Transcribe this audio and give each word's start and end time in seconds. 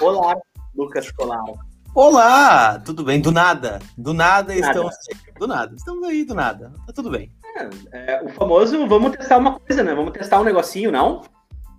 Olá, 0.00 0.38
Lucas 0.74 1.10
Colar. 1.10 1.44
Olá, 1.94 2.78
tudo 2.78 3.04
bem? 3.04 3.20
Do 3.20 3.30
nada, 3.30 3.78
do 3.98 4.14
nada, 4.14 4.54
estamos 4.54 4.94
do 5.38 5.46
nada, 5.46 5.74
estamos 5.76 6.08
aí 6.08 6.24
do 6.24 6.34
nada, 6.34 6.72
tá 6.86 6.94
tudo 6.94 7.10
bem. 7.10 7.30
É, 7.92 8.14
é, 8.14 8.22
o 8.22 8.30
famoso, 8.30 8.88
vamos 8.88 9.14
testar 9.14 9.36
uma 9.36 9.60
coisa, 9.60 9.82
né? 9.82 9.94
Vamos 9.94 10.12
testar 10.12 10.40
um 10.40 10.44
negocinho, 10.44 10.90
não? 10.90 11.20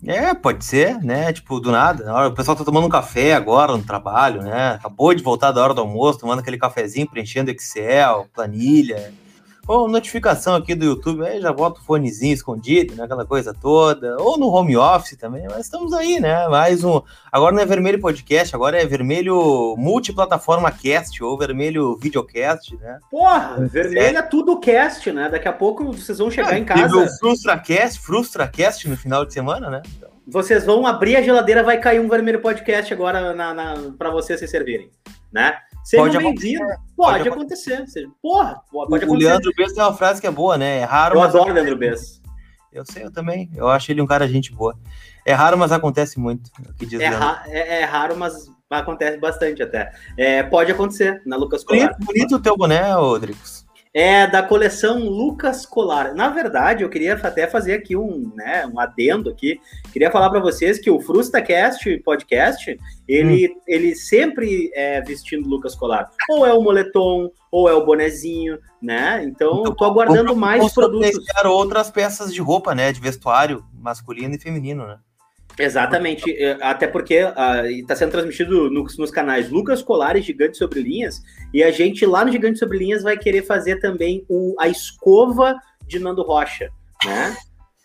É, 0.05 0.31
pode 0.35 0.63
ser, 0.63 1.03
né? 1.03 1.33
Tipo, 1.33 1.59
do 1.59 1.71
nada. 1.71 2.27
O 2.27 2.35
pessoal 2.35 2.55
tá 2.55 2.63
tomando 2.63 2.85
um 2.85 2.89
café 2.89 3.33
agora 3.33 3.75
no 3.75 3.83
trabalho, 3.83 4.43
né? 4.43 4.73
Acabou 4.73 5.11
de 5.11 5.23
voltar 5.23 5.51
da 5.51 5.63
hora 5.63 5.73
do 5.73 5.81
almoço, 5.81 6.19
tomando 6.19 6.37
aquele 6.37 6.59
cafezinho, 6.59 7.09
preenchendo 7.09 7.49
Excel, 7.49 8.27
planilha. 8.31 9.11
Ou 9.69 9.87
notificação 9.87 10.55
aqui 10.55 10.73
do 10.73 10.83
YouTube, 10.83 11.23
aí 11.23 11.39
já 11.39 11.53
bota 11.53 11.79
o 11.79 11.83
fonezinho 11.83 12.33
escondido, 12.33 12.95
né? 12.95 13.03
Aquela 13.03 13.23
coisa 13.23 13.53
toda. 13.53 14.17
Ou 14.19 14.35
no 14.35 14.47
home 14.47 14.75
office 14.75 15.15
também, 15.15 15.45
mas 15.47 15.65
estamos 15.65 15.93
aí, 15.93 16.19
né? 16.19 16.47
Mais 16.47 16.83
um. 16.83 16.99
Agora 17.31 17.53
não 17.53 17.61
é 17.61 17.67
vermelho 17.67 18.01
podcast, 18.01 18.55
agora 18.55 18.81
é 18.81 18.85
vermelho 18.87 19.75
multiplataforma 19.77 20.71
cast 20.71 21.23
ou 21.23 21.37
vermelho 21.37 21.95
videocast, 21.97 22.75
né? 22.81 22.97
Porra, 23.11 23.57
é. 23.59 23.65
vermelho 23.65 24.17
é 24.17 24.23
tudo 24.23 24.59
cast, 24.59 25.11
né? 25.11 25.29
Daqui 25.29 25.47
a 25.47 25.53
pouco 25.53 25.91
vocês 25.91 26.17
vão 26.17 26.31
chegar 26.31 26.55
é, 26.55 26.57
em 26.57 26.65
casa. 26.65 26.97
O 26.97 27.07
FrustraCast, 27.19 27.99
FrustraCast 27.99 28.89
no 28.89 28.97
final 28.97 29.23
de 29.23 29.35
semana, 29.35 29.69
né? 29.69 29.83
Então... 29.95 30.09
Vocês 30.25 30.65
vão 30.65 30.87
abrir 30.87 31.15
a 31.15 31.21
geladeira, 31.21 31.61
vai 31.61 31.77
cair 31.77 31.99
um 31.99 32.09
vermelho 32.09 32.41
podcast 32.41 32.91
agora 32.91 33.35
na, 33.35 33.53
na 33.53 33.75
para 33.99 34.09
vocês 34.09 34.39
se 34.39 34.47
servirem, 34.47 34.89
né? 35.31 35.59
Sejam 35.83 36.21
bem-vindos. 36.23 36.88
Pode, 36.99 37.19
pode, 37.19 37.29
acontecer. 37.29 37.73
acontecer. 37.75 38.09
Porra, 38.21 38.61
pode 38.69 38.91
o, 38.91 38.95
acontecer. 38.95 39.05
O 39.07 39.17
Leandro 39.17 39.51
Bess 39.55 39.73
tem 39.73 39.83
uma 39.83 39.93
frase 39.93 40.19
que 40.19 40.27
é 40.27 40.31
boa, 40.31 40.57
né? 40.57 40.79
É 40.79 40.83
raro. 40.83 41.15
Eu 41.15 41.21
adoro 41.21 41.51
o 41.51 41.53
Leandro 41.53 41.77
Bess. 41.77 42.21
Eu 42.73 42.85
sei, 42.85 43.05
eu 43.05 43.11
também. 43.11 43.49
Eu 43.55 43.69
acho 43.69 43.89
ele 43.89 44.01
um 44.01 44.05
cara 44.05 44.27
gente 44.27 44.53
boa. 44.53 44.77
É 45.25 45.33
raro, 45.33 45.57
mas 45.57 45.71
acontece 45.71 46.19
muito. 46.19 46.51
é, 46.99 47.07
ra 47.07 47.43
é, 47.47 47.81
é, 47.81 47.83
raro, 47.85 48.17
mas 48.17 48.51
acontece 48.69 49.17
bastante 49.17 49.63
até. 49.63 49.93
É, 50.17 50.43
pode 50.43 50.73
acontecer 50.73 51.21
na 51.25 51.37
Lucas 51.37 51.63
Colar. 51.63 51.93
Bonito, 51.93 52.05
bonito 52.05 52.35
o 52.35 52.39
teu 52.39 52.57
boné, 52.57 52.91
Rodrigues 52.93 53.68
é 53.93 54.27
da 54.27 54.43
coleção 54.43 54.99
Lucas 54.99 55.65
Colar. 55.65 56.13
Na 56.13 56.29
verdade, 56.29 56.83
eu 56.83 56.89
queria 56.89 57.13
até 57.15 57.47
fazer 57.47 57.73
aqui 57.73 57.95
um, 57.95 58.31
né, 58.35 58.65
um 58.67 58.79
adendo 58.79 59.29
aqui. 59.29 59.59
Queria 59.91 60.11
falar 60.11 60.29
para 60.29 60.39
vocês 60.39 60.79
que 60.79 60.91
o 60.91 60.99
FrustaCast 60.99 61.97
podcast, 61.99 62.77
ele, 63.07 63.47
hum. 63.47 63.61
ele 63.67 63.95
sempre 63.95 64.71
é 64.75 65.01
vestindo 65.01 65.49
Lucas 65.49 65.75
Colar. 65.75 66.09
Ou 66.29 66.45
é 66.45 66.53
o 66.53 66.61
moletom, 66.61 67.31
ou 67.51 67.67
é 67.67 67.73
o 67.73 67.85
bonezinho, 67.85 68.59
né? 68.81 69.23
Então, 69.23 69.61
então 69.61 69.75
tô 69.75 69.85
aguardando 69.85 70.35
mais 70.35 70.71
produtos. 70.71 71.17
outras 71.45 71.89
peças 71.89 72.33
de 72.33 72.41
roupa, 72.41 72.75
né, 72.75 72.91
de 72.91 73.01
vestuário 73.01 73.65
masculino 73.73 74.35
e 74.35 74.39
feminino, 74.39 74.85
né? 74.85 74.99
Exatamente, 75.59 76.35
até 76.61 76.87
porque 76.87 77.15
está 77.15 77.93
uh, 77.93 77.97
sendo 77.97 78.11
transmitido 78.11 78.69
nos, 78.71 78.97
nos, 78.97 79.11
canais 79.11 79.49
Lucas 79.49 79.81
Colares, 79.81 80.23
Gigante 80.25 80.57
Sobre 80.57 80.81
Linhas, 80.81 81.21
e 81.53 81.61
a 81.61 81.69
gente 81.69 82.05
lá 82.05 82.23
no 82.23 82.31
Gigante 82.31 82.57
Sobre 82.57 82.77
Linhas 82.77 83.03
vai 83.03 83.17
querer 83.17 83.43
fazer 83.43 83.79
também 83.81 84.25
o, 84.29 84.55
a 84.57 84.69
escova 84.69 85.55
de 85.85 85.99
Nando 85.99 86.23
Rocha, 86.23 86.69
né? 87.05 87.35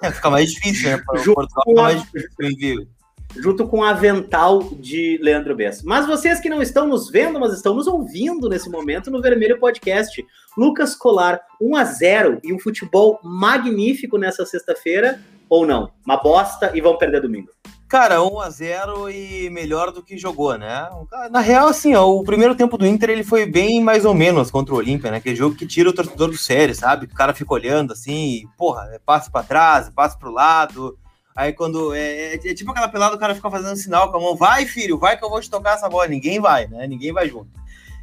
É, 0.02 0.10
fica 0.10 0.30
mais 0.30 0.52
difícil, 0.52 0.90
né? 0.90 1.02
junto 1.16 1.34
Portugal 1.34 1.64
fica 1.66 1.82
mais 1.82 2.02
difícil 2.02 2.88
Junto 3.36 3.66
com 3.66 3.80
o 3.80 3.84
avental 3.84 4.62
de 4.78 5.18
Leandro 5.20 5.56
Bess. 5.56 5.82
Mas 5.82 6.06
vocês 6.06 6.38
que 6.38 6.48
não 6.48 6.62
estão 6.62 6.86
nos 6.86 7.10
vendo, 7.10 7.40
mas 7.40 7.52
estão 7.52 7.74
nos 7.74 7.88
ouvindo 7.88 8.48
nesse 8.48 8.70
momento 8.70 9.10
no 9.10 9.20
Vermelho 9.20 9.58
Podcast, 9.58 10.24
Lucas 10.56 10.94
Colar, 10.94 11.40
1 11.60 11.74
a 11.74 11.84
0 11.84 12.40
e 12.44 12.52
um 12.52 12.60
futebol 12.60 13.18
magnífico 13.24 14.18
nessa 14.18 14.46
sexta-feira 14.46 15.20
ou 15.48 15.66
não? 15.66 15.90
Uma 16.04 16.16
bosta 16.16 16.72
e 16.74 16.80
vão 16.80 16.96
perder 16.96 17.20
domingo. 17.20 17.48
Cara, 17.88 18.22
1 18.22 18.40
a 18.40 18.50
0 18.50 19.10
e 19.10 19.48
melhor 19.50 19.92
do 19.92 20.02
que 20.02 20.18
jogou, 20.18 20.58
né? 20.58 20.88
Na 21.30 21.40
real, 21.40 21.68
assim, 21.68 21.94
ó, 21.94 22.08
o 22.08 22.24
primeiro 22.24 22.54
tempo 22.54 22.76
do 22.76 22.86
Inter 22.86 23.10
ele 23.10 23.22
foi 23.22 23.46
bem 23.46 23.80
mais 23.80 24.04
ou 24.04 24.12
menos 24.12 24.50
contra 24.50 24.74
o 24.74 24.78
Olímpia, 24.78 25.10
né? 25.10 25.18
Aquele 25.18 25.36
jogo 25.36 25.54
que 25.54 25.66
tira 25.66 25.90
o 25.90 25.92
torcedor 25.92 26.28
do 26.28 26.36
sério, 26.36 26.74
sabe? 26.74 27.06
O 27.06 27.14
cara 27.14 27.34
fica 27.34 27.52
olhando 27.54 27.92
assim, 27.92 28.48
porra, 28.56 28.88
é 28.92 28.98
passe 28.98 29.30
para 29.30 29.46
trás, 29.46 29.90
passe 29.90 30.18
pro 30.18 30.32
lado. 30.32 30.98
Aí 31.36 31.52
quando. 31.52 31.94
É, 31.94 32.00
é, 32.00 32.34
é, 32.34 32.54
tipo 32.54 32.70
aquela 32.70 32.88
pelada, 32.88 33.14
o 33.14 33.18
cara 33.18 33.34
fica 33.34 33.50
fazendo 33.50 33.76
sinal 33.76 34.10
com 34.10 34.16
a 34.16 34.20
mão, 34.20 34.34
vai, 34.34 34.66
filho, 34.66 34.98
vai 34.98 35.16
que 35.16 35.24
eu 35.24 35.30
vou 35.30 35.40
te 35.40 35.50
tocar 35.50 35.74
essa 35.74 35.88
bola. 35.88 36.08
Ninguém 36.08 36.40
vai, 36.40 36.66
né? 36.66 36.86
Ninguém 36.86 37.12
vai 37.12 37.28
junto. 37.28 37.50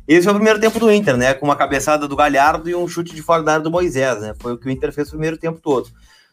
Esse 0.08 0.24
foi 0.24 0.32
o 0.32 0.36
primeiro 0.36 0.60
tempo 0.60 0.80
do 0.80 0.92
Inter, 0.92 1.18
né? 1.18 1.34
Com 1.34 1.46
uma 1.46 1.56
cabeçada 1.56 2.08
do 2.08 2.16
Galhardo 2.16 2.70
e 2.70 2.76
um 2.76 2.88
chute 2.88 3.14
de 3.14 3.22
fora 3.22 3.44
da 3.44 3.54
área 3.54 3.64
do 3.64 3.72
Moisés, 3.72 4.22
né? 4.22 4.34
Foi 4.40 4.54
o 4.54 4.58
que 4.58 4.68
o 4.68 4.72
Inter 4.72 4.94
fez 4.94 5.08
o 5.08 5.12
primeiro 5.12 5.38
tempo 5.38 5.60
todo. 5.62 5.90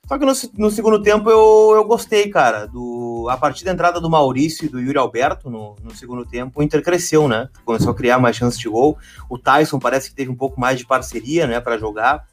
Só 0.09 0.19
que 0.19 0.25
no, 0.25 0.33
no, 0.57 0.71
segundo 0.71 1.03
tempo 1.03 1.29
eu, 1.29 1.75
eu 1.77 1.85
gostei, 1.85 2.31
cara. 2.31 2.67
Do, 2.67 3.27
a 3.29 3.37
partir 3.37 3.63
da 3.63 3.73
entrada 3.73 4.01
do 4.01 4.09
Maurício 4.09 4.65
e 4.65 4.69
do 4.69 4.81
Yuri 4.81 4.97
Alberto 4.97 5.51
no, 5.51 5.77
no 5.85 5.95
segundo 5.95 6.25
tempo, 6.25 6.59
o 6.59 6.63
Inter 6.63 6.83
cresceu, 6.83 7.29
né? 7.29 7.51
Começou 7.63 7.91
a 7.91 7.95
criar 7.95 8.19
mais 8.19 8.35
chances 8.35 8.59
de 8.59 8.71
gol. 8.71 8.97
O 9.29 9.39
Tyson 9.39 9.79
parece 9.79 10.09
que 10.09 10.17
teve 10.17 10.31
um 10.31 10.35
pouco 10.35 10.59
mais 10.59 10.79
de 10.79 10.87
parceria, 10.87 11.47
né, 11.47 11.61
para 11.61 11.77
jogar. 11.77 12.27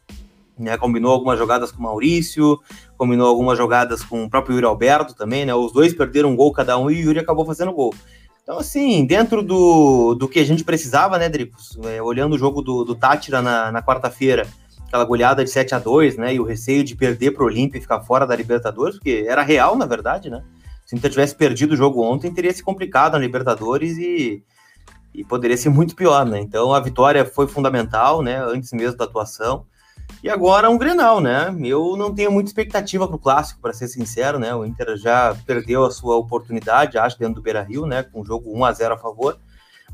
Né, 0.57 0.77
combinou 0.77 1.11
algumas 1.11 1.37
jogadas 1.37 1.69
com 1.69 1.79
o 1.79 1.83
Maurício, 1.83 2.57
combinou 2.97 3.27
algumas 3.27 3.57
jogadas 3.57 4.01
com 4.01 4.23
o 4.23 4.29
próprio 4.29 4.55
Yuri 4.55 4.65
Alberto 4.65 5.13
também, 5.13 5.45
né? 5.45 5.53
Os 5.53 5.73
dois 5.73 5.93
perderam 5.93 6.29
um 6.29 6.35
gol 6.35 6.53
cada 6.53 6.77
um 6.77 6.89
e 6.89 7.01
o 7.01 7.07
Yuri 7.07 7.19
acabou 7.19 7.45
fazendo 7.45 7.73
gol. 7.73 7.93
Então, 8.41 8.59
assim, 8.59 9.03
dentro 9.05 9.43
do, 9.43 10.15
do 10.15 10.29
que 10.29 10.39
a 10.39 10.45
gente 10.45 10.63
precisava, 10.63 11.17
né, 11.17 11.27
Dricos? 11.27 11.77
É, 11.83 12.01
olhando 12.01 12.35
o 12.35 12.37
jogo 12.37 12.61
do, 12.61 12.85
do 12.85 12.95
Tátira 12.95 13.41
na, 13.41 13.69
na 13.69 13.83
quarta-feira, 13.83 14.47
aquela 14.95 15.05
goleada 15.05 15.43
de 15.43 15.49
7 15.49 15.75
a 15.75 15.79
2 15.79 16.17
né? 16.17 16.33
E 16.33 16.39
o 16.39 16.43
receio 16.43 16.83
de 16.83 16.95
perder 16.95 17.31
para 17.31 17.43
o 17.43 17.47
Olímpia 17.47 17.77
e 17.77 17.81
ficar 17.81 18.01
fora 18.01 18.25
da 18.25 18.35
Libertadores, 18.35 18.95
porque 18.95 19.25
era 19.27 19.43
real, 19.43 19.75
na 19.75 19.85
verdade, 19.85 20.29
né? 20.29 20.41
Se 20.85 20.95
o 20.95 20.97
Inter 20.97 21.11
tivesse 21.11 21.35
perdido 21.35 21.73
o 21.73 21.77
jogo 21.77 22.01
ontem, 22.01 22.33
teria 22.33 22.53
se 22.53 22.63
complicado 22.63 23.13
na 23.13 23.19
Libertadores 23.19 23.97
e, 23.97 24.43
e 25.13 25.23
poderia 25.23 25.57
ser 25.57 25.69
muito 25.69 25.95
pior, 25.95 26.25
né? 26.25 26.39
Então 26.39 26.73
a 26.73 26.79
vitória 26.79 27.25
foi 27.25 27.47
fundamental, 27.47 28.21
né? 28.21 28.37
Antes 28.41 28.71
mesmo 28.71 28.97
da 28.97 29.05
atuação. 29.05 29.65
E 30.23 30.29
agora 30.29 30.69
um 30.69 30.77
Grenal, 30.77 31.19
né? 31.19 31.53
Eu 31.63 31.97
não 31.97 32.13
tenho 32.13 32.31
muita 32.31 32.49
expectativa 32.49 33.07
para 33.07 33.15
o 33.15 33.19
clássico, 33.19 33.59
para 33.59 33.73
ser 33.73 33.87
sincero, 33.87 34.39
né? 34.39 34.55
O 34.55 34.65
Inter 34.65 34.95
já 34.95 35.35
perdeu 35.45 35.83
a 35.83 35.91
sua 35.91 36.15
oportunidade, 36.15 36.97
acho, 36.97 37.19
dentro 37.19 37.35
do 37.35 37.41
Beira 37.41 37.63
Rio, 37.63 37.85
né? 37.85 38.03
Com 38.03 38.21
o 38.21 38.25
jogo 38.25 38.55
1 38.55 38.65
a 38.65 38.71
0 38.71 38.93
a 38.93 38.97
favor. 38.97 39.37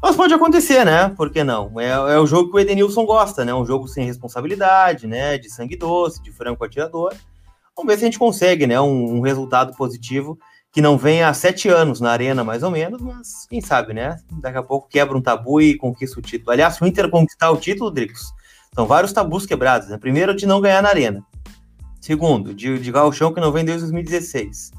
Mas 0.01 0.15
pode 0.15 0.33
acontecer, 0.33 0.83
né? 0.83 1.09
Por 1.09 1.29
que 1.29 1.43
não? 1.43 1.79
É, 1.79 1.89
é 1.89 2.19
o 2.19 2.25
jogo 2.25 2.49
que 2.49 2.55
o 2.57 2.59
Edenilson 2.59 3.05
gosta, 3.05 3.45
né? 3.45 3.53
Um 3.53 3.65
jogo 3.65 3.87
sem 3.87 4.05
responsabilidade, 4.05 5.05
né? 5.05 5.37
De 5.37 5.49
sangue 5.49 5.75
doce, 5.75 6.21
de 6.23 6.31
franco 6.31 6.63
atirador. 6.63 7.13
Vamos 7.75 7.91
ver 7.91 7.99
se 7.99 8.05
a 8.05 8.07
gente 8.07 8.19
consegue, 8.19 8.65
né? 8.65 8.81
Um, 8.81 9.17
um 9.17 9.21
resultado 9.21 9.75
positivo 9.77 10.39
que 10.71 10.81
não 10.81 10.97
vem 10.97 11.21
há 11.21 11.33
sete 11.33 11.67
anos 11.67 11.99
na 11.99 12.11
arena, 12.11 12.43
mais 12.43 12.63
ou 12.63 12.71
menos, 12.71 13.01
mas 13.01 13.45
quem 13.49 13.61
sabe, 13.61 13.93
né? 13.93 14.17
Daqui 14.31 14.57
a 14.57 14.63
pouco 14.63 14.87
quebra 14.87 15.17
um 15.17 15.21
tabu 15.21 15.61
e 15.61 15.75
conquista 15.75 16.19
o 16.19 16.23
título. 16.23 16.51
Aliás, 16.51 16.79
o 16.79 16.85
Inter 16.85 17.09
conquistar 17.09 17.51
o 17.51 17.57
título, 17.57 17.91
Dricos, 17.91 18.33
são 18.73 18.87
vários 18.87 19.11
tabus 19.11 19.45
quebrados. 19.45 19.89
Né? 19.89 19.97
Primeiro, 19.97 20.33
de 20.33 20.45
não 20.45 20.61
ganhar 20.61 20.81
na 20.81 20.89
arena. 20.89 21.23
Segundo, 21.99 22.53
de, 22.53 22.79
de 22.79 22.91
gauchão 22.91 23.33
que 23.33 23.41
não 23.41 23.51
vem 23.51 23.65
desde 23.65 23.81
2016. 23.81 24.71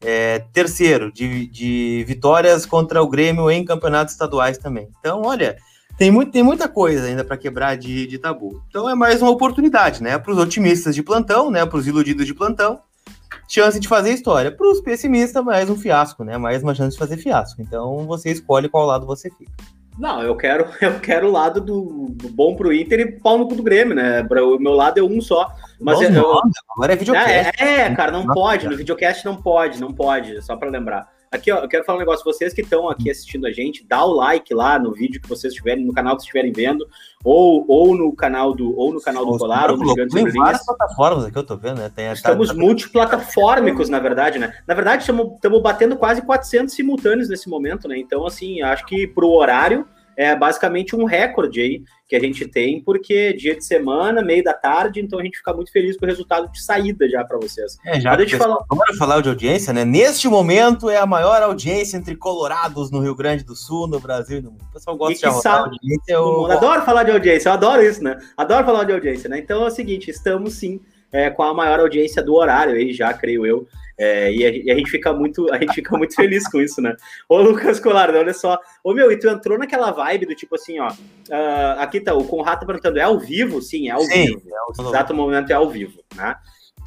É, 0.00 0.40
terceiro, 0.52 1.10
de, 1.10 1.46
de 1.46 2.04
vitórias 2.06 2.66
contra 2.66 3.02
o 3.02 3.08
Grêmio 3.08 3.50
em 3.50 3.64
campeonatos 3.64 4.12
estaduais 4.12 4.58
também. 4.58 4.88
Então, 5.00 5.22
olha, 5.24 5.56
tem, 5.96 6.10
muito, 6.10 6.30
tem 6.30 6.42
muita 6.42 6.68
coisa 6.68 7.06
ainda 7.06 7.24
para 7.24 7.36
quebrar 7.36 7.76
de, 7.76 8.06
de 8.06 8.18
tabu. 8.18 8.62
Então 8.68 8.88
é 8.88 8.94
mais 8.94 9.22
uma 9.22 9.30
oportunidade, 9.30 10.02
né? 10.02 10.18
Para 10.18 10.32
os 10.32 10.38
otimistas 10.38 10.94
de 10.94 11.02
plantão, 11.02 11.50
né? 11.50 11.64
Para 11.64 11.78
os 11.78 11.86
iludidos 11.86 12.26
de 12.26 12.34
plantão, 12.34 12.80
chance 13.48 13.80
de 13.80 13.88
fazer 13.88 14.12
história. 14.12 14.52
Para 14.52 14.70
os 14.70 14.80
pessimistas, 14.80 15.42
mais 15.42 15.70
um 15.70 15.76
fiasco, 15.76 16.22
né? 16.22 16.36
Mais 16.36 16.62
uma 16.62 16.74
chance 16.74 16.92
de 16.92 16.98
fazer 16.98 17.16
fiasco. 17.16 17.62
Então 17.62 18.06
você 18.06 18.30
escolhe 18.30 18.68
qual 18.68 18.84
lado 18.84 19.06
você 19.06 19.30
fica. 19.30 19.52
Não, 19.98 20.22
eu 20.22 20.36
quero, 20.36 20.68
eu 20.80 21.00
quero 21.00 21.28
o 21.28 21.32
lado 21.32 21.60
do, 21.60 22.08
do 22.10 22.28
bom 22.28 22.54
pro 22.54 22.72
Inter 22.72 23.00
e 23.00 23.12
pau 23.12 23.38
no 23.38 23.48
cu 23.48 23.54
do 23.54 23.62
Grêmio, 23.62 23.94
né? 23.94 24.22
O 24.22 24.58
meu 24.58 24.72
lado 24.72 24.98
é 24.98 25.02
um 25.02 25.20
só. 25.20 25.50
Mas 25.80 26.00
eu, 26.00 26.40
agora 26.76 26.92
é 26.92 26.96
videocast. 26.96 27.52
É, 27.58 27.80
é, 27.80 27.94
cara, 27.94 28.12
não 28.12 28.26
pode. 28.26 28.68
No 28.68 28.76
videocast 28.76 29.24
não 29.24 29.36
pode, 29.36 29.80
não 29.80 29.92
pode, 29.92 30.42
só 30.42 30.56
para 30.56 30.70
lembrar. 30.70 31.15
Aqui, 31.36 31.52
ó, 31.52 31.58
eu 31.58 31.68
quero 31.68 31.84
falar 31.84 31.98
um 31.98 32.00
negócio. 32.00 32.24
Vocês 32.24 32.52
que 32.52 32.62
estão 32.62 32.88
aqui 32.88 33.10
assistindo 33.10 33.46
a 33.46 33.52
gente, 33.52 33.86
dá 33.86 34.04
o 34.04 34.12
like 34.12 34.52
lá 34.54 34.78
no 34.78 34.92
vídeo 34.92 35.20
que 35.20 35.28
vocês 35.28 35.52
estiverem, 35.52 35.84
no 35.84 35.92
canal 35.92 36.16
que 36.16 36.22
estiverem 36.22 36.52
vendo, 36.52 36.86
ou, 37.22 37.64
ou 37.68 37.96
no 37.96 38.14
canal 38.14 38.54
do 38.54 38.76
ou 38.76 38.92
no 38.92 39.00
canal 39.00 39.24
do 39.24 39.38
Colar, 39.38 39.70
ou 39.70 39.76
no 39.76 39.88
Gigante 39.88 40.14
Tem 40.14 40.30
várias 40.32 40.64
plataformas 40.64 41.24
aqui, 41.24 41.38
eu 41.38 41.42
tô 41.44 41.56
vendo, 41.56 41.78
né? 41.78 41.90
Tem 41.94 42.10
estamos 42.10 42.48
tá, 42.48 42.54
multiplataformicos, 42.54 43.88
na 43.88 43.98
verdade, 43.98 44.38
né? 44.38 44.52
Na 44.66 44.74
verdade, 44.74 45.02
estamos 45.02 45.62
batendo 45.62 45.96
quase 45.96 46.22
400 46.22 46.74
simultâneos 46.74 47.28
nesse 47.28 47.48
momento, 47.48 47.86
né? 47.86 47.98
Então, 47.98 48.26
assim, 48.26 48.62
acho 48.62 48.86
que 48.86 49.06
pro 49.06 49.30
horário 49.30 49.86
é 50.16 50.34
basicamente 50.34 50.96
um 50.96 51.04
recorde 51.04 51.60
aí 51.60 51.82
que 52.08 52.16
a 52.16 52.20
gente 52.20 52.46
tem, 52.46 52.80
porque 52.80 53.32
dia 53.32 53.54
de 53.54 53.64
semana, 53.64 54.22
meio 54.22 54.42
da 54.42 54.54
tarde, 54.54 55.00
então 55.00 55.18
a 55.18 55.24
gente 55.24 55.38
fica 55.38 55.52
muito 55.52 55.72
feliz 55.72 55.96
com 55.96 56.06
o 56.06 56.08
resultado 56.08 56.50
de 56.50 56.62
saída 56.62 57.08
já 57.08 57.24
para 57.24 57.36
vocês. 57.36 57.76
É, 57.84 58.00
já 58.00 58.14
deixa 58.16 58.36
eu 58.36 58.38
falar. 58.38 58.64
Vamos 58.68 58.96
falar 58.96 59.20
de 59.20 59.28
audiência, 59.28 59.72
né? 59.72 59.84
Neste 59.84 60.28
momento 60.28 60.88
é 60.88 60.96
a 60.96 61.06
maior 61.06 61.42
audiência 61.42 61.96
entre 61.96 62.16
colorados 62.16 62.90
no 62.90 63.00
Rio 63.00 63.14
Grande 63.14 63.44
do 63.44 63.56
Sul, 63.56 63.88
no 63.88 63.98
Brasil 63.98 64.38
e 64.38 64.42
no 64.42 64.52
mundo. 64.52 64.64
O 64.70 64.72
pessoal 64.72 64.96
gosta 64.96 65.14
e 65.14 65.18
de 65.18 65.48
audiência. 65.48 66.12
Eu... 66.12 66.46
Adoro 66.50 66.82
falar 66.82 67.02
de 67.02 67.10
audiência, 67.10 67.48
eu 67.48 67.52
adoro 67.52 67.82
isso, 67.82 68.02
né? 68.02 68.16
Adoro 68.36 68.64
falar 68.64 68.84
de 68.84 68.92
audiência, 68.92 69.28
né? 69.28 69.38
Então 69.38 69.64
é 69.64 69.66
o 69.66 69.70
seguinte, 69.70 70.10
estamos 70.10 70.54
sim 70.54 70.80
é, 71.12 71.28
com 71.30 71.42
a 71.42 71.52
maior 71.52 71.80
audiência 71.80 72.22
do 72.22 72.34
horário 72.34 72.74
aí, 72.74 72.92
já 72.92 73.12
creio 73.12 73.44
eu. 73.44 73.66
É, 73.98 74.30
e, 74.30 74.44
a, 74.44 74.50
e, 74.50 74.70
a, 74.70 74.74
gente 74.74 74.90
fica 74.90 75.12
muito, 75.12 75.52
a 75.52 75.58
gente 75.58 75.74
fica 75.74 75.96
muito 75.96 76.14
feliz 76.14 76.46
com 76.48 76.60
isso, 76.60 76.82
né? 76.82 76.94
Ô, 77.28 77.40
Lucas 77.40 77.80
Colardo, 77.80 78.18
olha 78.18 78.34
só. 78.34 78.58
Ô, 78.84 78.92
meu, 78.92 79.10
e 79.10 79.18
tu 79.18 79.28
entrou 79.28 79.58
naquela 79.58 79.90
vibe 79.90 80.26
do 80.26 80.34
tipo 80.34 80.54
assim, 80.54 80.78
ó. 80.78 80.90
Uh, 80.90 81.78
aqui 81.80 82.00
tá, 82.00 82.14
o 82.14 82.24
Conrado 82.24 82.60
tá 82.60 82.66
perguntando, 82.66 82.98
é 82.98 83.02
ao 83.02 83.18
vivo? 83.18 83.62
Sim, 83.62 83.88
é 83.88 83.92
ao 83.92 84.02
Sim, 84.02 84.26
vivo. 84.26 84.42
É 84.48 84.82
ao 84.82 84.88
exato 84.88 85.14
momento 85.14 85.50
é 85.50 85.54
ao 85.54 85.70
vivo, 85.70 86.02
né? 86.14 86.36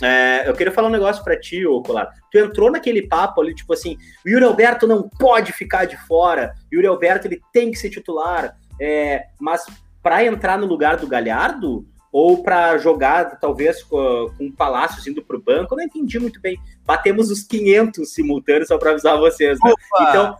É, 0.01 0.47
eu 0.47 0.53
queria 0.53 0.71
falar 0.71 0.87
um 0.87 0.91
negócio 0.91 1.23
para 1.23 1.39
ti, 1.39 1.65
ô 1.65 1.81
Colar. 1.81 2.09
Tu 2.31 2.37
entrou 2.37 2.71
naquele 2.71 3.07
papo 3.07 3.41
ali, 3.41 3.53
tipo 3.53 3.73
assim, 3.73 3.97
o 4.25 4.29
Yuri 4.29 4.45
Alberto 4.45 4.87
não 4.87 5.09
pode 5.09 5.51
ficar 5.51 5.85
de 5.85 5.97
fora, 6.07 6.53
o 6.71 6.75
Yuri 6.75 6.87
Alberto 6.87 7.27
ele 7.27 7.41
tem 7.51 7.69
que 7.69 7.77
ser 7.77 7.89
titular, 7.89 8.55
é, 8.79 9.25
mas 9.39 9.65
para 10.01 10.23
entrar 10.23 10.57
no 10.57 10.65
lugar 10.65 10.95
do 10.95 11.07
Galhardo, 11.07 11.85
ou 12.11 12.41
para 12.41 12.77
jogar, 12.77 13.39
talvez, 13.39 13.83
com, 13.83 14.31
com 14.37 14.45
um 14.45 14.51
palácio 14.51 15.09
indo 15.09 15.23
para 15.23 15.37
o 15.37 15.41
banco. 15.41 15.73
Eu 15.73 15.77
não 15.77 15.83
entendi 15.83 16.19
muito 16.19 16.39
bem. 16.41 16.57
Batemos 16.85 17.29
os 17.29 17.43
500 17.43 18.11
simultâneos, 18.11 18.67
só 18.67 18.77
para 18.77 18.91
avisar 18.91 19.17
vocês. 19.17 19.59
Né? 19.63 19.73
Então, 20.01 20.35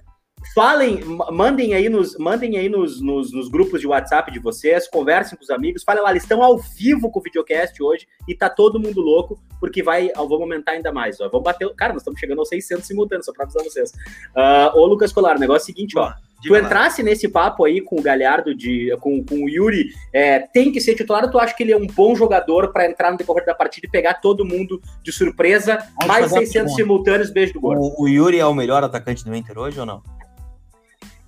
falem, 0.54 1.04
mandem 1.32 1.74
aí, 1.74 1.90
nos, 1.90 2.18
mandem 2.18 2.58
aí 2.58 2.70
nos, 2.70 3.02
nos, 3.02 3.32
nos, 3.32 3.50
grupos 3.50 3.82
de 3.82 3.88
WhatsApp 3.88 4.32
de 4.32 4.40
vocês, 4.40 4.88
conversem 4.88 5.38
com 5.38 5.44
os 5.44 5.50
amigos, 5.50 5.84
falem 5.84 6.02
lá, 6.02 6.12
eles 6.12 6.24
estão 6.24 6.42
ao 6.42 6.58
vivo 6.58 7.12
com 7.12 7.20
o 7.20 7.24
videocast 7.24 7.82
hoje 7.82 8.08
e 8.28 8.36
tá 8.36 8.50
todo 8.50 8.80
mundo 8.80 9.02
louco, 9.02 9.40
porque 9.60 9.84
vai, 9.84 10.10
vamos 10.16 10.42
aumentar 10.42 10.72
ainda 10.72 10.92
mais. 10.92 11.20
Ó. 11.20 11.30
Vamos 11.30 11.44
bater, 11.44 11.70
cara, 11.76 11.94
nós 11.94 12.02
estamos 12.02 12.20
chegando 12.20 12.40
aos 12.40 12.50
600 12.50 12.88
simultâneos, 12.88 13.26
só 13.26 13.34
para 13.34 13.44
avisar 13.44 13.64
vocês. 13.64 13.92
Uh, 14.36 14.78
ô, 14.78 14.86
Lucas 14.86 15.12
Colar, 15.12 15.36
o 15.36 15.40
negócio 15.40 15.70
é 15.70 15.72
o 15.72 15.76
seguinte, 15.76 15.98
ó 15.98 16.14
tu 16.48 16.56
entrasse 16.56 17.04
nesse 17.04 17.28
papo 17.28 17.66
aí 17.66 17.82
com 17.82 18.00
o 18.00 18.02
Galhardo, 18.02 18.56
de, 18.56 18.96
com, 19.00 19.24
com 19.24 19.44
o 19.44 19.50
Yuri, 19.50 19.90
é, 20.14 20.40
tem 20.40 20.72
que 20.72 20.80
ser 20.80 20.96
titular 20.96 21.24
ou 21.24 21.32
tu 21.32 21.40
acha 21.40 21.56
que 21.56 21.64
ele 21.64 21.72
é 21.72 21.78
um 21.78 21.88
bom 21.88 22.16
jogador 22.16 22.72
para 22.72 22.90
entrar 22.90 23.12
no 23.12 23.18
decorrer 23.18 23.46
da 23.46 23.56
partida 23.56 23.88
e 23.88 23.90
pegar 23.90 24.16
todo 24.16 24.46
mundo 24.46 24.82
de 25.04 25.12
surpresa? 25.12 25.80
Vamos 26.00 26.08
mais 26.08 26.32
600 26.32 26.76
simultâneos, 26.76 27.30
beijo 27.30 27.54
do 27.54 27.62
gordo. 27.62 27.82
O, 27.82 28.04
o 28.04 28.08
Yuri 28.08 28.40
é 28.40 28.46
o 28.46 28.54
melhor 28.54 28.84
atacante 28.84 29.24
do 29.24 29.36
Inter 29.36 29.58
hoje 29.58 29.80
ou 29.80 29.86
não? 29.86 30.02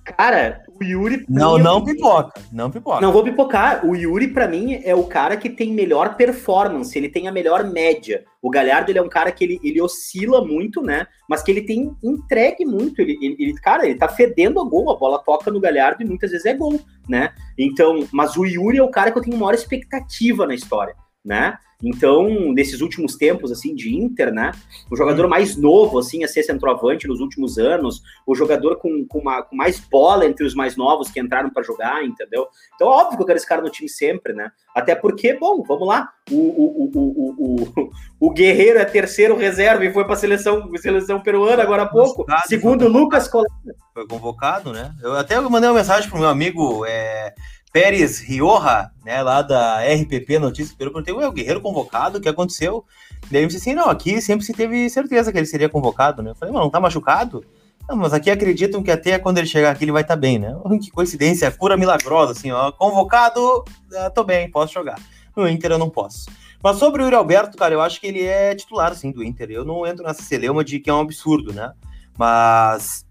Cara, 0.04 0.64
o 0.68 0.82
Yuri. 0.82 1.24
Não, 1.28 1.58
é 1.58 1.62
não 1.62 1.84
pipoca. 1.84 2.40
Não 2.50 2.70
pipoca. 2.70 3.00
Não 3.00 3.12
vou 3.12 3.22
pipocar. 3.22 3.86
O 3.86 3.94
Yuri, 3.94 4.28
para 4.28 4.48
mim, 4.48 4.80
é 4.84 4.94
o 4.94 5.04
cara 5.04 5.36
que 5.36 5.48
tem 5.48 5.72
melhor 5.72 6.16
performance, 6.16 6.96
ele 6.98 7.08
tem 7.08 7.28
a 7.28 7.32
melhor 7.32 7.64
média. 7.64 8.24
O 8.40 8.50
Galhardo, 8.50 8.90
ele 8.90 8.98
é 8.98 9.02
um 9.02 9.08
cara 9.08 9.30
que 9.30 9.44
ele, 9.44 9.60
ele 9.62 9.80
oscila 9.80 10.44
muito, 10.44 10.82
né? 10.82 11.06
Mas 11.28 11.42
que 11.42 11.52
ele 11.52 11.62
tem 11.62 11.96
entregue 12.02 12.64
muito. 12.64 13.00
Ele, 13.00 13.16
ele, 13.22 13.36
ele, 13.38 13.54
cara, 13.54 13.86
ele 13.86 13.94
tá 13.94 14.08
fedendo 14.08 14.60
a 14.60 14.64
gol, 14.64 14.90
a 14.90 14.98
bola 14.98 15.22
toca 15.22 15.50
no 15.50 15.60
Galhardo 15.60 16.02
e 16.02 16.06
muitas 16.06 16.32
vezes 16.32 16.46
é 16.46 16.54
gol, 16.54 16.80
né? 17.08 17.32
Então, 17.56 18.06
mas 18.10 18.36
o 18.36 18.44
Yuri 18.44 18.78
é 18.78 18.82
o 18.82 18.90
cara 18.90 19.12
que 19.12 19.18
eu 19.18 19.22
tenho 19.22 19.38
maior 19.38 19.54
expectativa 19.54 20.46
na 20.46 20.54
história, 20.54 20.96
né? 21.24 21.56
Então, 21.82 22.52
nesses 22.52 22.80
últimos 22.80 23.16
tempos, 23.16 23.50
assim, 23.50 23.74
de 23.74 23.94
Inter, 23.94 24.32
né? 24.32 24.52
O 24.90 24.96
jogador 24.96 25.28
mais 25.28 25.56
novo, 25.56 25.98
assim, 25.98 26.22
a 26.22 26.28
ser 26.28 26.42
centroavante 26.42 27.08
nos 27.08 27.20
últimos 27.20 27.58
anos, 27.58 28.02
o 28.26 28.34
jogador 28.34 28.76
com, 28.76 29.04
com, 29.06 29.18
uma, 29.18 29.42
com 29.42 29.56
mais 29.56 29.80
bola 29.80 30.24
entre 30.24 30.46
os 30.46 30.54
mais 30.54 30.76
novos 30.76 31.10
que 31.10 31.20
entraram 31.20 31.50
para 31.50 31.62
jogar, 31.62 32.04
entendeu? 32.04 32.46
Então, 32.74 32.86
óbvio 32.86 33.16
que 33.16 33.22
eu 33.22 33.26
quero 33.26 33.36
esse 33.36 33.46
cara 33.46 33.62
no 33.62 33.70
time 33.70 33.88
sempre, 33.88 34.32
né? 34.32 34.50
Até 34.74 34.94
porque, 34.94 35.34
bom, 35.34 35.62
vamos 35.62 35.88
lá, 35.88 36.08
o, 36.30 36.36
o, 36.36 36.90
o, 36.94 37.00
o, 37.00 37.62
o, 37.62 37.90
o 38.20 38.30
Guerreiro 38.30 38.78
é 38.78 38.84
terceiro 38.84 39.36
reserva 39.36 39.84
e 39.84 39.92
foi 39.92 40.04
para 40.04 40.14
a 40.14 40.16
seleção, 40.16 40.70
seleção 40.76 41.20
peruana 41.20 41.62
agora 41.62 41.82
há 41.82 41.86
pouco, 41.86 42.24
segundo 42.46 42.86
o 42.86 42.88
Lucas 42.88 43.28
Colar. 43.28 43.46
Foi 43.92 44.06
convocado, 44.06 44.72
né? 44.72 44.94
Eu 45.02 45.14
até 45.14 45.38
mandei 45.40 45.68
uma 45.68 45.78
mensagem 45.78 46.08
pro 46.08 46.18
meu 46.18 46.28
amigo, 46.28 46.86
é, 46.86 47.34
Pérez 47.72 48.20
Rioja, 48.20 48.90
né, 49.02 49.22
lá 49.22 49.40
da 49.40 49.80
RPP 49.80 50.38
Notícias, 50.38 50.76
perguntei, 50.76 51.14
ué, 51.14 51.26
o 51.26 51.32
Guerreiro 51.32 51.60
convocado, 51.60 52.18
o 52.18 52.20
que 52.20 52.28
aconteceu? 52.28 52.84
Daí 53.30 53.40
ele 53.40 53.46
disse 53.46 53.60
assim, 53.60 53.74
não, 53.74 53.88
aqui 53.88 54.20
sempre 54.20 54.44
se 54.44 54.52
teve 54.52 54.90
certeza 54.90 55.32
que 55.32 55.38
ele 55.38 55.46
seria 55.46 55.70
convocado, 55.70 56.22
né? 56.22 56.30
Eu 56.30 56.34
falei, 56.34 56.52
não 56.52 56.68
tá 56.68 56.78
machucado? 56.78 57.42
Não, 57.88 57.96
mas 57.96 58.12
aqui 58.12 58.30
acreditam 58.30 58.82
que 58.82 58.90
até 58.90 59.18
quando 59.18 59.38
ele 59.38 59.46
chegar 59.46 59.70
aqui 59.70 59.84
ele 59.84 59.92
vai 59.92 60.02
estar 60.02 60.14
tá 60.14 60.20
bem, 60.20 60.38
né? 60.38 60.54
Que 60.82 60.90
coincidência, 60.90 61.50
pura 61.50 61.76
milagrosa, 61.76 62.32
assim, 62.32 62.50
ó, 62.50 62.70
convocado, 62.72 63.64
ah, 63.96 64.10
tô 64.10 64.22
bem, 64.22 64.50
posso 64.50 64.74
jogar. 64.74 65.00
No 65.34 65.48
Inter 65.48 65.72
eu 65.72 65.78
não 65.78 65.88
posso. 65.88 66.26
Mas 66.62 66.76
sobre 66.76 67.02
o 67.02 67.04
Yuri 67.04 67.16
Alberto, 67.16 67.56
cara, 67.56 67.74
eu 67.74 67.80
acho 67.80 68.00
que 68.00 68.06
ele 68.06 68.22
é 68.22 68.54
titular, 68.54 68.94
sim, 68.94 69.10
do 69.10 69.24
Inter. 69.24 69.50
Eu 69.50 69.64
não 69.64 69.84
entro 69.86 70.04
nessa 70.04 70.22
celeuma 70.22 70.62
de 70.62 70.78
que 70.78 70.88
é 70.88 70.94
um 70.94 71.00
absurdo, 71.00 71.52
né? 71.52 71.72
Mas 72.16 73.04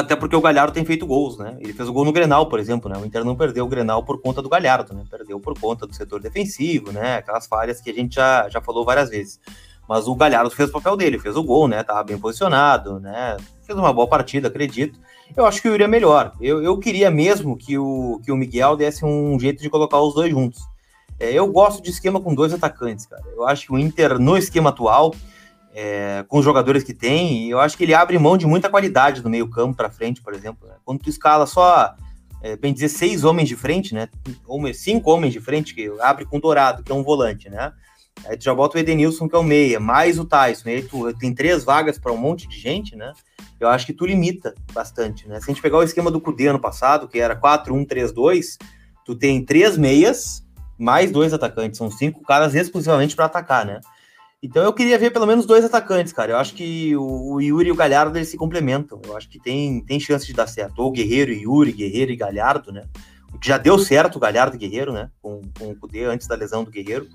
até 0.00 0.16
porque 0.16 0.36
o 0.36 0.40
Galhardo 0.40 0.72
tem 0.72 0.84
feito 0.84 1.06
gols, 1.06 1.38
né? 1.38 1.56
Ele 1.60 1.72
fez 1.72 1.88
o 1.88 1.92
gol 1.92 2.04
no 2.04 2.12
Grenal, 2.12 2.46
por 2.48 2.58
exemplo, 2.58 2.90
né? 2.90 2.98
O 2.98 3.04
Inter 3.04 3.24
não 3.24 3.36
perdeu 3.36 3.64
o 3.64 3.68
Grenal 3.68 4.02
por 4.02 4.20
conta 4.20 4.42
do 4.42 4.48
Galhardo, 4.48 4.94
né? 4.94 5.04
Perdeu 5.10 5.38
por 5.40 5.58
conta 5.58 5.86
do 5.86 5.94
setor 5.94 6.20
defensivo, 6.20 6.92
né? 6.92 7.16
Aquelas 7.16 7.46
falhas 7.46 7.80
que 7.80 7.90
a 7.90 7.94
gente 7.94 8.14
já, 8.16 8.48
já 8.48 8.60
falou 8.60 8.84
várias 8.84 9.10
vezes. 9.10 9.40
Mas 9.88 10.08
o 10.08 10.14
Galhardo 10.14 10.50
fez 10.50 10.68
o 10.68 10.72
papel 10.72 10.96
dele, 10.96 11.18
fez 11.18 11.36
o 11.36 11.44
gol, 11.44 11.68
né? 11.68 11.82
Tava 11.82 12.02
bem 12.02 12.18
posicionado, 12.18 12.98
né? 12.98 13.36
Fez 13.62 13.78
uma 13.78 13.92
boa 13.92 14.06
partida, 14.06 14.48
acredito. 14.48 14.98
Eu 15.36 15.46
acho 15.46 15.62
que 15.62 15.68
o 15.68 15.72
Yuri 15.72 15.84
é 15.84 15.88
melhor. 15.88 16.32
Eu, 16.40 16.62
eu 16.62 16.78
queria 16.78 17.10
mesmo 17.10 17.56
que 17.56 17.78
o, 17.78 18.20
que 18.24 18.32
o 18.32 18.36
Miguel 18.36 18.76
desse 18.76 19.04
um 19.04 19.38
jeito 19.38 19.62
de 19.62 19.70
colocar 19.70 20.00
os 20.00 20.14
dois 20.14 20.30
juntos. 20.30 20.60
É, 21.18 21.32
eu 21.32 21.46
gosto 21.46 21.82
de 21.82 21.90
esquema 21.90 22.20
com 22.20 22.34
dois 22.34 22.52
atacantes, 22.52 23.06
cara. 23.06 23.22
Eu 23.34 23.46
acho 23.46 23.66
que 23.66 23.72
o 23.72 23.78
Inter, 23.78 24.18
no 24.18 24.36
esquema 24.36 24.70
atual, 24.70 25.14
é, 25.78 26.24
com 26.26 26.38
os 26.38 26.44
jogadores 26.44 26.82
que 26.82 26.94
tem, 26.94 27.50
eu 27.50 27.60
acho 27.60 27.76
que 27.76 27.84
ele 27.84 27.92
abre 27.92 28.18
mão 28.18 28.38
de 28.38 28.46
muita 28.46 28.70
qualidade 28.70 29.20
do 29.20 29.28
meio 29.28 29.46
campo 29.46 29.76
para 29.76 29.90
frente, 29.90 30.22
por 30.22 30.32
exemplo. 30.32 30.66
Né? 30.66 30.74
Quando 30.82 31.00
tu 31.00 31.10
escala 31.10 31.46
só, 31.46 31.94
é, 32.40 32.56
bem 32.56 32.72
dizer, 32.72 32.88
seis 32.88 33.24
homens 33.24 33.46
de 33.46 33.56
frente, 33.56 33.92
né? 33.92 34.08
Cinco 34.72 35.10
homens 35.10 35.34
de 35.34 35.40
frente, 35.40 35.74
que 35.74 35.92
abre 36.00 36.24
com 36.24 36.38
o 36.38 36.40
Dourado, 36.40 36.82
que 36.82 36.90
é 36.90 36.94
um 36.94 37.02
volante, 37.02 37.50
né? 37.50 37.74
Aí 38.24 38.38
tu 38.38 38.44
já 38.44 38.54
bota 38.54 38.78
o 38.78 38.80
Edenilson, 38.80 39.28
que 39.28 39.36
é 39.36 39.38
o 39.38 39.42
meia, 39.42 39.78
mais 39.78 40.18
o 40.18 40.24
Tyson, 40.24 40.70
aí 40.70 40.82
tu 40.82 41.12
tem 41.12 41.34
três 41.34 41.62
vagas 41.62 41.98
para 41.98 42.10
um 42.10 42.16
monte 42.16 42.48
de 42.48 42.58
gente, 42.58 42.96
né? 42.96 43.12
Eu 43.60 43.68
acho 43.68 43.84
que 43.84 43.92
tu 43.92 44.06
limita 44.06 44.54
bastante, 44.72 45.28
né? 45.28 45.38
Se 45.40 45.50
a 45.50 45.52
gente 45.52 45.60
pegar 45.60 45.76
o 45.76 45.82
esquema 45.82 46.10
do 46.10 46.22
Cudê 46.22 46.46
ano 46.46 46.58
passado, 46.58 47.06
que 47.06 47.20
era 47.20 47.38
4-1-3-2, 47.38 48.56
tu 49.04 49.14
tem 49.14 49.44
três 49.44 49.76
meias, 49.76 50.42
mais 50.78 51.10
dois 51.10 51.34
atacantes, 51.34 51.76
são 51.76 51.90
cinco 51.90 52.22
caras 52.22 52.54
exclusivamente 52.54 53.14
para 53.14 53.26
atacar, 53.26 53.66
né? 53.66 53.78
Então 54.42 54.62
eu 54.62 54.72
queria 54.72 54.98
ver 54.98 55.10
pelo 55.10 55.26
menos 55.26 55.46
dois 55.46 55.64
atacantes, 55.64 56.12
cara. 56.12 56.32
Eu 56.32 56.36
acho 56.36 56.54
que 56.54 56.94
o, 56.96 57.40
Yuri 57.40 57.68
e 57.68 57.72
o 57.72 57.76
Galhardo 57.76 58.16
eles 58.16 58.28
se 58.28 58.36
complementam. 58.36 59.00
Eu 59.04 59.16
acho 59.16 59.28
que 59.28 59.40
tem, 59.40 59.80
tem 59.80 59.98
chance 59.98 60.26
de 60.26 60.34
dar 60.34 60.46
certo. 60.46 60.80
Ou 60.80 60.92
Guerreiro 60.92 61.32
e 61.32 61.42
Yuri, 61.42 61.72
Guerreiro 61.72 62.12
e 62.12 62.16
Galhardo, 62.16 62.70
né? 62.72 62.84
O 63.32 63.38
que 63.38 63.48
já 63.48 63.58
deu 63.58 63.78
certo 63.78 64.16
o 64.16 64.20
Galhardo 64.20 64.56
e 64.56 64.58
Guerreiro, 64.58 64.92
né? 64.92 65.10
Com, 65.20 65.40
com 65.58 65.70
o 65.70 65.76
Cudê 65.76 66.04
antes 66.04 66.26
da 66.26 66.36
lesão 66.36 66.64
do 66.64 66.70
Guerreiro. 66.70 67.08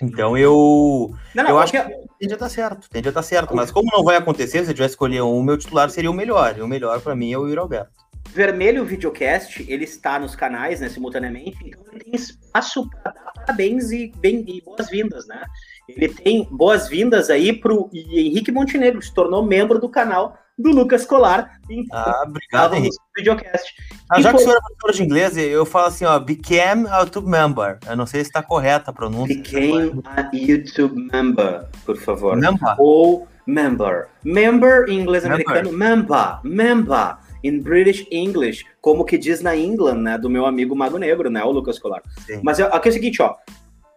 Então 0.00 0.36
eu. 0.36 1.14
Não, 1.34 1.44
não, 1.44 1.50
eu 1.50 1.58
acho 1.58 1.72
que 1.72 1.78
tende 2.18 2.32
a 2.32 2.34
estar 2.34 2.48
certo, 2.48 2.88
tende 2.90 3.08
a 3.08 3.10
estar 3.10 3.22
certo. 3.22 3.54
Mas 3.54 3.70
como 3.70 3.88
não 3.92 4.02
vai 4.02 4.16
acontecer, 4.16 4.64
se 4.64 4.70
eu 4.70 4.74
tivesse 4.74 4.94
escolher 4.94 5.22
um, 5.22 5.36
o 5.36 5.42
meu 5.42 5.56
titular 5.56 5.90
seria 5.90 6.10
o 6.10 6.14
melhor. 6.14 6.56
E 6.56 6.62
o 6.62 6.66
melhor 6.66 7.00
para 7.00 7.14
mim 7.14 7.32
é 7.32 7.38
o 7.38 7.46
Yuri 7.46 7.58
Alberto. 7.58 7.92
Vermelho 8.30 8.84
Videocast, 8.84 9.64
ele 9.68 9.84
está 9.84 10.18
nos 10.18 10.34
canais, 10.34 10.80
né, 10.80 10.88
simultaneamente, 10.88 11.58
então 11.66 11.84
ele 11.92 12.04
tem 12.04 12.14
espaço 12.14 12.88
para 12.88 13.12
dar 13.12 13.32
parabéns 13.32 13.90
e, 13.90 14.12
e 14.22 14.62
boas-vindas, 14.62 15.26
né? 15.26 15.42
Ele 15.88 16.08
tem 16.08 16.46
boas-vindas 16.50 17.28
aí 17.30 17.52
para 17.52 17.72
o 17.72 17.90
Henrique 17.92 18.52
Montenegro, 18.52 19.00
que 19.00 19.06
se 19.06 19.14
tornou 19.14 19.44
membro 19.44 19.78
do 19.78 19.88
canal 19.88 20.38
do 20.56 20.70
Lucas 20.70 21.04
Colar. 21.04 21.58
Ah, 21.92 22.24
obrigado, 22.26 22.74
Henrique. 22.74 22.96
Videocast. 23.16 23.74
Ah, 24.10 24.20
já 24.20 24.30
que 24.30 24.36
o 24.36 24.38
senhor 24.38 24.56
é 24.56 24.60
professor 24.60 24.92
de 24.92 25.02
inglês, 25.02 25.36
eu 25.36 25.64
falo 25.66 25.86
assim, 25.86 26.04
ó, 26.04 26.18
became 26.18 26.86
a 26.88 27.00
YouTube 27.00 27.28
member. 27.28 27.78
Eu 27.88 27.96
não 27.96 28.06
sei 28.06 28.22
se 28.22 28.30
está 28.30 28.42
correta 28.42 28.90
a 28.90 28.94
pronúncia. 28.94 29.34
Became 29.34 30.02
a 30.04 30.30
YouTube 30.32 31.08
member, 31.12 31.66
por 31.84 31.96
favor. 31.96 32.36
Member. 32.36 32.74
Ou 32.78 33.26
member. 33.46 34.08
Member 34.24 34.84
em 34.88 35.00
inglês 35.00 35.24
member. 35.24 35.46
americano, 35.46 35.76
member, 35.76 36.40
member. 36.44 37.18
In 37.44 37.60
British 37.60 38.06
English, 38.12 38.64
como 38.80 39.04
que 39.04 39.18
diz 39.18 39.42
na 39.42 39.56
England, 39.56 39.96
né, 39.96 40.16
do 40.16 40.30
meu 40.30 40.46
amigo 40.46 40.76
Mago 40.76 40.96
Negro, 40.96 41.28
né, 41.28 41.42
o 41.42 41.50
Lucas 41.50 41.76
Colar. 41.76 42.00
Sim. 42.24 42.40
Mas 42.40 42.60
aqui 42.60 42.88
é 42.88 42.90
o 42.90 42.92
seguinte, 42.92 43.20
ó, 43.20 43.34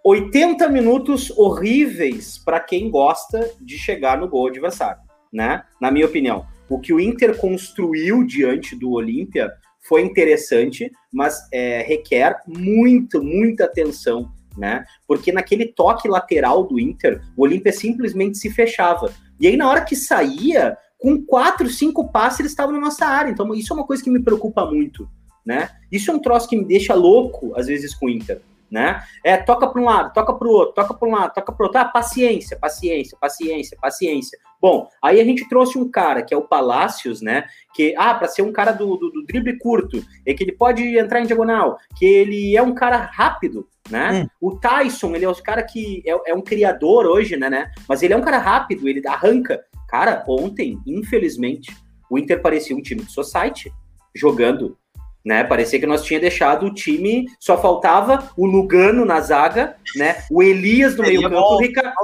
80 0.07 0.69
minutos 0.69 1.31
horríveis 1.35 2.37
para 2.37 2.59
quem 2.59 2.91
gosta 2.91 3.51
de 3.59 3.75
chegar 3.75 4.19
no 4.19 4.29
gol 4.29 4.47
adversário, 4.47 5.01
né? 5.33 5.63
Na 5.81 5.89
minha 5.89 6.05
opinião. 6.05 6.45
O 6.69 6.79
que 6.79 6.93
o 6.93 6.99
Inter 6.99 7.35
construiu 7.35 8.23
diante 8.23 8.75
do 8.75 8.91
Olímpia 8.91 9.51
foi 9.81 10.01
interessante, 10.01 10.91
mas 11.11 11.47
é, 11.51 11.81
requer 11.81 12.39
muito, 12.45 13.23
muita 13.23 13.65
atenção, 13.65 14.31
né? 14.55 14.85
Porque 15.07 15.31
naquele 15.31 15.65
toque 15.65 16.07
lateral 16.07 16.63
do 16.63 16.79
Inter, 16.79 17.19
o 17.35 17.41
Olímpia 17.41 17.73
simplesmente 17.73 18.37
se 18.37 18.51
fechava. 18.51 19.11
E 19.39 19.47
aí, 19.47 19.57
na 19.57 19.67
hora 19.67 19.83
que 19.83 19.95
saía, 19.95 20.77
com 20.99 21.19
quatro, 21.19 21.67
cinco 21.67 22.11
passes, 22.11 22.41
eles 22.41 22.51
estavam 22.51 22.73
na 22.73 22.79
nossa 22.79 23.07
área. 23.07 23.31
Então, 23.31 23.55
isso 23.55 23.73
é 23.73 23.75
uma 23.75 23.87
coisa 23.87 24.03
que 24.03 24.11
me 24.11 24.21
preocupa 24.21 24.67
muito 24.67 25.09
né? 25.45 25.69
Isso 25.91 26.09
é 26.09 26.13
um 26.13 26.19
troço 26.19 26.49
que 26.49 26.57
me 26.57 26.65
deixa 26.65 26.95
louco, 26.95 27.53
às 27.55 27.67
vezes, 27.67 27.93
com 27.93 28.07
o 28.07 28.09
Inter, 28.09 28.41
né? 28.69 29.03
É, 29.23 29.37
toca 29.37 29.67
para 29.67 29.81
um 29.81 29.85
lado, 29.85 30.13
toca 30.13 30.33
para 30.33 30.47
o 30.47 30.51
outro, 30.51 30.73
toca 30.73 30.93
para 30.93 31.07
um 31.07 31.11
lado, 31.11 31.33
toca 31.33 31.51
para 31.51 31.63
o 31.63 31.67
outro. 31.67 31.81
Ah, 31.81 31.85
paciência, 31.85 32.57
paciência, 32.57 33.17
paciência, 33.19 33.77
paciência. 33.79 34.39
Bom, 34.61 34.89
aí 35.01 35.21
a 35.21 35.23
gente 35.23 35.47
trouxe 35.47 35.77
um 35.77 35.89
cara 35.89 36.23
que 36.23 36.33
é 36.33 36.37
o 36.37 36.47
Palácios, 36.47 37.21
né? 37.21 37.45
Que, 37.73 37.93
ah, 37.97 38.13
para 38.15 38.27
ser 38.27 38.41
um 38.41 38.51
cara 38.51 38.71
do, 38.71 38.97
do, 38.97 39.11
do, 39.11 39.25
drible 39.25 39.57
curto, 39.59 40.03
é 40.25 40.33
que 40.33 40.43
ele 40.43 40.51
pode 40.51 40.97
entrar 40.97 41.21
em 41.21 41.25
diagonal, 41.25 41.77
que 41.97 42.05
ele 42.05 42.55
é 42.55 42.61
um 42.61 42.73
cara 42.73 42.97
rápido, 42.97 43.67
né? 43.89 44.23
Hum. 44.23 44.27
O 44.41 44.55
Tyson, 44.57 45.15
ele 45.15 45.25
é 45.25 45.29
o 45.29 45.35
cara 45.35 45.61
que 45.61 46.01
é, 46.05 46.31
é, 46.31 46.33
um 46.33 46.41
criador 46.41 47.05
hoje, 47.05 47.37
né, 47.37 47.49
né? 47.49 47.71
Mas 47.87 48.01
ele 48.01 48.13
é 48.13 48.17
um 48.17 48.21
cara 48.21 48.37
rápido, 48.37 48.87
ele 48.87 49.07
arranca. 49.07 49.63
Cara, 49.87 50.23
ontem, 50.27 50.79
infelizmente, 50.85 51.75
o 52.09 52.17
Inter 52.17 52.41
parecia 52.41 52.75
um 52.75 52.81
time 52.81 53.03
de 53.03 53.11
society 53.11 53.71
jogando 54.15 54.77
né? 55.25 55.43
Parecia 55.43 55.79
que 55.79 55.87
nós 55.87 56.03
tinha 56.03 56.19
deixado 56.19 56.67
o 56.67 56.73
time, 56.73 57.25
só 57.39 57.59
faltava 57.59 58.31
o 58.37 58.45
Lugano 58.45 59.03
na 59.03 59.19
zaga, 59.19 59.75
né? 59.95 60.17
O 60.29 60.43
Elias 60.43 60.95
no 60.95 61.01
meio-campo 61.01 61.35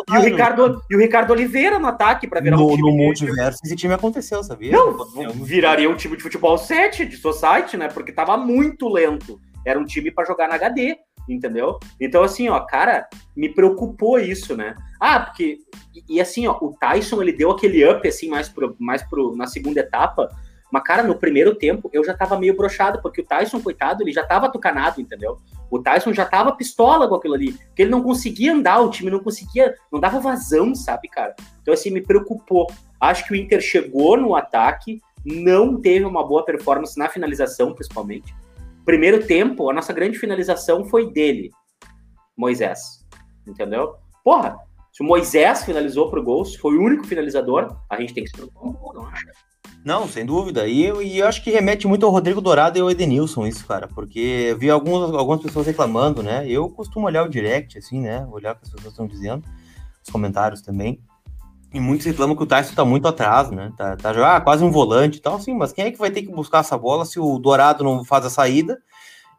e, 0.09 0.17
o 0.17 0.21
Ricardo, 0.21 0.81
e 0.89 0.95
o 0.95 0.99
Ricardo 0.99 1.31
Oliveira 1.31 1.77
no 1.77 1.87
ataque 1.87 2.27
para 2.27 2.41
virar 2.41 2.57
no, 2.57 2.65
um 2.65 2.75
time. 2.75 2.81
No 2.81 2.97
multiverso, 2.97 3.59
esse 3.63 3.75
time 3.75 3.93
aconteceu, 3.93 4.43
sabia? 4.43 4.71
Não, 4.71 4.97
viraria 5.35 5.87
um 5.87 5.95
time 5.95 6.17
de 6.17 6.23
futebol 6.23 6.57
7 6.57 7.05
de 7.05 7.17
society, 7.17 7.77
né? 7.77 7.87
Porque 7.87 8.11
tava 8.11 8.35
muito 8.35 8.89
lento. 8.89 9.39
Era 9.63 9.79
um 9.79 9.85
time 9.85 10.09
para 10.09 10.25
jogar 10.25 10.49
na 10.49 10.55
HD, 10.55 10.97
entendeu? 11.29 11.77
Então, 11.99 12.23
assim, 12.23 12.49
ó, 12.49 12.59
cara, 12.61 13.07
me 13.37 13.49
preocupou 13.49 14.19
isso, 14.19 14.57
né? 14.57 14.73
Ah, 14.99 15.19
porque. 15.19 15.59
E, 15.93 16.15
e 16.15 16.21
assim, 16.21 16.47
ó, 16.47 16.57
o 16.59 16.73
Tyson 16.79 17.21
ele 17.21 17.33
deu 17.33 17.51
aquele 17.51 17.87
up 17.87 18.07
assim 18.07 18.29
mais 18.29 18.49
pro, 18.49 18.75
mais 18.79 19.03
pro, 19.03 19.35
na 19.35 19.45
segunda 19.45 19.81
etapa 19.81 20.27
mas, 20.71 20.83
cara, 20.83 21.03
no 21.03 21.15
primeiro 21.15 21.53
tempo 21.53 21.89
eu 21.91 22.03
já 22.03 22.13
tava 22.13 22.39
meio 22.39 22.55
brochado, 22.55 23.01
porque 23.01 23.21
o 23.21 23.25
Tyson, 23.25 23.59
coitado, 23.59 24.01
ele 24.01 24.13
já 24.13 24.25
tava 24.25 24.49
tucanado, 24.49 25.01
entendeu? 25.01 25.37
O 25.69 25.79
Tyson 25.79 26.13
já 26.13 26.25
tava 26.25 26.55
pistola 26.55 27.07
com 27.07 27.15
aquilo 27.15 27.33
ali, 27.33 27.51
porque 27.51 27.81
ele 27.81 27.91
não 27.91 28.01
conseguia 28.01 28.53
andar, 28.53 28.79
o 28.79 28.89
time 28.89 29.11
não 29.11 29.19
conseguia, 29.19 29.75
não 29.91 29.99
dava 29.99 30.19
vazão, 30.19 30.73
sabe, 30.73 31.09
cara? 31.09 31.35
Então, 31.61 31.73
assim, 31.73 31.91
me 31.91 32.01
preocupou. 32.01 32.67
Acho 32.99 33.25
que 33.25 33.33
o 33.33 33.35
Inter 33.35 33.59
chegou 33.59 34.15
no 34.15 34.35
ataque, 34.35 35.01
não 35.25 35.79
teve 35.79 36.05
uma 36.05 36.25
boa 36.25 36.45
performance 36.45 36.97
na 36.97 37.09
finalização, 37.09 37.73
principalmente. 37.73 38.33
Primeiro 38.85 39.25
tempo, 39.25 39.69
a 39.69 39.73
nossa 39.73 39.93
grande 39.93 40.17
finalização 40.17 40.85
foi 40.85 41.11
dele, 41.11 41.51
Moisés, 42.35 43.05
entendeu? 43.45 43.95
Porra, 44.23 44.57
se 44.91 45.01
o 45.01 45.05
Moisés 45.05 45.63
finalizou 45.63 46.09
pro 46.09 46.23
gol, 46.23 46.43
se 46.43 46.57
foi 46.57 46.75
o 46.77 46.81
único 46.81 47.05
finalizador, 47.05 47.77
a 47.89 47.99
gente 47.99 48.13
tem 48.13 48.23
que 48.23 48.29
se 48.29 48.35
preocupar 48.35 48.63
um 48.63 48.73
pouco, 48.73 48.95
não 48.95 49.05
acha? 49.05 49.31
Não, 49.83 50.07
sem 50.07 50.25
dúvida. 50.25 50.67
E, 50.67 50.83
e 50.83 51.19
eu 51.19 51.27
acho 51.27 51.43
que 51.43 51.49
remete 51.49 51.87
muito 51.87 52.05
ao 52.05 52.11
Rodrigo 52.11 52.39
Dourado 52.39 52.77
e 52.77 52.81
ao 52.81 52.91
Edenilson 52.91 53.47
isso, 53.47 53.65
cara. 53.65 53.87
Porque 53.87 54.47
eu 54.49 54.57
vi 54.57 54.69
algumas, 54.69 55.11
algumas 55.13 55.41
pessoas 55.41 55.65
reclamando, 55.65 56.21
né? 56.21 56.47
Eu 56.47 56.69
costumo 56.69 57.07
olhar 57.07 57.23
o 57.23 57.29
direct, 57.29 57.77
assim, 57.77 58.01
né? 58.01 58.25
Olhar 58.31 58.53
o 58.53 58.55
que 58.57 58.63
as 58.63 58.69
pessoas 58.69 58.93
estão 58.93 59.07
dizendo, 59.07 59.43
os 60.03 60.11
comentários 60.11 60.61
também. 60.61 61.01
E 61.73 61.79
muitos 61.79 62.05
reclamam 62.05 62.35
que 62.35 62.43
o 62.43 62.45
Tyson 62.45 62.75
tá 62.75 62.85
muito 62.85 63.07
atrás, 63.07 63.49
né? 63.49 63.71
Tá, 63.77 63.95
tá 63.95 64.35
ah, 64.35 64.41
quase 64.41 64.63
um 64.63 64.69
volante 64.69 65.17
e 65.17 65.21
tal, 65.21 65.35
assim. 65.35 65.55
Mas 65.55 65.71
quem 65.71 65.85
é 65.85 65.91
que 65.91 65.97
vai 65.97 66.11
ter 66.11 66.21
que 66.21 66.31
buscar 66.31 66.59
essa 66.59 66.77
bola 66.77 67.05
se 67.05 67.19
o 67.19 67.39
Dourado 67.39 67.83
não 67.83 68.03
faz 68.03 68.25
a 68.25 68.29
saída? 68.29 68.77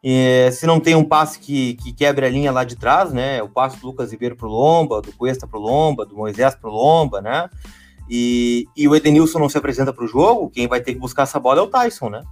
E, 0.02 0.50
se 0.50 0.66
não 0.66 0.80
tem 0.80 0.96
um 0.96 1.04
passe 1.04 1.38
que, 1.38 1.74
que 1.74 1.92
quebre 1.92 2.26
a 2.26 2.30
linha 2.30 2.50
lá 2.50 2.64
de 2.64 2.74
trás, 2.74 3.12
né? 3.12 3.40
O 3.42 3.48
passe 3.48 3.78
do 3.78 3.86
Lucas 3.86 4.10
Ribeiro 4.10 4.34
pro 4.34 4.48
Lomba, 4.48 5.00
do 5.00 5.12
Cuesta 5.12 5.46
pro 5.46 5.60
Lomba, 5.60 6.04
do 6.04 6.16
Moisés 6.16 6.54
pro 6.56 6.70
Lomba, 6.70 7.20
né? 7.20 7.48
E, 8.14 8.68
e 8.76 8.86
o 8.86 8.94
Edenilson 8.94 9.38
não 9.38 9.48
se 9.48 9.56
apresenta 9.56 9.90
para 9.90 10.04
o 10.04 10.06
jogo, 10.06 10.50
quem 10.50 10.68
vai 10.68 10.82
ter 10.82 10.92
que 10.92 11.00
buscar 11.00 11.22
essa 11.22 11.40
bola 11.40 11.60
é 11.60 11.62
o 11.62 11.66
Tyson, 11.66 12.10
né? 12.10 12.22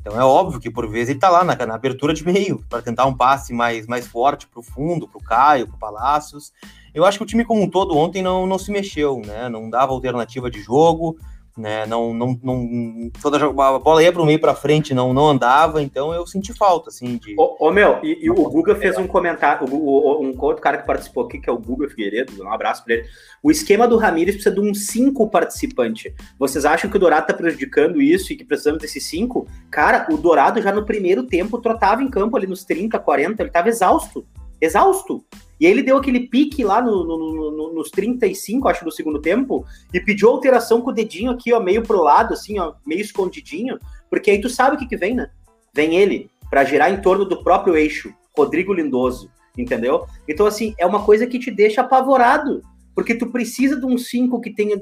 Então 0.00 0.18
é 0.18 0.24
óbvio 0.24 0.58
que 0.58 0.70
por 0.70 0.88
vezes 0.88 1.10
ele 1.10 1.18
tá 1.18 1.28
lá 1.28 1.44
na, 1.44 1.54
na 1.66 1.74
abertura 1.74 2.14
de 2.14 2.24
meio 2.24 2.64
para 2.70 2.80
tentar 2.80 3.04
um 3.04 3.14
passe 3.14 3.52
mais, 3.52 3.86
mais 3.86 4.06
forte 4.06 4.46
para 4.46 4.60
o 4.60 4.62
fundo, 4.62 5.06
para 5.06 5.18
o 5.18 5.22
Caio, 5.22 5.66
para 5.66 5.76
o 5.76 5.78
Palácios. 5.78 6.54
Eu 6.94 7.04
acho 7.04 7.18
que 7.18 7.24
o 7.24 7.26
time 7.26 7.44
como 7.44 7.60
um 7.60 7.68
todo 7.68 7.94
ontem 7.94 8.22
não, 8.22 8.46
não 8.46 8.58
se 8.58 8.72
mexeu, 8.72 9.20
né? 9.26 9.46
Não 9.50 9.68
dava 9.68 9.92
alternativa 9.92 10.50
de 10.50 10.62
jogo, 10.62 11.18
né? 11.56 11.86
Não, 11.86 12.12
não, 12.12 12.38
não 12.42 13.10
toda 13.20 13.44
a 13.44 13.78
bola 13.78 14.02
ia 14.02 14.12
para 14.12 14.22
o 14.22 14.26
meio 14.26 14.40
para 14.40 14.54
frente, 14.54 14.92
não, 14.92 15.12
não 15.12 15.28
andava, 15.28 15.82
então 15.82 16.12
eu 16.12 16.26
senti 16.26 16.52
falta, 16.52 16.90
assim, 16.90 17.16
de. 17.16 17.34
Ô, 17.38 17.66
ô 17.66 17.72
meu, 17.72 17.98
e, 18.02 18.26
e 18.26 18.30
o 18.30 18.34
Guga 18.34 18.74
fez 18.74 18.98
um 18.98 19.06
comentário, 19.06 19.66
o, 19.68 19.76
o, 19.76 20.22
um 20.22 20.34
outro 20.38 20.62
cara 20.62 20.78
que 20.78 20.86
participou 20.86 21.24
aqui, 21.24 21.40
que 21.40 21.48
é 21.48 21.52
o 21.52 21.58
Guga 21.58 21.88
Figueiredo, 21.88 22.42
um 22.42 22.52
abraço 22.52 22.84
para 22.84 22.94
ele. 22.94 23.08
O 23.42 23.50
esquema 23.50 23.88
do 23.88 23.96
Ramires 23.96 24.34
precisa 24.34 24.54
de 24.54 24.60
um 24.60 24.74
cinco 24.74 25.28
participante. 25.30 26.14
Vocês 26.38 26.64
acham 26.64 26.90
que 26.90 26.96
o 26.96 27.00
Dourado 27.00 27.26
tá 27.26 27.34
prejudicando 27.34 28.02
isso 28.02 28.32
e 28.32 28.36
que 28.36 28.44
precisamos 28.44 28.80
desses 28.80 29.04
cinco? 29.06 29.46
Cara, 29.70 30.06
o 30.10 30.16
Dourado 30.16 30.60
já 30.60 30.72
no 30.72 30.84
primeiro 30.84 31.22
tempo 31.22 31.58
trotava 31.58 32.02
em 32.02 32.10
campo 32.10 32.36
ali 32.36 32.46
nos 32.46 32.64
30, 32.64 32.98
40, 32.98 33.42
ele 33.42 33.50
tava 33.50 33.68
exausto. 33.68 34.26
Exausto. 34.60 35.24
E 35.58 35.66
aí 35.66 35.72
ele 35.72 35.82
deu 35.82 35.96
aquele 35.96 36.28
pique 36.28 36.62
lá 36.62 36.82
no, 36.82 37.04
no, 37.04 37.50
no, 37.50 37.74
nos 37.74 37.90
35, 37.90 38.68
acho, 38.68 38.84
do 38.84 38.92
segundo 38.92 39.20
tempo, 39.20 39.64
e 39.92 40.00
pediu 40.00 40.28
alteração 40.28 40.80
com 40.80 40.90
o 40.90 40.94
dedinho 40.94 41.30
aqui, 41.30 41.52
ó, 41.52 41.60
meio 41.60 41.82
pro 41.82 42.02
lado, 42.02 42.34
assim, 42.34 42.58
ó, 42.58 42.74
meio 42.86 43.00
escondidinho, 43.00 43.78
porque 44.10 44.30
aí 44.30 44.40
tu 44.40 44.50
sabe 44.50 44.76
o 44.76 44.78
que 44.78 44.86
que 44.86 44.96
vem, 44.96 45.14
né? 45.14 45.30
Vem 45.74 45.96
ele, 45.96 46.30
para 46.50 46.64
girar 46.64 46.92
em 46.92 47.00
torno 47.00 47.24
do 47.24 47.42
próprio 47.42 47.76
eixo, 47.76 48.12
Rodrigo 48.36 48.72
Lindoso, 48.72 49.30
entendeu? 49.56 50.06
Então, 50.28 50.46
assim, 50.46 50.74
é 50.78 50.84
uma 50.84 51.02
coisa 51.02 51.26
que 51.26 51.38
te 51.38 51.50
deixa 51.50 51.80
apavorado, 51.80 52.62
porque 52.94 53.14
tu 53.14 53.30
precisa 53.30 53.78
de 53.78 53.86
um 53.86 53.96
5 53.96 54.40
que 54.40 54.50
tenha, 54.50 54.78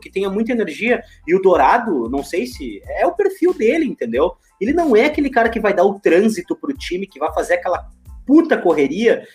que 0.00 0.10
tenha 0.10 0.30
muita 0.30 0.52
energia, 0.52 1.02
e 1.26 1.34
o 1.34 1.40
Dourado, 1.40 2.08
não 2.08 2.24
sei 2.24 2.46
se, 2.46 2.82
é 2.86 3.06
o 3.06 3.14
perfil 3.14 3.52
dele, 3.52 3.84
entendeu? 3.84 4.32
Ele 4.60 4.72
não 4.72 4.96
é 4.96 5.06
aquele 5.06 5.28
cara 5.28 5.48
que 5.48 5.60
vai 5.60 5.74
dar 5.74 5.84
o 5.84 5.98
trânsito 5.98 6.56
pro 6.56 6.74
time, 6.74 7.06
que 7.06 7.18
vai 7.18 7.32
fazer 7.34 7.54
aquela 7.54 7.86
puta 8.26 8.56
correria 8.56 9.26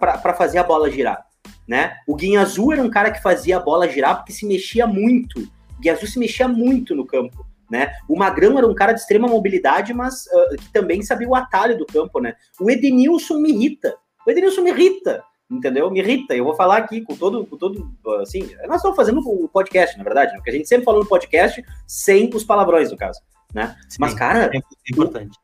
para 0.00 0.34
fazer 0.34 0.58
a 0.58 0.64
bola 0.64 0.90
girar, 0.90 1.24
né? 1.66 1.96
O 2.06 2.14
Guinha 2.14 2.40
Azul 2.40 2.72
era 2.72 2.82
um 2.82 2.90
cara 2.90 3.10
que 3.10 3.22
fazia 3.22 3.56
a 3.56 3.60
bola 3.60 3.88
girar 3.88 4.16
porque 4.16 4.32
se 4.32 4.46
mexia 4.46 4.86
muito. 4.86 5.40
O 5.40 5.80
Guinha 5.80 5.94
Azul 5.94 6.08
se 6.08 6.18
mexia 6.18 6.48
muito 6.48 6.94
no 6.94 7.06
campo, 7.06 7.46
né? 7.70 7.92
O 8.08 8.16
Magrão 8.16 8.56
era 8.58 8.66
um 8.66 8.74
cara 8.74 8.92
de 8.92 9.00
extrema 9.00 9.28
mobilidade, 9.28 9.92
mas 9.92 10.26
uh, 10.26 10.56
que 10.56 10.72
também 10.72 11.02
sabia 11.02 11.28
o 11.28 11.34
atalho 11.34 11.76
do 11.76 11.86
campo, 11.86 12.20
né? 12.20 12.34
O 12.60 12.70
Edenilson 12.70 13.38
me 13.38 13.50
irrita. 13.50 13.94
O 14.26 14.30
Edenilson 14.30 14.62
me 14.62 14.70
irrita, 14.70 15.22
entendeu? 15.50 15.90
Me 15.90 16.00
irrita. 16.00 16.34
Eu 16.34 16.44
vou 16.44 16.54
falar 16.54 16.78
aqui 16.78 17.00
com 17.02 17.16
todo, 17.16 17.46
com 17.46 17.56
todo, 17.56 17.96
assim, 18.20 18.40
nós 18.66 18.76
estamos 18.76 18.96
fazendo 18.96 19.20
o 19.20 19.48
podcast, 19.48 19.96
na 19.96 20.04
verdade, 20.04 20.32
né? 20.32 20.38
porque 20.38 20.50
a 20.50 20.54
gente 20.54 20.68
sempre 20.68 20.84
falou 20.84 21.02
no 21.02 21.08
podcast 21.08 21.62
sem 21.86 22.30
os 22.34 22.44
palavrões, 22.44 22.90
no 22.90 22.96
caso, 22.96 23.20
né? 23.54 23.76
Sim, 23.88 23.96
mas, 24.00 24.14
cara, 24.14 24.50
é 24.52 24.58
importante 24.90 25.38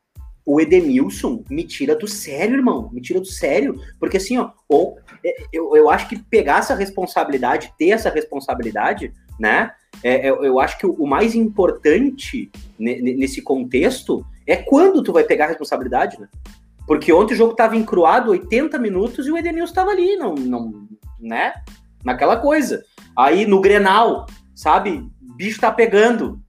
o 0.45 0.61
Edenilson 0.61 1.43
me 1.49 1.63
tira 1.63 1.95
do 1.95 2.07
sério, 2.07 2.55
irmão. 2.55 2.89
Me 2.93 3.01
tira 3.01 3.19
do 3.19 3.25
sério. 3.25 3.81
Porque 3.99 4.17
assim, 4.17 4.37
ó, 4.37 4.51
ou, 4.69 4.99
é, 5.25 5.35
eu, 5.51 5.75
eu 5.75 5.89
acho 5.89 6.07
que 6.07 6.19
pegar 6.19 6.59
essa 6.59 6.75
responsabilidade, 6.75 7.73
ter 7.77 7.89
essa 7.89 8.09
responsabilidade, 8.09 9.11
né? 9.39 9.71
É, 10.03 10.29
eu, 10.29 10.43
é, 10.43 10.47
eu 10.47 10.59
acho 10.59 10.77
que 10.77 10.85
o, 10.85 11.05
mais 11.07 11.33
importante 11.33 12.51
nesse 12.77 13.41
contexto 13.41 14.23
é 14.45 14.55
quando 14.55 15.01
tu 15.01 15.11
vai 15.11 15.23
pegar 15.23 15.45
a 15.45 15.49
responsabilidade, 15.49 16.19
né? 16.19 16.27
Porque 16.85 17.11
ontem 17.11 17.33
o 17.33 17.37
jogo 17.37 17.55
tava 17.55 17.75
encruado 17.75 18.29
80 18.29 18.77
minutos 18.77 19.25
e 19.25 19.31
o 19.31 19.37
Edenilson 19.37 19.73
tava 19.73 19.89
ali, 19.89 20.15
não, 20.15 20.35
não, 20.35 20.87
né? 21.19 21.53
Naquela 22.03 22.37
coisa. 22.37 22.83
Aí 23.17 23.47
no 23.47 23.59
Grenal, 23.59 24.27
sabe? 24.53 25.09
Bicho 25.35 25.59
tá 25.59 25.71
pegando 25.71 26.39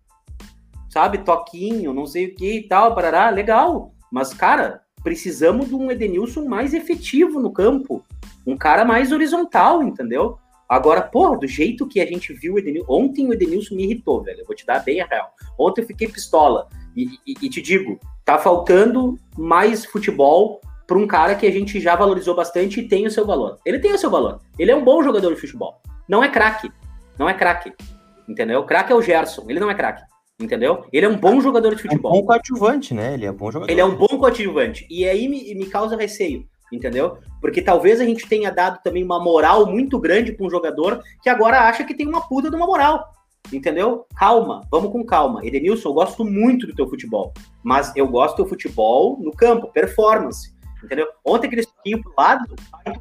sabe, 0.97 1.19
toquinho, 1.19 1.93
não 1.93 2.07
sei 2.07 2.25
o 2.25 2.35
que 2.35 2.57
e 2.57 2.63
tal, 2.63 2.95
parará, 2.95 3.29
legal. 3.29 3.93
Mas, 4.11 4.33
cara, 4.33 4.81
precisamos 5.05 5.69
de 5.69 5.75
um 5.75 5.91
Edenilson 5.91 6.47
mais 6.47 6.73
efetivo 6.73 7.39
no 7.39 7.53
campo. 7.53 8.03
Um 8.47 8.57
cara 8.57 8.83
mais 8.83 9.13
horizontal, 9.13 9.83
entendeu? 9.83 10.39
Agora, 10.67 11.03
porra, 11.03 11.37
do 11.37 11.47
jeito 11.47 11.87
que 11.87 12.01
a 12.01 12.07
gente 12.07 12.33
viu 12.33 12.55
o 12.55 12.59
Edenilson. 12.59 12.91
Ontem 12.91 13.29
o 13.29 13.33
Edenilson 13.35 13.75
me 13.75 13.85
irritou, 13.85 14.23
velho. 14.23 14.41
Eu 14.41 14.47
vou 14.47 14.57
te 14.57 14.65
dar 14.65 14.83
bem 14.83 15.03
a 15.03 15.07
real. 15.07 15.31
Ontem 15.59 15.83
eu 15.83 15.87
fiquei 15.87 16.09
pistola. 16.09 16.67
E, 16.97 17.11
e, 17.27 17.35
e 17.43 17.51
te 17.51 17.61
digo, 17.61 18.01
tá 18.25 18.39
faltando 18.39 19.19
mais 19.37 19.85
futebol 19.85 20.63
para 20.87 20.97
um 20.97 21.07
cara 21.07 21.35
que 21.35 21.47
a 21.47 21.53
gente 21.53 21.79
já 21.79 21.95
valorizou 21.95 22.35
bastante 22.35 22.81
e 22.81 22.89
tem 22.89 23.07
o 23.07 23.11
seu 23.11 23.27
valor. 23.27 23.59
Ele 23.67 23.79
tem 23.79 23.93
o 23.93 23.99
seu 23.99 24.11
valor. 24.11 24.41
Ele 24.59 24.71
é 24.71 24.77
um 24.77 24.83
bom 24.83 25.03
jogador 25.03 25.35
de 25.35 25.39
futebol. 25.39 25.79
Não 26.09 26.25
é 26.25 26.31
craque. 26.31 26.73
Não 27.19 27.29
é 27.29 27.35
craque. 27.35 27.75
Entendeu? 28.27 28.65
Craque 28.65 28.93
é 28.93 28.97
o 28.97 29.03
Gerson. 29.03 29.45
Ele 29.47 29.61
não 29.61 29.71
é 29.71 29.75
craque. 29.75 30.03
Entendeu? 30.39 30.85
Ele 30.93 31.07
é 31.07 31.09
um 31.09 31.17
bom 31.17 31.41
jogador 31.41 31.75
de 31.75 31.83
futebol. 31.83 32.13
É 32.13 32.15
um 32.15 32.21
bom 32.21 32.27
coadjuvante, 32.27 32.93
né? 32.93 33.15
Ele 33.15 33.25
é 33.25 33.31
um 33.31 33.35
bom 33.35 33.51
jogador. 33.51 33.73
Ele 33.73 33.81
é 33.81 33.85
um 33.85 33.97
bom 33.97 34.19
coadjuvante. 34.19 34.87
E 34.91 35.09
aí 35.09 35.29
me, 35.29 35.55
me 35.55 35.67
causa 35.67 35.97
receio, 35.97 36.47
entendeu? 36.71 37.17
Porque 37.41 37.63
talvez 37.63 38.01
a 38.01 38.05
gente 38.05 38.29
tenha 38.29 38.51
dado 38.51 38.83
também 38.83 39.03
uma 39.03 39.19
moral 39.19 39.67
muito 39.67 39.99
grande 39.99 40.33
para 40.33 40.47
um 40.47 40.51
jogador 40.51 41.03
que 41.23 41.31
agora 41.31 41.61
acha 41.63 41.85
que 41.85 41.95
tem 41.95 42.07
uma 42.07 42.29
puta 42.29 42.51
de 42.51 42.57
uma 42.57 42.67
moral. 42.67 43.03
Entendeu? 43.51 44.05
Calma, 44.15 44.67
vamos 44.71 44.93
com 44.93 45.05
calma. 45.05 45.41
Edenilson, 45.47 45.89
eu 45.89 45.95
gosto 45.95 46.25
muito 46.25 46.67
do 46.67 46.75
teu 46.75 46.89
futebol, 46.89 47.33
mas 47.63 47.95
eu 47.97 48.07
gosto 48.07 48.35
do 48.35 48.37
teu 48.43 48.47
futebol 48.47 49.19
no 49.21 49.31
campo, 49.31 49.69
performance. 49.69 50.55
Entendeu? 50.85 51.07
Ontem 51.25 51.47
aquele 51.47 51.65
toquinho 51.65 52.03
pro 52.03 52.13
lado, 52.19 52.45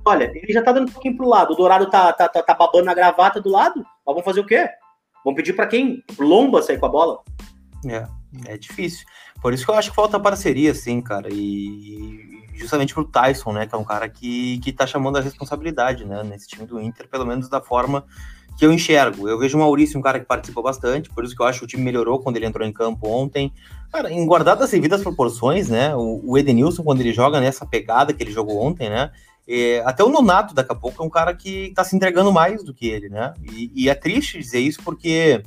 olha, 0.06 0.32
ele 0.34 0.54
já 0.54 0.62
tá 0.62 0.72
dando 0.72 0.88
um 0.88 0.92
pouquinho 0.92 1.18
pro 1.18 1.27
lado. 1.27 1.51
O 1.51 1.56
Dourado 1.56 1.89
tá, 1.89 2.13
tá, 2.13 2.30
tá, 2.30 2.42
tá 2.42 2.54
babando 2.54 2.86
na 2.86 2.94
gravata 2.94 3.42
do 3.42 3.50
lado. 3.50 3.80
Mas 3.80 4.15
vamos 4.15 4.24
fazer 4.24 4.39
o 4.39 4.46
quê? 4.46 4.70
Vamos 5.25 5.38
pedir 5.38 5.53
para 5.53 5.65
quem? 5.65 6.03
Lomba 6.20 6.62
sair 6.62 6.79
com 6.79 6.86
a 6.86 6.89
bola? 6.89 7.24
É. 7.86 8.08
É 8.46 8.58
difícil. 8.58 9.05
Por 9.41 9.53
isso 9.53 9.65
que 9.65 9.72
eu 9.72 9.75
acho 9.75 9.89
que 9.89 9.96
falta 9.96 10.20
parceria, 10.20 10.72
assim, 10.72 11.01
cara. 11.01 11.29
E 11.32 12.44
justamente 12.53 12.94
pro 12.94 13.03
Tyson, 13.03 13.51
né? 13.51 13.65
Que 13.65 13.74
é 13.74 13.77
um 13.77 13.84
cara 13.84 14.08
que, 14.08 14.60
que 14.60 14.72
tá 14.72 14.86
chamando 14.86 15.17
a 15.17 15.22
responsabilidade, 15.22 16.05
né? 16.05 16.24
Nesse 16.24 16.48
time 16.48 16.65
do 16.65 16.79
Inter, 16.79 17.10
pelo 17.10 17.25
menos 17.25 17.50
da 17.50 17.60
forma 17.60 18.05
que 18.58 18.65
eu 18.65 18.72
enxergo. 18.72 19.27
Eu 19.27 19.38
vejo 19.38 19.58
o 19.58 19.62
Maurício 19.62 20.00
um 20.00 20.01
cara 20.01 20.20
que 20.20 20.25
participou 20.25 20.63
bastante, 20.63 21.10
por 21.10 21.25
isso 21.25 21.36
que 21.36 21.41
eu 21.41 21.46
acho 21.46 21.60
que 21.60 21.65
o 21.65 21.67
time 21.67 21.84
melhorou 21.84 22.20
quando 22.20 22.38
ele 22.38 22.46
entrou 22.46 22.65
em 22.65 22.72
campo 22.72 23.08
ontem. 23.08 23.51
Cara, 23.91 24.12
em 24.12 24.25
guardadas 24.25 24.72
devidas 24.72 25.01
proporções, 25.01 25.70
né? 25.70 25.96
O, 25.96 26.22
o 26.24 26.38
Edenilson, 26.38 26.84
quando 26.84 27.01
ele 27.01 27.13
joga 27.13 27.41
nessa 27.41 27.65
pegada 27.65 28.13
que 28.13 28.24
ele 28.24 28.32
jogou 28.32 28.62
ontem, 28.62 28.89
né? 28.89 29.12
É, 29.48 29.84
até 29.86 30.04
o 30.04 30.10
Nonato, 30.10 30.56
daqui 30.56 30.72
a 30.72 30.75
pouco, 30.75 31.02
é 31.02 31.06
um 31.06 31.10
cara 31.10 31.34
que 31.36 31.72
tá 31.75 31.84
se 31.84 31.96
entregando 31.96 32.32
mais 32.32 32.64
do 32.64 32.74
que 32.74 32.88
ele, 32.88 33.10
né? 33.10 33.34
E, 33.44 33.72
e, 33.75 33.90
é 33.90 33.94
triste 33.94 34.40
dizer 34.40 34.60
isso 34.60 34.82
porque 34.84 35.44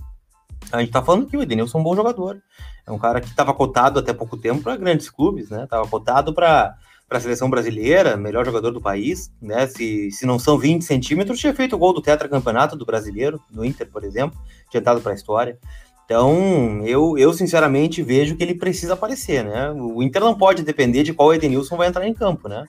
a 0.70 0.80
gente 0.80 0.92
tá 0.92 1.02
falando 1.02 1.26
que 1.26 1.36
o 1.36 1.42
Edenilson 1.42 1.78
é 1.78 1.80
um 1.80 1.84
bom 1.84 1.96
jogador. 1.96 2.40
É 2.86 2.92
um 2.92 2.98
cara 2.98 3.20
que 3.20 3.28
estava 3.28 3.52
cotado 3.52 3.98
até 3.98 4.12
pouco 4.12 4.36
tempo 4.36 4.62
para 4.62 4.76
grandes 4.76 5.10
clubes, 5.10 5.50
né? 5.50 5.66
Tava 5.68 5.86
cotado 5.88 6.32
para 6.32 6.76
a 7.10 7.20
seleção 7.20 7.50
brasileira, 7.50 8.16
melhor 8.16 8.44
jogador 8.46 8.70
do 8.70 8.80
país, 8.80 9.32
né? 9.42 9.66
Se, 9.66 10.10
se 10.12 10.24
não 10.24 10.38
são 10.38 10.56
20 10.56 10.84
centímetros, 10.84 11.40
tinha 11.40 11.54
feito 11.54 11.74
o 11.74 11.78
gol 11.78 11.92
do 11.92 12.00
tetracampeonato 12.00 12.76
do 12.76 12.86
brasileiro, 12.86 13.40
no 13.50 13.64
Inter, 13.64 13.90
por 13.90 14.04
exemplo, 14.04 14.38
tinha 14.70 14.80
dado 14.80 15.00
para 15.00 15.12
a 15.12 15.14
história. 15.14 15.58
Então, 16.04 16.82
eu, 16.86 17.18
eu 17.18 17.34
sinceramente 17.34 18.02
vejo 18.02 18.34
que 18.34 18.42
ele 18.42 18.54
precisa 18.54 18.94
aparecer, 18.94 19.44
né? 19.44 19.70
O 19.72 20.02
Inter 20.02 20.22
não 20.22 20.34
pode 20.34 20.62
depender 20.62 21.02
de 21.02 21.12
qual 21.12 21.34
Edenilson 21.34 21.76
vai 21.76 21.88
entrar 21.88 22.06
em 22.06 22.14
campo, 22.14 22.48
né? 22.48 22.64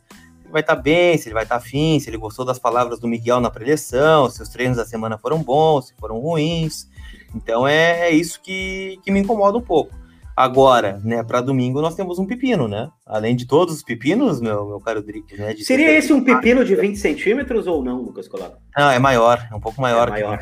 Vai 0.51 0.61
estar 0.61 0.75
tá 0.75 0.81
bem, 0.81 1.17
se 1.17 1.27
ele 1.27 1.33
vai 1.33 1.43
estar 1.43 1.59
tá 1.59 1.61
afim, 1.61 1.99
se 1.99 2.09
ele 2.09 2.17
gostou 2.17 2.43
das 2.43 2.57
palavras 2.57 2.99
do 2.99 3.07
Miguel 3.07 3.39
na 3.39 3.51
preleção, 3.51 4.29
se 4.29 4.41
os 4.41 4.49
treinos 4.49 4.77
da 4.77 4.85
semana 4.85 5.17
foram 5.17 5.41
bons, 5.43 5.87
se 5.87 5.93
foram 5.95 6.19
ruins. 6.19 6.87
Então, 7.35 7.67
é, 7.67 8.09
é 8.09 8.11
isso 8.11 8.41
que, 8.41 8.99
que 9.03 9.11
me 9.11 9.19
incomoda 9.19 9.57
um 9.57 9.61
pouco. 9.61 9.93
Agora, 10.39 11.01
né, 11.03 11.21
para 11.21 11.41
domingo 11.41 11.81
nós 11.81 11.95
temos 11.95 12.17
um 12.17 12.25
pepino, 12.25 12.65
né? 12.65 12.89
Além 13.05 13.35
de 13.35 13.45
todos 13.45 13.75
os 13.75 13.83
pepinos, 13.83 14.39
meu, 14.39 14.69
meu 14.69 14.79
caro 14.79 15.03
Drick, 15.03 15.37
né? 15.37 15.53
Seria 15.57 15.91
esse 15.91 16.13
um 16.13 16.23
pepino 16.23 16.63
de 16.63 16.77
20 16.77 16.95
centímetros 16.95 17.67
ou 17.67 17.83
não, 17.83 17.97
Lucas 17.97 18.25
Colato? 18.25 18.57
Não, 18.77 18.89
é 18.89 18.97
maior, 18.97 19.45
é 19.51 19.53
um 19.53 19.59
pouco 19.59 19.81
maior. 19.81 20.07
É 20.07 20.11
maior. 20.11 20.41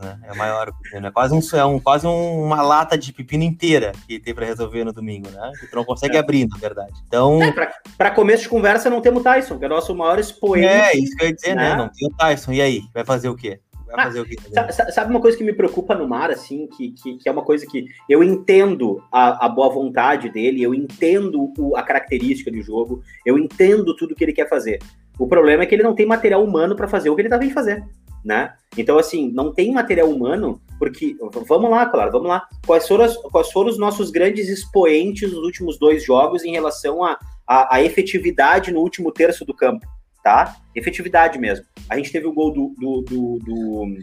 Né? 0.00 0.18
É 0.22 0.34
maior 0.34 0.70
o 0.70 0.74
pepino. 0.74 1.06
É 1.08 1.10
quase, 1.10 1.34
um, 1.34 1.58
é 1.58 1.64
um, 1.66 1.78
quase 1.78 2.06
um, 2.06 2.42
uma 2.42 2.62
lata 2.62 2.96
de 2.96 3.12
pepino 3.12 3.44
inteira 3.44 3.92
que 4.08 4.18
tem 4.18 4.34
para 4.34 4.46
resolver 4.46 4.82
no 4.82 4.94
domingo, 4.94 5.28
né? 5.28 5.52
Que 5.60 5.66
tu 5.66 5.76
não 5.76 5.84
consegue 5.84 6.16
é. 6.16 6.20
abrir, 6.20 6.48
na 6.48 6.56
verdade. 6.56 6.94
Então. 7.06 7.42
É, 7.42 7.52
para 7.98 8.12
começo 8.12 8.44
de 8.44 8.48
conversa, 8.48 8.88
não 8.88 9.02
temos 9.02 9.20
o 9.20 9.24
Tyson, 9.24 9.58
que 9.58 9.64
é 9.66 9.68
o 9.68 9.70
nosso 9.70 9.94
maior 9.94 10.18
expoente. 10.18 10.64
É, 10.64 10.96
isso 10.96 11.14
que 11.18 11.22
eu 11.22 11.28
ia 11.28 11.34
dizer, 11.34 11.54
né? 11.54 11.68
né? 11.68 11.76
Não 11.76 11.90
tem 11.90 12.08
o 12.08 12.16
Tyson. 12.16 12.52
E 12.52 12.62
aí? 12.62 12.80
Vai 12.94 13.04
fazer 13.04 13.28
o 13.28 13.36
quê? 13.36 13.60
Quê? 14.24 14.36
Sabe 14.92 15.10
uma 15.10 15.20
coisa 15.20 15.36
que 15.36 15.44
me 15.44 15.52
preocupa 15.52 15.94
no 15.94 16.08
Mar, 16.08 16.30
assim, 16.30 16.66
que, 16.66 16.90
que, 16.92 17.16
que 17.18 17.28
é 17.28 17.32
uma 17.32 17.44
coisa 17.44 17.66
que 17.66 17.86
eu 18.08 18.22
entendo 18.22 19.02
a, 19.10 19.46
a 19.46 19.48
boa 19.48 19.68
vontade 19.68 20.28
dele, 20.30 20.62
eu 20.62 20.74
entendo 20.74 21.52
o, 21.58 21.76
a 21.76 21.82
característica 21.82 22.50
do 22.50 22.60
jogo, 22.62 23.02
eu 23.24 23.38
entendo 23.38 23.94
tudo 23.96 24.14
que 24.14 24.24
ele 24.24 24.32
quer 24.32 24.48
fazer. 24.48 24.78
O 25.18 25.28
problema 25.28 25.62
é 25.62 25.66
que 25.66 25.74
ele 25.74 25.82
não 25.82 25.94
tem 25.94 26.06
material 26.06 26.42
humano 26.42 26.74
para 26.74 26.88
fazer 26.88 27.08
o 27.08 27.14
que 27.14 27.22
ele 27.22 27.28
tá 27.28 27.36
vindo 27.36 27.54
fazer, 27.54 27.84
né? 28.24 28.52
Então, 28.76 28.98
assim, 28.98 29.30
não 29.32 29.52
tem 29.52 29.72
material 29.72 30.10
humano, 30.10 30.60
porque, 30.78 31.16
vamos 31.46 31.70
lá, 31.70 31.86
claro, 31.86 32.10
vamos 32.10 32.28
lá. 32.28 32.46
Quais 32.66 32.86
foram, 32.88 33.04
as, 33.04 33.16
quais 33.16 33.52
foram 33.52 33.70
os 33.70 33.78
nossos 33.78 34.10
grandes 34.10 34.48
expoentes 34.48 35.32
nos 35.32 35.44
últimos 35.44 35.78
dois 35.78 36.04
jogos 36.04 36.44
em 36.44 36.50
relação 36.50 37.04
à 37.04 37.16
a, 37.46 37.54
a, 37.54 37.76
a, 37.76 37.82
efetividade 37.82 38.72
no 38.72 38.80
último 38.80 39.12
terço 39.12 39.44
do 39.44 39.54
campo? 39.54 39.86
Tá? 40.24 40.56
Efetividade 40.74 41.38
mesmo. 41.38 41.66
A 41.88 41.96
gente 41.96 42.10
teve 42.10 42.26
o 42.26 42.32
gol 42.32 42.50
do. 42.50 42.74
do, 42.78 43.02
do, 43.02 43.38
do 43.44 43.96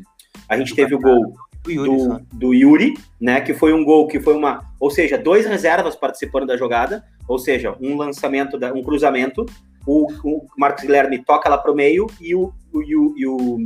a 0.48 0.56
gente 0.56 0.76
teve 0.76 0.94
o 0.94 1.00
gol 1.00 1.34
do, 1.66 2.20
do 2.32 2.54
Yuri, 2.54 2.94
né? 3.20 3.42
Que 3.42 3.54
foi 3.54 3.74
um 3.74 3.84
gol 3.84 4.08
que 4.08 4.20
foi 4.20 4.36
uma. 4.36 4.64
Ou 4.80 4.92
seja, 4.92 5.18
dois 5.18 5.48
reservas 5.48 5.96
participando 5.96 6.46
da 6.46 6.56
jogada, 6.56 7.04
ou 7.28 7.40
seja, 7.40 7.76
um 7.82 7.98
lançamento, 7.98 8.58
um 8.74 8.84
cruzamento. 8.84 9.46
O, 9.86 10.06
o 10.24 10.46
Marcos 10.56 10.84
Guilherme 10.84 11.26
toca 11.26 11.50
lá 11.50 11.58
pro 11.58 11.74
meio 11.74 12.06
e 12.22 12.36
o, 12.36 12.54
o, 12.72 12.84
e 12.84 12.96
o, 12.96 13.16
e 13.18 13.26
o 13.26 13.58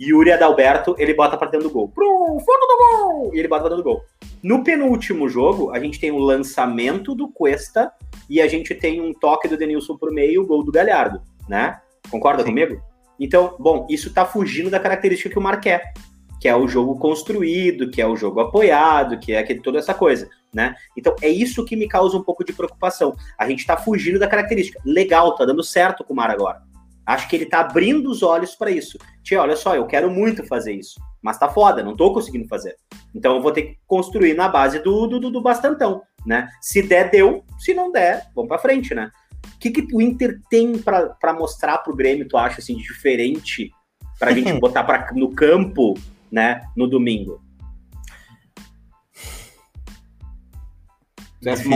Yuri 0.00 0.30
Adalberto 0.30 0.94
ele 0.96 1.12
bota 1.14 1.36
para 1.36 1.50
dentro 1.50 1.68
do 1.68 1.72
gol. 1.72 1.88
Pro 1.88 2.06
fundo 2.06 2.66
do 2.68 2.76
gol! 2.78 3.34
E 3.34 3.40
ele 3.40 3.48
bota 3.48 3.62
pra 3.62 3.70
dentro 3.70 3.82
do 3.82 3.90
gol. 3.90 4.04
No 4.40 4.62
penúltimo 4.62 5.28
jogo, 5.28 5.72
a 5.72 5.80
gente 5.80 5.98
tem 5.98 6.12
o 6.12 6.18
lançamento 6.18 7.12
do 7.12 7.26
Cuesta 7.28 7.92
e 8.30 8.40
a 8.40 8.46
gente 8.46 8.72
tem 8.72 9.00
um 9.00 9.12
toque 9.12 9.48
do 9.48 9.56
Denilson 9.56 9.96
pro 9.96 10.14
meio, 10.14 10.42
o 10.42 10.46
gol 10.46 10.62
do 10.62 10.70
Galhardo 10.70 11.20
né? 11.52 11.78
Concorda 12.10 12.42
Sim. 12.42 12.48
comigo? 12.48 12.82
Então, 13.20 13.54
bom, 13.60 13.86
isso 13.90 14.08
está 14.08 14.24
fugindo 14.24 14.70
da 14.70 14.80
característica 14.80 15.28
que 15.28 15.38
o 15.38 15.42
Mar 15.42 15.60
quer, 15.60 15.92
que 16.40 16.48
é 16.48 16.56
o 16.56 16.66
jogo 16.66 16.98
construído, 16.98 17.90
que 17.90 18.00
é 18.00 18.06
o 18.06 18.16
jogo 18.16 18.40
apoiado, 18.40 19.18
que 19.18 19.34
é 19.34 19.38
aquele, 19.38 19.60
toda 19.60 19.78
essa 19.78 19.92
coisa, 19.92 20.30
né? 20.52 20.74
Então, 20.96 21.14
é 21.20 21.28
isso 21.28 21.62
que 21.66 21.76
me 21.76 21.86
causa 21.86 22.16
um 22.16 22.22
pouco 22.22 22.42
de 22.42 22.54
preocupação. 22.54 23.14
A 23.38 23.46
gente 23.46 23.60
está 23.60 23.76
fugindo 23.76 24.18
da 24.18 24.26
característica. 24.26 24.80
Legal, 24.84 25.36
tá 25.36 25.44
dando 25.44 25.62
certo 25.62 26.02
com 26.02 26.14
o 26.14 26.16
Mar 26.16 26.30
agora. 26.30 26.62
Acho 27.04 27.28
que 27.28 27.36
ele 27.36 27.44
tá 27.44 27.60
abrindo 27.60 28.10
os 28.10 28.22
olhos 28.22 28.54
para 28.54 28.70
isso. 28.70 28.96
Tia, 29.22 29.42
olha 29.42 29.54
só, 29.54 29.76
eu 29.76 29.86
quero 29.86 30.10
muito 30.10 30.46
fazer 30.46 30.72
isso, 30.72 30.98
mas 31.20 31.38
tá 31.38 31.50
foda, 31.50 31.82
não 31.82 31.94
tô 31.94 32.14
conseguindo 32.14 32.48
fazer. 32.48 32.76
Então 33.14 33.36
eu 33.36 33.42
vou 33.42 33.52
ter 33.52 33.62
que 33.62 33.78
construir 33.86 34.34
na 34.34 34.48
base 34.48 34.78
do, 34.78 35.06
do, 35.06 35.30
do 35.30 35.42
bastantão, 35.42 36.02
né? 36.24 36.48
Se 36.62 36.80
der, 36.80 37.10
deu. 37.10 37.44
Se 37.58 37.74
não 37.74 37.92
der, 37.92 38.30
vamos 38.34 38.48
para 38.48 38.58
frente, 38.58 38.94
né? 38.94 39.10
O 39.44 39.58
que, 39.58 39.70
que 39.70 39.86
o 39.94 40.00
Inter 40.00 40.40
tem 40.50 40.76
para 40.78 41.32
mostrar 41.32 41.78
para 41.78 41.92
o 41.92 41.96
Grêmio, 41.96 42.26
tu 42.28 42.36
acha, 42.36 42.60
assim, 42.60 42.76
de 42.76 42.82
diferente 42.82 43.70
para 44.18 44.30
a 44.30 44.34
gente 44.34 44.52
botar 44.60 44.84
pra, 44.84 45.10
no 45.14 45.30
campo, 45.30 45.94
né, 46.30 46.62
no 46.76 46.86
domingo? 46.86 47.40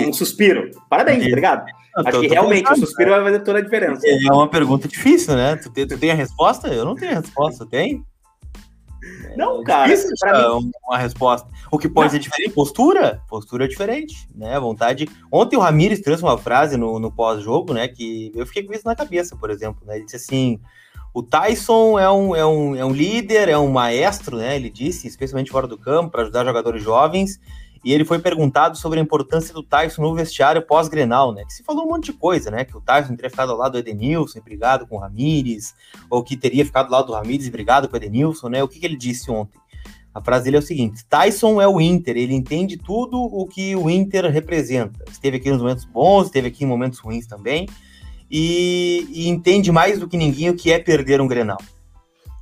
Um 0.08 0.12
suspiro. 0.12 0.70
Parabéns, 0.88 1.26
obrigado. 1.26 1.66
Acho 1.96 2.10
tô, 2.10 2.20
que 2.20 2.28
tô 2.28 2.34
realmente 2.34 2.68
pensando, 2.68 2.82
o 2.82 2.86
suspiro 2.86 3.10
né? 3.10 3.16
vai 3.16 3.24
fazer 3.32 3.44
toda 3.44 3.58
a 3.58 3.62
diferença. 3.62 4.02
É 4.06 4.32
uma 4.32 4.48
pergunta 4.48 4.86
difícil, 4.86 5.34
né? 5.34 5.56
Tu 5.56 5.70
tem, 5.70 5.86
tu 5.86 5.98
tem 5.98 6.10
a 6.10 6.14
resposta? 6.14 6.68
Eu 6.68 6.84
não 6.84 6.94
tenho 6.94 7.12
a 7.12 7.20
resposta, 7.20 7.66
tem? 7.66 8.04
Não, 9.36 9.60
é 9.60 9.64
cara. 9.64 9.88
Difícil 9.88 10.60
mim... 10.60 10.70
uma 10.86 10.98
resposta. 10.98 11.48
O 11.70 11.78
que 11.78 11.88
pode 11.88 12.06
não. 12.06 12.12
ser 12.12 12.18
diferente? 12.18 12.54
Postura? 12.54 13.22
Postura 13.28 13.64
é 13.64 13.68
diferente, 13.68 14.28
né? 14.34 14.58
Vontade. 14.58 15.08
Ontem 15.30 15.56
o 15.56 15.60
Ramires 15.60 16.00
trouxe 16.00 16.22
uma 16.22 16.38
frase 16.38 16.76
no, 16.76 16.98
no 16.98 17.10
pós-jogo, 17.10 17.72
né? 17.72 17.88
Que 17.88 18.32
eu 18.34 18.46
fiquei 18.46 18.62
com 18.62 18.72
isso 18.72 18.86
na 18.86 18.96
cabeça, 18.96 19.36
por 19.36 19.50
exemplo. 19.50 19.86
Né? 19.86 19.96
Ele 19.96 20.04
disse 20.04 20.16
assim: 20.16 20.60
o 21.12 21.22
Tyson 21.22 21.98
é 21.98 22.10
um, 22.10 22.36
é, 22.36 22.44
um, 22.44 22.76
é 22.76 22.84
um 22.84 22.92
líder, 22.92 23.48
é 23.48 23.58
um 23.58 23.68
maestro, 23.68 24.36
né? 24.36 24.56
Ele 24.56 24.70
disse, 24.70 25.08
especialmente 25.08 25.50
fora 25.50 25.66
do 25.66 25.78
campo, 25.78 26.10
para 26.10 26.22
ajudar 26.22 26.44
jogadores 26.44 26.82
jovens 26.82 27.40
e 27.86 27.92
ele 27.92 28.04
foi 28.04 28.18
perguntado 28.18 28.76
sobre 28.76 28.98
a 28.98 29.02
importância 29.02 29.54
do 29.54 29.62
Tyson 29.62 30.02
no 30.02 30.12
vestiário 30.12 30.60
pós-Grenal, 30.60 31.32
né? 31.32 31.44
Que 31.44 31.52
se 31.52 31.62
falou 31.62 31.84
um 31.84 31.90
monte 31.90 32.06
de 32.06 32.14
coisa, 32.14 32.50
né? 32.50 32.64
Que 32.64 32.76
o 32.76 32.80
Tyson 32.80 33.14
teria 33.14 33.30
ficado 33.30 33.52
ao 33.52 33.56
lado 33.56 33.74
do 33.74 33.78
Edenilson 33.78 34.40
e 34.40 34.42
brigado 34.42 34.88
com 34.88 34.96
o 34.96 34.98
Ramires, 34.98 35.72
ou 36.10 36.20
que 36.24 36.36
teria 36.36 36.66
ficado 36.66 36.86
ao 36.86 36.90
lado 36.90 37.06
do 37.06 37.12
Ramires 37.12 37.46
e 37.46 37.50
brigado 37.50 37.88
com 37.88 37.94
o 37.94 37.96
Edenilson, 37.96 38.48
né? 38.48 38.60
O 38.60 38.66
que, 38.66 38.80
que 38.80 38.86
ele 38.86 38.96
disse 38.96 39.30
ontem? 39.30 39.60
A 40.12 40.20
frase 40.20 40.46
dele 40.46 40.56
é 40.56 40.58
o 40.58 40.62
seguinte: 40.62 41.04
Tyson 41.08 41.60
é 41.60 41.68
o 41.68 41.80
Inter, 41.80 42.16
ele 42.16 42.34
entende 42.34 42.76
tudo 42.76 43.22
o 43.22 43.46
que 43.46 43.76
o 43.76 43.88
Inter 43.88 44.32
representa. 44.32 45.04
Esteve 45.08 45.36
aqui 45.36 45.48
nos 45.48 45.62
momentos 45.62 45.84
bons, 45.84 46.24
esteve 46.24 46.48
aqui 46.48 46.64
em 46.64 46.66
momentos 46.66 46.98
ruins 46.98 47.28
também, 47.28 47.68
e, 48.28 49.06
e 49.12 49.28
entende 49.28 49.70
mais 49.70 50.00
do 50.00 50.08
que 50.08 50.16
ninguém 50.16 50.50
o 50.50 50.56
que 50.56 50.72
é 50.72 50.80
perder 50.80 51.20
um 51.20 51.28
Grenal. 51.28 51.62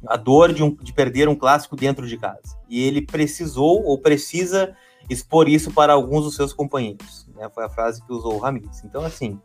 A 0.07 0.16
dor 0.16 0.54
de, 0.54 0.62
um, 0.62 0.74
de 0.74 0.94
perder 0.94 1.28
um 1.28 1.35
clássico 1.35 1.76
dentro 1.76 2.07
de 2.07 2.16
casa. 2.16 2.57
E 2.66 2.83
ele 2.83 3.02
precisou 3.02 3.85
ou 3.85 3.98
precisa 3.98 4.74
expor 5.09 5.49
isso 5.49 5.71
para 5.71 5.93
alguns 5.93 6.25
dos 6.25 6.37
seus 6.37 6.53
companheiros. 6.53 7.27
Né? 7.35 7.49
Foi 7.55 7.64
a 7.64 7.69
frase 7.69 8.05
que 8.05 8.12
usou 8.12 8.35
o 8.35 8.38
Ramires. 8.38 8.83
Então, 8.85 9.05
assim, 9.05 9.38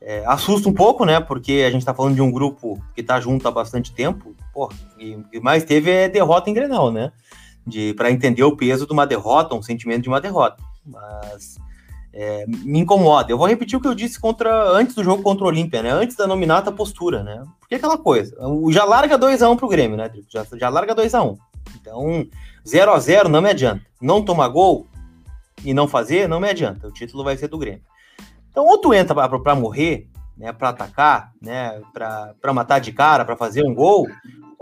é, 0.00 0.24
assusta 0.26 0.68
um 0.68 0.74
pouco, 0.74 1.04
né? 1.04 1.20
Porque 1.20 1.64
a 1.66 1.70
gente 1.70 1.80
está 1.82 1.94
falando 1.94 2.14
de 2.14 2.22
um 2.22 2.30
grupo 2.30 2.82
que 2.94 3.00
está 3.00 3.20
junto 3.20 3.46
há 3.46 3.50
bastante 3.50 3.92
tempo. 3.92 4.34
Porra, 4.52 4.74
e 4.98 5.40
mais 5.40 5.64
teve 5.64 5.90
é 5.90 6.08
derrota 6.08 6.50
em 6.50 6.54
Grenal, 6.54 6.90
né? 6.90 7.12
De, 7.66 7.94
para 7.94 8.10
entender 8.10 8.42
o 8.42 8.56
peso 8.56 8.86
de 8.86 8.92
uma 8.92 9.06
derrota, 9.06 9.54
um 9.54 9.62
sentimento 9.62 10.02
de 10.02 10.08
uma 10.08 10.20
derrota. 10.20 10.62
Mas 10.84 11.56
é, 12.12 12.44
me 12.46 12.80
incomoda. 12.80 13.32
Eu 13.32 13.38
vou 13.38 13.46
repetir 13.46 13.78
o 13.78 13.80
que 13.80 13.88
eu 13.88 13.94
disse 13.94 14.20
contra 14.20 14.70
antes 14.70 14.94
do 14.94 15.04
jogo 15.04 15.22
contra 15.22 15.44
o 15.44 15.46
Olímpia, 15.46 15.82
né? 15.82 15.90
Antes 15.90 16.16
da 16.16 16.26
nominata 16.26 16.72
postura, 16.72 17.22
né? 17.22 17.42
Porque 17.60 17.74
é 17.74 17.78
aquela 17.78 17.96
coisa. 17.96 18.36
Já 18.70 18.84
larga 18.84 19.18
2x1 19.18 19.52
um 19.52 19.56
pro 19.56 19.68
Grêmio, 19.68 19.96
né, 19.96 20.10
Já, 20.28 20.44
já 20.54 20.68
larga 20.68 20.94
2x1. 20.94 21.30
Um. 21.30 21.38
Então, 21.80 22.26
0 22.66 22.92
a 22.92 22.98
0 22.98 23.28
não 23.28 23.42
me 23.42 23.50
adianta. 23.50 23.82
Não 24.00 24.24
tomar 24.24 24.48
gol 24.48 24.86
e 25.64 25.72
não 25.74 25.88
fazer, 25.88 26.28
não 26.28 26.40
me 26.40 26.48
adianta. 26.48 26.88
O 26.88 26.92
título 26.92 27.24
vai 27.24 27.36
ser 27.36 27.48
do 27.48 27.58
Grêmio. 27.58 27.82
Então, 28.50 28.66
ou 28.66 28.78
tu 28.78 28.92
entra 28.92 29.28
para 29.28 29.54
morrer, 29.54 30.08
né, 30.36 30.52
para 30.52 30.68
atacar, 30.68 31.32
né, 31.40 31.80
para 31.92 32.52
matar 32.52 32.80
de 32.80 32.92
cara, 32.92 33.24
para 33.24 33.36
fazer 33.36 33.64
um 33.64 33.74
gol, 33.74 34.06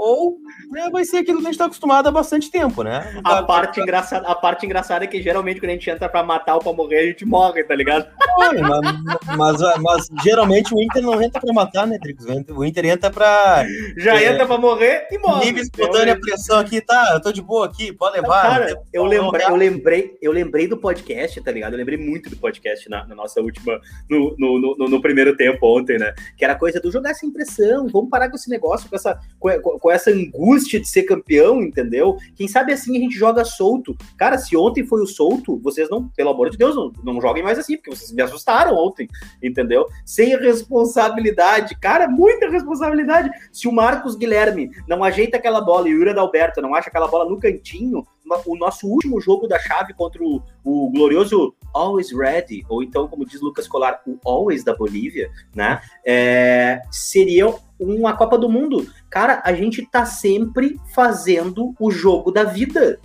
ou 0.00 0.38
né, 0.70 0.88
vai 0.90 1.04
ser 1.04 1.18
aquilo 1.18 1.38
que 1.38 1.44
a 1.44 1.48
gente 1.48 1.56
está 1.56 1.66
acostumado 1.66 2.08
há 2.08 2.10
bastante 2.10 2.50
tempo, 2.50 2.82
né? 2.82 3.20
A 3.22 3.42
parte, 3.42 3.80
engraçada, 3.80 4.26
a 4.26 4.34
parte 4.34 4.64
engraçada 4.64 5.04
é 5.04 5.06
que 5.06 5.20
geralmente 5.20 5.60
quando 5.60 5.70
a 5.70 5.72
gente 5.74 5.90
entra 5.90 6.08
para 6.08 6.22
matar 6.22 6.54
ou 6.54 6.60
para 6.60 6.72
morrer, 6.72 7.00
a 7.00 7.06
gente 7.06 7.26
morre, 7.26 7.62
tá 7.64 7.74
ligado? 7.74 8.06
Olha, 8.38 8.62
mas, 8.62 9.36
mas, 9.36 9.78
mas, 9.78 10.08
geralmente 10.22 10.74
o 10.74 10.82
Inter 10.82 11.02
não 11.02 11.20
entra 11.20 11.38
para 11.38 11.52
matar, 11.52 11.86
né, 11.86 11.98
Tricos? 12.00 12.24
O 12.24 12.64
Inter 12.64 12.86
entra 12.86 13.10
para. 13.10 13.66
Já 13.98 14.16
é, 14.16 14.32
entra 14.32 14.46
para 14.46 14.56
morrer 14.56 15.06
e 15.10 15.18
morre. 15.18 15.44
Nível 15.44 15.62
espontânea 15.62 16.18
pressão 16.18 16.58
aqui, 16.58 16.80
tá? 16.80 17.10
Eu 17.12 17.20
tô 17.20 17.30
de 17.30 17.42
boa 17.42 17.66
aqui, 17.66 17.92
pode 17.92 18.16
levar. 18.16 18.42
Cara, 18.42 18.82
eu 18.94 19.04
lembrei, 19.04 19.46
eu 19.46 19.56
lembrei, 19.56 20.18
eu 20.22 20.32
lembrei 20.32 20.66
do 20.66 20.78
podcast, 20.78 21.38
tá 21.42 21.52
ligado? 21.52 21.74
Eu 21.74 21.78
lembrei 21.78 21.98
muito 21.98 22.30
do 22.30 22.36
podcast 22.36 22.88
na, 22.88 23.06
na 23.06 23.14
nossa 23.14 23.38
última. 23.42 23.78
No, 24.08 24.34
no, 24.38 24.76
no, 24.78 24.88
no, 24.88 25.02
primeiro 25.02 25.36
tempo 25.36 25.78
ontem, 25.78 25.98
né? 25.98 26.14
Que 26.38 26.44
era 26.44 26.54
coisa 26.54 26.80
do 26.80 26.90
jogar 26.90 27.12
sem 27.12 27.30
pressão, 27.30 27.86
vamos 27.88 28.08
parar 28.08 28.30
com 28.30 28.36
esse 28.36 28.48
negócio, 28.48 28.88
com 28.88 28.96
essa, 28.96 29.20
com, 29.38 29.50
com 29.60 29.89
essa 29.90 30.10
angústia 30.10 30.80
de 30.80 30.88
ser 30.88 31.02
campeão, 31.04 31.62
entendeu? 31.62 32.16
Quem 32.34 32.48
sabe 32.48 32.72
assim 32.72 32.96
a 32.96 33.00
gente 33.00 33.16
joga 33.16 33.44
solto. 33.44 33.96
Cara, 34.16 34.38
se 34.38 34.56
ontem 34.56 34.84
foi 34.84 35.02
o 35.02 35.06
solto, 35.06 35.58
vocês 35.58 35.88
não, 35.88 36.08
pelo 36.08 36.30
amor 36.30 36.50
de 36.50 36.56
Deus, 36.56 36.74
não, 36.74 36.92
não 37.02 37.20
joguem 37.20 37.42
mais 37.42 37.58
assim, 37.58 37.76
porque 37.76 37.90
vocês 37.90 38.12
me 38.12 38.22
assustaram 38.22 38.76
ontem, 38.76 39.08
entendeu? 39.42 39.86
Sem 40.04 40.36
responsabilidade, 40.36 41.76
cara, 41.78 42.08
muita 42.08 42.48
responsabilidade. 42.48 43.30
Se 43.52 43.68
o 43.68 43.72
Marcos 43.72 44.16
Guilherme 44.16 44.70
não 44.88 45.04
ajeita 45.04 45.36
aquela 45.36 45.60
bola 45.60 45.88
e 45.88 45.94
o 45.94 45.98
Yura 45.98 46.14
Dalberto 46.14 46.60
não 46.60 46.74
acha 46.74 46.88
aquela 46.88 47.08
bola 47.08 47.28
no 47.28 47.38
cantinho, 47.38 48.04
o 48.46 48.56
nosso 48.56 48.86
último 48.86 49.20
jogo 49.20 49.48
da 49.48 49.58
chave 49.58 49.92
contra 49.94 50.22
o, 50.22 50.42
o 50.64 50.90
glorioso 50.90 51.54
Always 51.74 52.12
Ready, 52.12 52.64
ou 52.68 52.82
então, 52.82 53.08
como 53.08 53.26
diz 53.26 53.40
Lucas 53.40 53.66
Colar, 53.66 54.00
o 54.06 54.18
Always 54.24 54.64
da 54.64 54.74
Bolívia, 54.74 55.30
né? 55.54 55.80
É, 56.04 56.80
seria 56.90 57.52
uma 57.80 58.16
Copa 58.16 58.38
do 58.38 58.48
Mundo. 58.48 58.86
Cara, 59.08 59.42
a 59.44 59.52
gente 59.52 59.84
tá 59.86 60.04
sempre 60.04 60.78
fazendo 60.94 61.74
o 61.80 61.90
jogo 61.90 62.30
da 62.30 62.44
vida. 62.44 63.00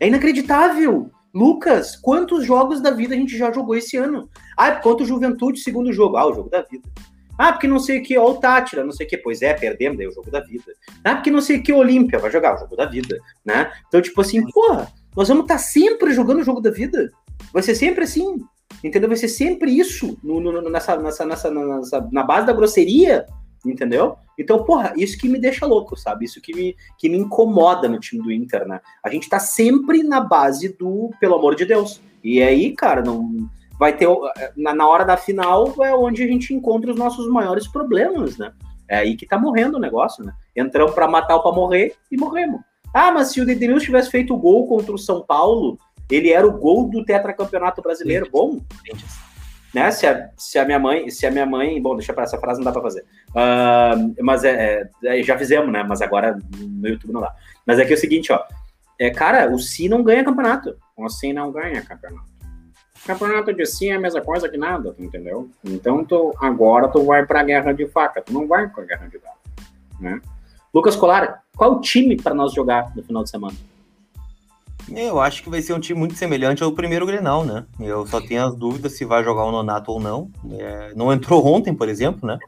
É 0.00 0.08
inacreditável. 0.08 1.10
Lucas, 1.32 1.96
quantos 1.96 2.44
jogos 2.44 2.80
da 2.80 2.90
vida 2.90 3.14
a 3.14 3.18
gente 3.18 3.36
já 3.36 3.52
jogou 3.52 3.74
esse 3.74 3.96
ano? 3.96 4.28
Ah, 4.56 4.72
quanto 4.72 5.04
Juventude, 5.04 5.58
segundo 5.58 5.92
jogo. 5.92 6.16
Ah, 6.16 6.26
o 6.26 6.34
jogo 6.34 6.48
da 6.48 6.62
vida. 6.62 6.88
Ah, 7.36 7.52
porque 7.52 7.66
não 7.66 7.80
sei 7.80 7.98
o 7.98 8.02
que, 8.02 8.16
ó, 8.16 8.30
o 8.30 8.34
Tátira, 8.34 8.84
não 8.84 8.92
sei 8.92 9.06
o 9.06 9.08
que, 9.08 9.18
pois 9.18 9.42
é, 9.42 9.52
perdemos, 9.52 9.98
daí 9.98 10.06
é 10.06 10.08
o 10.08 10.12
jogo 10.12 10.30
da 10.30 10.40
vida. 10.40 10.72
Ah, 11.02 11.16
porque 11.16 11.30
não 11.30 11.40
sei 11.40 11.58
o 11.58 11.62
que, 11.62 11.72
Olímpia, 11.72 12.18
vai 12.18 12.30
jogar 12.30 12.54
o 12.54 12.58
jogo 12.58 12.76
da 12.76 12.86
vida, 12.86 13.18
né? 13.44 13.72
Então, 13.88 14.00
tipo 14.00 14.20
assim, 14.20 14.46
porra, 14.52 14.92
nós 15.16 15.28
vamos 15.28 15.44
estar 15.44 15.56
tá 15.56 15.60
sempre 15.60 16.12
jogando 16.12 16.40
o 16.40 16.44
jogo 16.44 16.60
da 16.60 16.70
vida. 16.70 17.10
Vai 17.52 17.62
ser 17.62 17.74
sempre 17.74 18.04
assim, 18.04 18.38
entendeu? 18.82 19.08
Vai 19.08 19.18
ser 19.18 19.28
sempre 19.28 19.76
isso, 19.76 20.16
no, 20.22 20.40
no, 20.40 20.70
nessa, 20.70 20.96
nessa, 20.96 21.24
nessa, 21.24 21.50
nessa, 21.50 22.08
na 22.12 22.22
base 22.22 22.46
da 22.46 22.52
grosseria, 22.52 23.26
entendeu? 23.64 24.16
Então, 24.38 24.64
porra, 24.64 24.92
isso 24.96 25.16
que 25.18 25.28
me 25.28 25.38
deixa 25.38 25.66
louco, 25.66 25.96
sabe? 25.96 26.24
Isso 26.24 26.40
que 26.40 26.54
me, 26.54 26.76
que 26.98 27.08
me 27.08 27.16
incomoda 27.16 27.88
no 27.88 28.00
time 28.00 28.22
do 28.22 28.32
Inter, 28.32 28.66
né? 28.66 28.80
A 29.02 29.08
gente 29.08 29.28
tá 29.28 29.38
sempre 29.38 30.02
na 30.02 30.20
base 30.20 30.76
do 30.76 31.10
pelo 31.20 31.36
amor 31.36 31.54
de 31.54 31.64
Deus. 31.64 32.00
E 32.22 32.42
aí, 32.42 32.72
cara, 32.74 33.02
não 33.02 33.48
vai 33.78 33.96
ter 33.96 34.08
na, 34.56 34.74
na 34.74 34.88
hora 34.88 35.04
da 35.04 35.16
final 35.16 35.74
é 35.84 35.94
onde 35.94 36.22
a 36.22 36.26
gente 36.26 36.54
encontra 36.54 36.90
os 36.90 36.96
nossos 36.96 37.28
maiores 37.28 37.66
problemas, 37.66 38.36
né? 38.36 38.52
É 38.88 38.98
aí 38.98 39.16
que 39.16 39.26
tá 39.26 39.38
morrendo 39.38 39.76
o 39.76 39.80
negócio, 39.80 40.24
né? 40.24 40.32
Entramos 40.54 40.94
para 40.94 41.08
matar 41.08 41.36
ou 41.36 41.42
para 41.42 41.52
morrer 41.52 41.94
e 42.10 42.16
morremos. 42.16 42.60
Ah, 42.92 43.10
mas 43.10 43.28
se 43.28 43.40
o 43.40 43.50
Edenilson 43.50 43.86
tivesse 43.86 44.10
feito 44.10 44.34
o 44.34 44.38
gol 44.38 44.68
contra 44.68 44.94
o 44.94 44.98
São 44.98 45.22
Paulo, 45.22 45.78
ele 46.10 46.30
era 46.30 46.46
o 46.46 46.58
gol 46.58 46.88
do 46.88 47.04
tetracampeonato 47.04 47.82
brasileiro. 47.82 48.28
Bom, 48.30 48.60
né? 49.74 49.90
Se 49.90 50.06
a, 50.06 50.30
se 50.36 50.58
a 50.58 50.64
minha 50.64 50.78
mãe, 50.78 51.10
se 51.10 51.26
a 51.26 51.30
minha 51.30 51.44
mãe, 51.44 51.82
bom, 51.82 51.96
deixa 51.96 52.12
para 52.12 52.22
essa 52.22 52.38
frase 52.38 52.60
não 52.60 52.64
dá 52.64 52.72
para 52.72 52.82
fazer. 52.82 53.04
Uh, 53.30 54.14
mas 54.22 54.44
é, 54.44 54.88
é, 55.02 55.22
já 55.22 55.36
fizemos, 55.36 55.70
né? 55.72 55.82
Mas 55.82 56.00
agora 56.00 56.38
no 56.56 56.88
YouTube 56.88 57.12
não 57.12 57.20
dá. 57.20 57.34
Mas 57.66 57.78
é, 57.78 57.90
é 57.90 57.94
o 57.94 57.98
seguinte, 57.98 58.32
ó. 58.32 58.40
É, 58.98 59.10
cara, 59.10 59.50
o 59.52 59.58
Si 59.58 59.88
não 59.88 60.04
ganha 60.04 60.24
campeonato. 60.24 60.76
O 60.96 61.08
Si 61.08 61.32
não 61.32 61.50
ganha 61.50 61.82
campeonato. 61.82 62.32
Campeonato 63.04 63.52
de 63.52 63.66
Si 63.66 63.90
é 63.90 63.94
a 63.94 64.00
mesma 64.00 64.20
coisa 64.20 64.48
que 64.48 64.56
nada, 64.56 64.94
entendeu? 64.98 65.50
Então 65.64 66.04
tu, 66.04 66.32
agora 66.40 66.88
tu 66.88 67.04
vai 67.04 67.26
pra 67.26 67.42
guerra 67.42 67.72
de 67.72 67.86
faca, 67.88 68.22
tu 68.22 68.32
não 68.32 68.46
vai 68.46 68.68
pra 68.68 68.84
guerra 68.84 69.08
de 69.08 69.18
galo, 69.18 69.36
né? 70.00 70.22
Lucas 70.72 70.96
Colar, 70.96 71.42
qual 71.56 71.80
time 71.80 72.16
para 72.16 72.34
nós 72.34 72.54
jogar 72.54 72.94
no 72.96 73.02
final 73.02 73.22
de 73.22 73.30
semana? 73.30 73.54
Eu 74.90 75.20
acho 75.20 75.42
que 75.42 75.50
vai 75.50 75.62
ser 75.62 75.72
um 75.72 75.80
time 75.80 75.98
muito 75.98 76.14
semelhante 76.14 76.62
ao 76.62 76.72
primeiro 76.72 77.06
Grenal, 77.06 77.44
né? 77.44 77.64
Eu 77.80 78.06
só 78.06 78.20
tenho 78.20 78.44
as 78.44 78.54
dúvidas 78.54 78.92
se 78.92 79.04
vai 79.04 79.24
jogar 79.24 79.44
o 79.44 79.50
Nonato 79.50 79.90
ou 79.90 80.00
não. 80.00 80.30
É, 80.58 80.92
não 80.94 81.12
entrou 81.12 81.46
ontem, 81.46 81.74
por 81.74 81.88
exemplo, 81.88 82.26
né? 82.26 82.38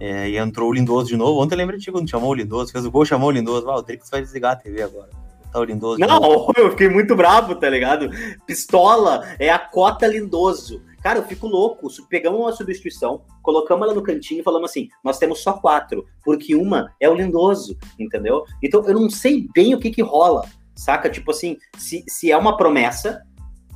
É, 0.00 0.28
e 0.28 0.36
entrou 0.36 0.70
o 0.70 0.72
Lindoso 0.72 1.08
de 1.08 1.16
novo. 1.16 1.42
Ontem 1.42 1.56
lembra 1.56 1.78
de 1.78 1.90
quando 1.90 2.08
chamou 2.08 2.30
o 2.30 2.34
Lindoso, 2.34 2.72
fez 2.72 2.84
o 2.84 2.90
gol, 2.90 3.04
chamou 3.04 3.28
o 3.28 3.32
Lindoso. 3.32 3.68
Ah, 3.70 3.76
o 3.76 3.82
Trix 3.82 4.10
vai 4.10 4.20
desligar 4.20 4.52
a 4.52 4.56
TV 4.56 4.82
agora. 4.82 5.10
Tá 5.52 5.60
o 5.60 5.64
Lindoso. 5.64 5.98
Não, 5.98 6.52
eu 6.56 6.70
fiquei 6.70 6.88
muito 6.88 7.14
bravo, 7.16 7.54
tá 7.54 7.68
ligado? 7.68 8.10
Pistola 8.46 9.24
é 9.38 9.50
a 9.50 9.58
cota 9.58 10.06
Lindoso. 10.06 10.82
Cara, 11.02 11.20
eu 11.20 11.24
fico 11.24 11.46
louco. 11.46 11.88
Pegamos 12.08 12.40
uma 12.40 12.52
substituição, 12.52 13.22
colocamos 13.40 13.86
ela 13.86 13.94
no 13.94 14.02
cantinho 14.02 14.40
e 14.40 14.44
falamos 14.44 14.70
assim: 14.70 14.88
nós 15.02 15.18
temos 15.18 15.40
só 15.40 15.52
quatro, 15.54 16.04
porque 16.24 16.54
uma 16.54 16.92
é 17.00 17.08
o 17.08 17.14
Lindoso, 17.14 17.76
entendeu? 17.98 18.44
Então 18.62 18.84
eu 18.84 18.94
não 18.94 19.08
sei 19.08 19.48
bem 19.54 19.74
o 19.74 19.78
que 19.78 19.90
que 19.90 20.02
rola 20.02 20.44
saca? 20.78 21.10
Tipo 21.10 21.30
assim, 21.30 21.56
se, 21.76 22.04
se 22.08 22.30
é 22.30 22.36
uma 22.36 22.56
promessa, 22.56 23.22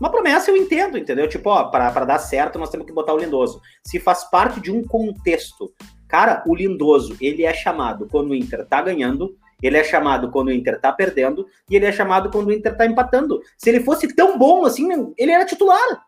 uma 0.00 0.10
promessa 0.10 0.50
eu 0.50 0.56
entendo, 0.56 0.98
entendeu? 0.98 1.28
Tipo, 1.28 1.50
ó, 1.50 1.64
para 1.64 2.04
dar 2.04 2.18
certo 2.18 2.58
nós 2.58 2.70
temos 2.70 2.86
que 2.86 2.92
botar 2.92 3.14
o 3.14 3.18
Lindoso. 3.18 3.60
Se 3.86 4.00
faz 4.00 4.24
parte 4.24 4.60
de 4.60 4.72
um 4.72 4.82
contexto, 4.82 5.72
cara, 6.08 6.42
o 6.46 6.54
Lindoso, 6.54 7.16
ele 7.20 7.44
é 7.44 7.52
chamado 7.54 8.08
quando 8.08 8.30
o 8.30 8.34
Inter 8.34 8.66
tá 8.66 8.82
ganhando, 8.82 9.36
ele 9.62 9.76
é 9.76 9.84
chamado 9.84 10.30
quando 10.30 10.48
o 10.48 10.52
Inter 10.52 10.80
tá 10.80 10.92
perdendo, 10.92 11.46
e 11.70 11.76
ele 11.76 11.86
é 11.86 11.92
chamado 11.92 12.30
quando 12.30 12.48
o 12.48 12.52
Inter 12.52 12.76
tá 12.76 12.84
empatando. 12.84 13.40
Se 13.56 13.70
ele 13.70 13.80
fosse 13.80 14.08
tão 14.08 14.36
bom 14.36 14.64
assim, 14.64 14.88
ele 15.16 15.30
era 15.30 15.44
titular. 15.44 16.02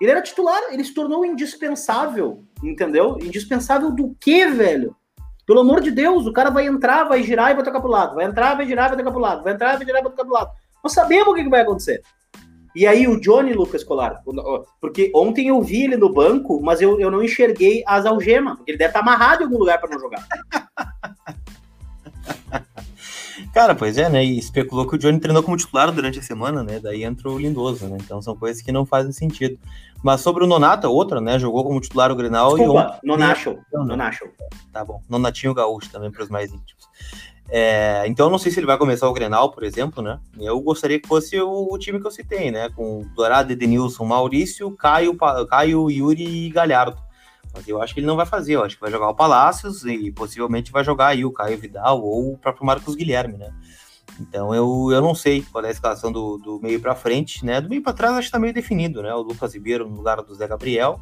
Ele 0.00 0.10
era 0.10 0.22
titular, 0.22 0.60
ele 0.70 0.84
se 0.84 0.94
tornou 0.94 1.24
indispensável, 1.24 2.44
entendeu? 2.62 3.18
Indispensável 3.20 3.90
do 3.90 4.14
quê, 4.20 4.46
velho? 4.46 4.94
Pelo 5.48 5.60
amor 5.60 5.80
de 5.80 5.90
Deus, 5.90 6.26
o 6.26 6.32
cara 6.32 6.50
vai 6.50 6.66
entrar, 6.66 7.04
vai 7.04 7.22
girar 7.22 7.50
e 7.50 7.54
vai 7.54 7.64
tocar 7.64 7.80
pro 7.80 7.88
lado. 7.90 8.14
Vai 8.14 8.26
entrar, 8.26 8.54
vai 8.54 8.66
girar, 8.66 8.88
vai 8.88 8.98
tocar 8.98 9.10
pro 9.10 9.18
lado. 9.18 9.42
Vai 9.42 9.54
entrar, 9.54 9.78
vai 9.78 9.86
girar, 9.86 10.02
vai 10.02 10.10
tocar 10.10 10.24
pro 10.26 10.34
lado. 10.34 10.50
Nós 10.84 10.92
sabemos 10.92 11.28
o 11.28 11.34
que, 11.34 11.42
que 11.42 11.48
vai 11.48 11.62
acontecer. 11.62 12.02
E 12.76 12.86
aí 12.86 13.08
o 13.08 13.18
Johnny 13.18 13.54
Lucas 13.54 13.82
Colar, 13.82 14.22
porque 14.78 15.10
ontem 15.14 15.48
eu 15.48 15.62
vi 15.62 15.84
ele 15.84 15.96
no 15.96 16.12
banco, 16.12 16.60
mas 16.62 16.82
eu, 16.82 17.00
eu 17.00 17.10
não 17.10 17.24
enxerguei 17.24 17.82
as 17.86 18.04
algemas, 18.04 18.56
porque 18.56 18.72
ele 18.72 18.78
deve 18.78 18.90
estar 18.90 19.00
amarrado 19.00 19.40
em 19.40 19.46
algum 19.46 19.56
lugar 19.58 19.80
para 19.80 19.88
não 19.88 19.98
jogar. 19.98 20.22
Cara, 23.52 23.74
pois 23.74 23.98
é, 23.98 24.08
né? 24.08 24.24
E 24.24 24.38
especulou 24.38 24.86
que 24.86 24.94
o 24.94 24.98
Johnny 24.98 25.18
treinou 25.18 25.42
como 25.42 25.56
titular 25.56 25.90
durante 25.90 26.18
a 26.18 26.22
semana, 26.22 26.62
né? 26.62 26.78
Daí 26.78 27.04
entrou 27.04 27.34
o 27.34 27.38
Lindoso, 27.38 27.86
né? 27.88 27.98
Então 28.00 28.20
são 28.20 28.36
coisas 28.36 28.62
que 28.62 28.70
não 28.70 28.84
fazem 28.86 29.12
sentido. 29.12 29.58
Mas 30.02 30.20
sobre 30.20 30.44
o 30.44 30.46
Nonata, 30.46 30.88
outra, 30.88 31.20
né? 31.20 31.38
Jogou 31.38 31.64
como 31.64 31.80
titular 31.80 32.12
o 32.12 32.16
Grenal 32.16 32.56
Desculpa, 32.56 33.00
e. 33.02 33.06
Nonacho. 33.06 33.58
Nonacho. 33.72 34.24
Tá 34.72 34.84
bom. 34.84 35.02
Nonatinho 35.08 35.54
Gaúcho 35.54 35.90
também 35.90 36.10
para 36.10 36.22
os 36.22 36.28
mais 36.28 36.52
íntimos. 36.52 36.88
É, 37.50 38.04
então 38.06 38.26
eu 38.26 38.30
não 38.30 38.38
sei 38.38 38.52
se 38.52 38.60
ele 38.60 38.66
vai 38.66 38.76
começar 38.76 39.08
o 39.08 39.12
Grenal, 39.12 39.50
por 39.50 39.64
exemplo, 39.64 40.02
né? 40.02 40.20
Eu 40.38 40.60
gostaria 40.60 41.00
que 41.00 41.08
fosse 41.08 41.40
o, 41.40 41.68
o 41.72 41.78
time 41.78 41.98
que 41.98 42.06
eu 42.06 42.10
citei, 42.10 42.50
né? 42.50 42.68
Com 42.68 43.06
Dourado, 43.16 43.52
Edenilson, 43.52 44.04
Maurício, 44.04 44.70
Caio, 44.72 45.16
Caio, 45.48 45.90
Yuri 45.90 46.46
e 46.46 46.50
Galhardo. 46.50 47.07
Mas 47.54 47.66
eu 47.66 47.80
acho 47.80 47.94
que 47.94 48.00
ele 48.00 48.06
não 48.06 48.16
vai 48.16 48.26
fazer, 48.26 48.54
eu 48.54 48.64
acho 48.64 48.76
que 48.76 48.80
vai 48.80 48.90
jogar 48.90 49.08
o 49.08 49.14
Palácios 49.14 49.84
e 49.84 50.10
possivelmente 50.12 50.70
vai 50.70 50.84
jogar 50.84 51.08
aí 51.08 51.24
o 51.24 51.32
Caio 51.32 51.58
Vidal 51.58 52.02
ou 52.02 52.32
o 52.32 52.38
próprio 52.38 52.66
Marcos 52.66 52.94
Guilherme, 52.94 53.38
né? 53.38 53.52
Então 54.20 54.54
eu, 54.54 54.88
eu 54.90 55.00
não 55.00 55.14
sei 55.14 55.42
qual 55.42 55.64
é 55.64 55.68
a 55.68 55.70
escalação 55.70 56.10
do, 56.10 56.38
do 56.38 56.60
meio 56.60 56.80
para 56.80 56.94
frente, 56.94 57.44
né? 57.44 57.60
Do 57.60 57.68
meio 57.68 57.82
para 57.82 57.92
trás 57.92 58.12
acho 58.12 58.20
que 58.22 58.26
está 58.26 58.38
meio 58.38 58.52
definido, 58.52 59.02
né? 59.02 59.14
O 59.14 59.22
Lucas 59.22 59.54
Ribeiro 59.54 59.88
no 59.88 59.96
lugar 59.96 60.20
do 60.22 60.34
Zé 60.34 60.46
Gabriel, 60.46 61.00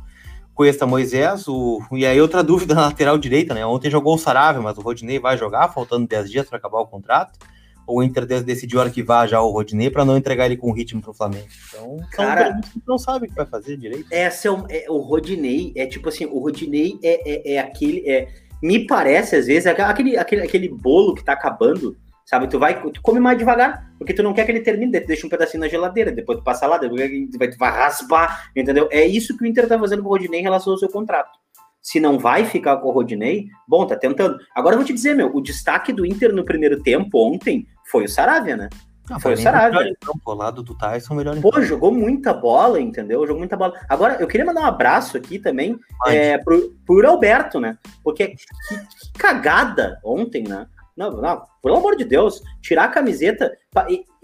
Cuesta 0.55 0.87
Moisés, 0.87 1.47
o... 1.49 1.81
e 1.93 2.05
aí 2.07 2.21
outra 2.21 2.43
dúvida 2.45 2.75
na 2.75 2.87
lateral 2.87 3.19
direita, 3.19 3.55
né? 3.55 3.65
Ontem 3.65 3.91
jogou 3.91 4.15
o 4.15 4.19
Saravia, 4.19 4.61
mas 4.61 4.77
o 4.77 4.81
Rodinei 4.81 5.19
vai 5.19 5.37
jogar, 5.37 5.69
faltando 5.69 6.07
10 6.07 6.31
dias 6.31 6.49
para 6.49 6.59
acabar 6.59 6.81
o 6.81 6.87
contrato. 6.87 7.39
O 7.87 8.03
Inter 8.03 8.27
decidiu 8.43 8.81
arquivar 8.81 9.29
já 9.29 9.41
o 9.41 9.51
Rodinei 9.51 9.91
para 9.91 10.05
não 10.05 10.17
entregar 10.17 10.47
ele 10.47 10.57
com 10.57 10.73
ritmo 10.73 11.01
para 11.01 11.11
o 11.11 11.15
Flamengo. 11.15 11.47
Então, 11.69 11.97
cara, 12.13 12.61
não 12.87 12.99
sabe 12.99 13.27
o 13.27 13.29
que 13.29 13.35
vai 13.35 13.47
fazer 13.47 13.77
direito. 13.77 14.07
Essa 14.11 14.49
é 14.49 14.51
o, 14.51 14.67
é, 14.69 14.87
o 14.89 14.99
Rodinei, 14.99 15.73
é 15.77 15.87
tipo 15.87 16.09
assim, 16.09 16.27
o 16.27 16.39
Rodinei 16.39 16.99
é, 17.03 17.53
é, 17.53 17.55
é 17.55 17.59
aquele. 17.59 18.09
É, 18.09 18.29
me 18.63 18.87
parece, 18.87 19.37
às 19.37 19.47
vezes, 19.47 19.67
aquele, 19.67 20.17
aquele, 20.17 20.43
aquele 20.43 20.69
bolo 20.69 21.15
que 21.15 21.25
tá 21.25 21.33
acabando 21.33 21.97
Sabe, 22.27 22.49
tu 22.49 22.59
vai, 22.59 22.83
tu 22.91 23.01
come 23.01 23.21
mais 23.21 23.39
devagar, 23.39 23.89
porque 23.97 24.13
tu 24.13 24.21
não 24.21 24.35
quer 24.35 24.45
que 24.45 24.51
ele 24.51 24.61
termine, 24.61 25.01
tu 25.01 25.07
deixa 25.07 25.25
um 25.25 25.31
pedacinho 25.31 25.61
na 25.61 25.69
geladeira, 25.69 26.11
depois 26.11 26.39
tu 26.39 26.43
passa 26.43 26.67
lá, 26.67 26.77
depois 26.77 27.01
tu 27.31 27.39
vai, 27.39 27.49
tu 27.49 27.57
vai 27.57 27.71
raspar, 27.71 28.51
entendeu? 28.55 28.89
É 28.91 29.07
isso 29.07 29.37
que 29.39 29.45
o 29.45 29.47
Inter 29.47 29.69
tá 29.69 29.79
fazendo 29.79 30.03
com 30.03 30.09
o 30.09 30.11
Rodinei 30.11 30.41
em 30.41 30.43
relação 30.43 30.73
ao 30.73 30.79
seu 30.79 30.89
contrato. 30.89 31.39
Se 31.81 32.01
não 32.01 32.19
vai 32.19 32.45
ficar 32.45 32.79
com 32.79 32.89
o 32.89 32.91
Rodinei, 32.91 33.47
bom, 33.69 33.87
tá 33.87 33.95
tentando. 33.95 34.39
Agora 34.57 34.75
eu 34.75 34.79
vou 34.79 34.85
te 34.85 34.93
dizer, 34.93 35.15
meu, 35.15 35.37
o 35.37 35.41
destaque 35.41 35.93
do 35.93 36.05
Inter 36.05 36.33
no 36.33 36.45
primeiro 36.45 36.83
tempo 36.83 37.17
ontem 37.17 37.65
foi 37.91 38.05
o 38.05 38.09
Saravia, 38.09 38.57
né? 38.57 38.69
Ah, 39.11 39.21
foi 39.21 39.35
o 39.35 39.37
Saravia. 39.37 39.93
Então, 39.97 40.15
o 40.25 40.35
lado 40.35 40.63
do 40.63 40.77
Tyson, 40.77 41.15
melhor 41.15 41.41
Pô, 41.41 41.61
jogou 41.63 41.93
muita 41.93 42.35
bola, 42.35 42.81
entendeu? 42.81 43.25
Jogou 43.27 43.39
muita 43.39 43.57
bola. 43.57 43.75
Agora, 43.89 44.17
eu 44.21 44.27
queria 44.27 44.45
mandar 44.45 44.63
um 44.63 44.67
abraço 44.67 45.17
aqui 45.17 45.39
também 45.39 45.79
é, 46.07 46.39
pro, 46.39 46.75
pro 46.85 47.09
Alberto, 47.09 47.61
né? 47.61 47.79
Porque 48.03 48.29
que, 48.29 48.37
que 48.37 49.13
cagada 49.19 50.01
ontem, 50.05 50.43
né? 50.43 50.67
Não, 50.97 51.11
não, 51.11 51.43
pelo 51.63 51.77
amor 51.77 51.95
de 51.95 52.05
Deus, 52.05 52.43
tirar 52.63 52.85
a 52.85 52.89
camiseta. 52.89 53.53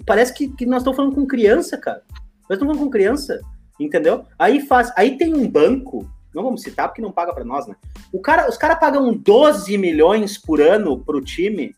Parece 0.06 0.32
que, 0.32 0.48
que 0.48 0.64
nós 0.64 0.78
estamos 0.78 0.96
falando 0.96 1.14
com 1.14 1.26
criança, 1.26 1.76
cara. 1.76 2.02
Nós 2.48 2.56
estamos 2.56 2.74
falando 2.74 2.86
com 2.86 2.90
criança, 2.90 3.40
entendeu? 3.78 4.24
Aí 4.38 4.60
faz. 4.60 4.90
Aí 4.96 5.18
tem 5.18 5.34
um 5.34 5.48
banco, 5.48 6.10
não 6.34 6.42
vamos 6.42 6.62
citar 6.62 6.88
porque 6.88 7.02
não 7.02 7.12
paga 7.12 7.34
para 7.34 7.44
nós, 7.44 7.66
né? 7.66 7.76
O 8.10 8.20
cara, 8.20 8.48
os 8.48 8.56
caras 8.56 8.80
pagam 8.80 9.12
12 9.12 9.76
milhões 9.76 10.38
por 10.38 10.60
ano 10.60 10.98
pro 10.98 11.20
time. 11.20 11.74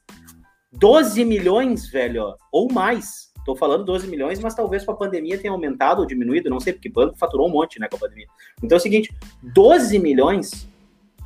12 0.77 1.25
milhões, 1.25 1.89
velho, 1.89 2.35
ou 2.51 2.73
mais. 2.73 3.33
Tô 3.45 3.55
falando 3.55 3.85
12 3.85 4.07
milhões, 4.09 4.41
mas 4.41 4.55
talvez 4.55 4.85
com 4.85 4.93
a 4.93 4.97
pandemia 4.97 5.39
tenha 5.39 5.53
aumentado 5.53 6.01
ou 6.01 6.07
diminuído, 6.07 6.49
não 6.49 6.59
sei, 6.59 6.73
porque 6.73 6.89
banco 6.89 7.17
faturou 7.19 7.47
um 7.47 7.51
monte, 7.51 7.79
né, 7.79 7.89
com 7.89 7.97
a 7.97 8.01
pandemia. 8.01 8.27
Então 8.63 8.77
é 8.77 8.79
o 8.79 8.83
seguinte, 8.83 9.15
12 9.43 9.99
milhões 9.99 10.69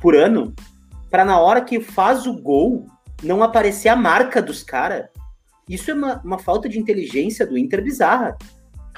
por 0.01 0.15
ano 0.15 0.53
para 1.09 1.25
na 1.25 1.39
hora 1.39 1.61
que 1.61 1.79
faz 1.79 2.27
o 2.27 2.33
gol 2.33 2.85
não 3.23 3.41
aparecer 3.41 3.89
a 3.89 3.95
marca 3.95 4.41
dos 4.41 4.63
caras. 4.63 5.07
Isso 5.67 5.91
é 5.91 5.93
uma, 5.93 6.21
uma 6.23 6.37
falta 6.37 6.67
de 6.67 6.79
inteligência 6.79 7.45
do 7.45 7.57
Inter 7.57 7.83
bizarra. 7.83 8.37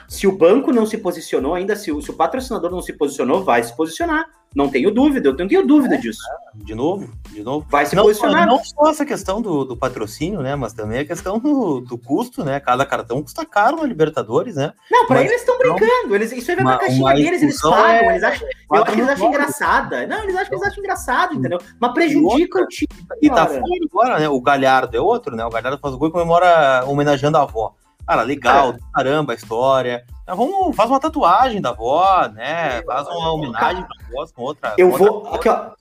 Se 0.07 0.27
o 0.27 0.37
banco 0.37 0.71
não 0.71 0.85
se 0.85 0.97
posicionou 0.97 1.53
ainda, 1.53 1.75
se 1.75 1.91
o, 1.91 2.01
se 2.01 2.11
o 2.11 2.15
patrocinador 2.15 2.71
não 2.71 2.81
se 2.81 2.93
posicionou, 2.93 3.43
vai 3.43 3.63
se 3.63 3.75
posicionar. 3.75 4.25
Não 4.53 4.69
tenho 4.69 4.91
dúvida, 4.91 5.29
eu 5.29 5.35
não 5.37 5.47
tenho 5.47 5.65
dúvida 5.65 5.95
é, 5.95 5.97
disso. 5.97 6.21
De 6.55 6.75
novo, 6.75 7.09
de 7.29 7.41
novo. 7.41 7.65
Vai 7.69 7.85
se 7.85 7.95
não, 7.95 8.03
posicionar. 8.03 8.45
Não 8.45 8.61
só 8.61 8.89
essa 8.89 9.05
questão 9.05 9.41
do, 9.41 9.63
do 9.63 9.77
patrocínio, 9.77 10.41
né? 10.41 10.55
Mas 10.57 10.73
também 10.73 10.99
a 10.99 11.05
questão 11.05 11.39
do, 11.39 11.79
do, 11.79 11.97
custo, 11.97 12.43
né? 12.43 12.59
Cada 12.59 12.85
cartão 12.85 13.21
custa 13.21 13.45
caro 13.45 13.77
na 13.77 13.83
Libertadores, 13.83 14.55
né? 14.55 14.73
Não, 14.91 15.07
para 15.07 15.21
eles 15.21 15.39
estão 15.39 15.57
brincando. 15.57 16.15
Eles, 16.15 16.33
isso 16.33 16.51
aí 16.51 16.57
vai 16.57 16.65
pra 16.65 16.85
caixinha 16.85 17.13
deles, 17.13 17.41
eles 17.41 17.61
pagam. 17.61 17.85
É, 17.85 18.09
eles 18.09 18.23
acham, 18.23 18.47
eu 18.73 18.83
acho 18.83 18.93
que 18.93 18.99
eles 18.99 19.09
acham 19.09 19.27
engraçada. 19.29 20.07
Não, 20.07 20.23
eles 20.23 20.35
acham 20.35 20.49
que 20.49 20.55
eles 20.55 20.67
acham 20.67 20.79
engraçado, 20.79 21.35
entendeu? 21.35 21.59
Mas 21.79 21.93
prejudica 21.93 22.59
o 22.59 22.67
time. 22.67 22.89
E 23.21 23.29
tá 23.29 23.47
fora 23.47 23.63
agora, 23.89 24.19
né? 24.19 24.27
O 24.27 24.41
Galhardo 24.41 24.97
é 24.97 24.99
outro, 24.99 25.33
né? 25.33 25.45
O 25.45 25.49
Galhardo 25.49 25.79
faz 25.79 25.93
o 25.93 25.97
gol 25.97 26.09
e 26.09 26.11
comemora 26.11 26.83
homenageando 26.85 27.37
a 27.37 27.43
avó. 27.43 27.73
Cara, 28.05 28.23
legal, 28.23 28.71
é. 28.71 28.77
caramba 28.93 29.31
a 29.31 29.35
história. 29.35 30.03
Então, 30.31 30.47
vamos, 30.47 30.75
faz 30.77 30.89
uma 30.89 30.99
tatuagem 30.99 31.59
da 31.59 31.71
avó, 31.71 32.25
né? 32.29 32.81
Faz 32.83 33.05
uma 33.05 33.33
homenagem 33.33 33.83
pra 33.83 34.07
avó 34.07 34.31
com 34.33 34.41
outra. 34.43 34.75
Eu 34.77 34.89
com 34.91 34.97
vou. 34.97 35.13
Outra 35.25 35.35
aqui, 35.35 35.49
ó. 35.49 35.71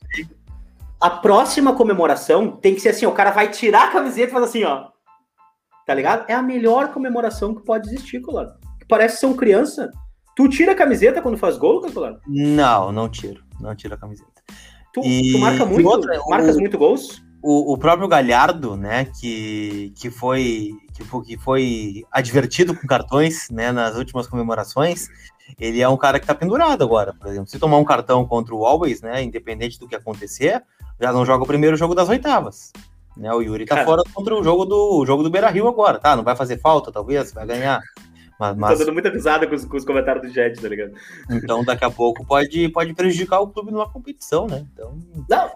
A 1.01 1.09
próxima 1.09 1.73
comemoração 1.73 2.51
tem 2.51 2.75
que 2.75 2.81
ser 2.81 2.89
assim: 2.89 3.07
o 3.07 3.13
cara 3.13 3.31
vai 3.31 3.49
tirar 3.49 3.85
a 3.85 3.93
camiseta 3.93 4.29
e 4.29 4.33
faz 4.33 4.45
assim, 4.47 4.65
ó. 4.65 4.89
Tá 5.87 5.95
ligado? 5.95 6.29
É 6.29 6.35
a 6.35 6.43
melhor 6.43 6.89
comemoração 6.89 7.55
que 7.55 7.63
pode 7.63 7.89
existir, 7.89 8.21
Colado. 8.21 8.59
Parece 8.89 9.19
ser 9.19 9.27
um 9.27 9.37
criança. 9.37 9.89
Tu 10.35 10.49
tira 10.49 10.73
a 10.73 10.77
camiseta 10.77 11.23
quando 11.23 11.39
faz 11.39 11.57
gol, 11.57 11.81
Colado? 11.93 12.21
Não, 12.27 12.91
não 12.91 13.09
tiro. 13.09 13.45
Não 13.61 13.77
tiro 13.77 13.95
a 13.95 13.99
camiseta. 13.99 14.43
Tu, 14.93 15.01
e... 15.05 15.33
tu 15.33 15.39
marca 15.39 15.65
muito? 15.65 15.89
Outra, 15.89 16.21
marcas 16.29 16.57
o... 16.57 16.61
muito 16.61 16.77
gols? 16.77 17.23
O, 17.43 17.73
o 17.73 17.79
próprio 17.79 18.09
Galhardo, 18.09 18.77
né, 18.77 19.07
que, 19.19 19.93
que, 19.97 20.11
foi, 20.11 20.73
que, 20.95 21.05
foi, 21.05 21.25
que 21.25 21.39
foi 21.39 22.05
advertido 22.11 22.75
com 22.75 22.87
cartões 22.87 23.49
né, 23.51 23.73
nas 23.73 23.97
últimas 23.97 24.27
comemorações, 24.27 25.09
ele 25.59 25.81
é 25.81 25.89
um 25.89 25.97
cara 25.97 26.19
que 26.19 26.25
está 26.25 26.35
pendurado 26.35 26.83
agora, 26.83 27.15
por 27.15 27.29
exemplo. 27.29 27.49
Se 27.49 27.59
tomar 27.59 27.79
um 27.79 27.85
cartão 27.85 28.27
contra 28.27 28.55
o 28.55 28.65
Always, 28.65 29.01
né, 29.01 29.23
independente 29.23 29.79
do 29.79 29.89
que 29.89 29.97
acontecer, 29.97 30.63
já 31.01 31.13
não 31.13 31.25
joga 31.25 31.45
o 31.45 31.47
primeiro 31.47 31.77
jogo 31.77 31.95
das 31.95 32.09
oitavas. 32.09 32.73
Né, 33.17 33.33
o 33.33 33.41
Yuri 33.41 33.65
tá 33.65 33.75
cara. 33.75 33.87
fora 33.87 34.03
contra 34.15 34.35
o 34.35 34.43
jogo 34.43 34.65
do 34.65 35.01
o 35.01 35.07
jogo 35.07 35.23
do 35.23 35.31
Beira 35.31 35.51
Rio 35.51 35.67
agora, 35.67 35.99
tá? 35.99 36.15
Não 36.15 36.23
vai 36.23 36.37
fazer 36.37 36.59
falta, 36.59 36.93
talvez, 36.93 37.33
vai 37.33 37.47
ganhar. 37.47 37.81
Mas, 38.41 38.57
mas... 38.57 38.79
Tô 38.79 38.85
dando 38.87 38.95
muita 38.95 39.11
risada 39.11 39.47
com 39.47 39.55
os, 39.55 39.67
com 39.67 39.77
os, 39.77 39.85
comentários 39.85 40.27
do 40.27 40.33
chat, 40.33 40.59
tá 40.59 40.67
ligado? 40.67 40.95
Então, 41.31 41.63
daqui 41.63 41.85
a 41.85 41.91
pouco 41.91 42.25
pode, 42.25 42.71
pode 42.71 42.95
prejudicar 42.95 43.41
o 43.41 43.49
clube 43.49 43.71
numa 43.71 43.87
competição, 43.87 44.47
né? 44.47 44.65
Então... 44.73 44.99
Não, 45.29 45.51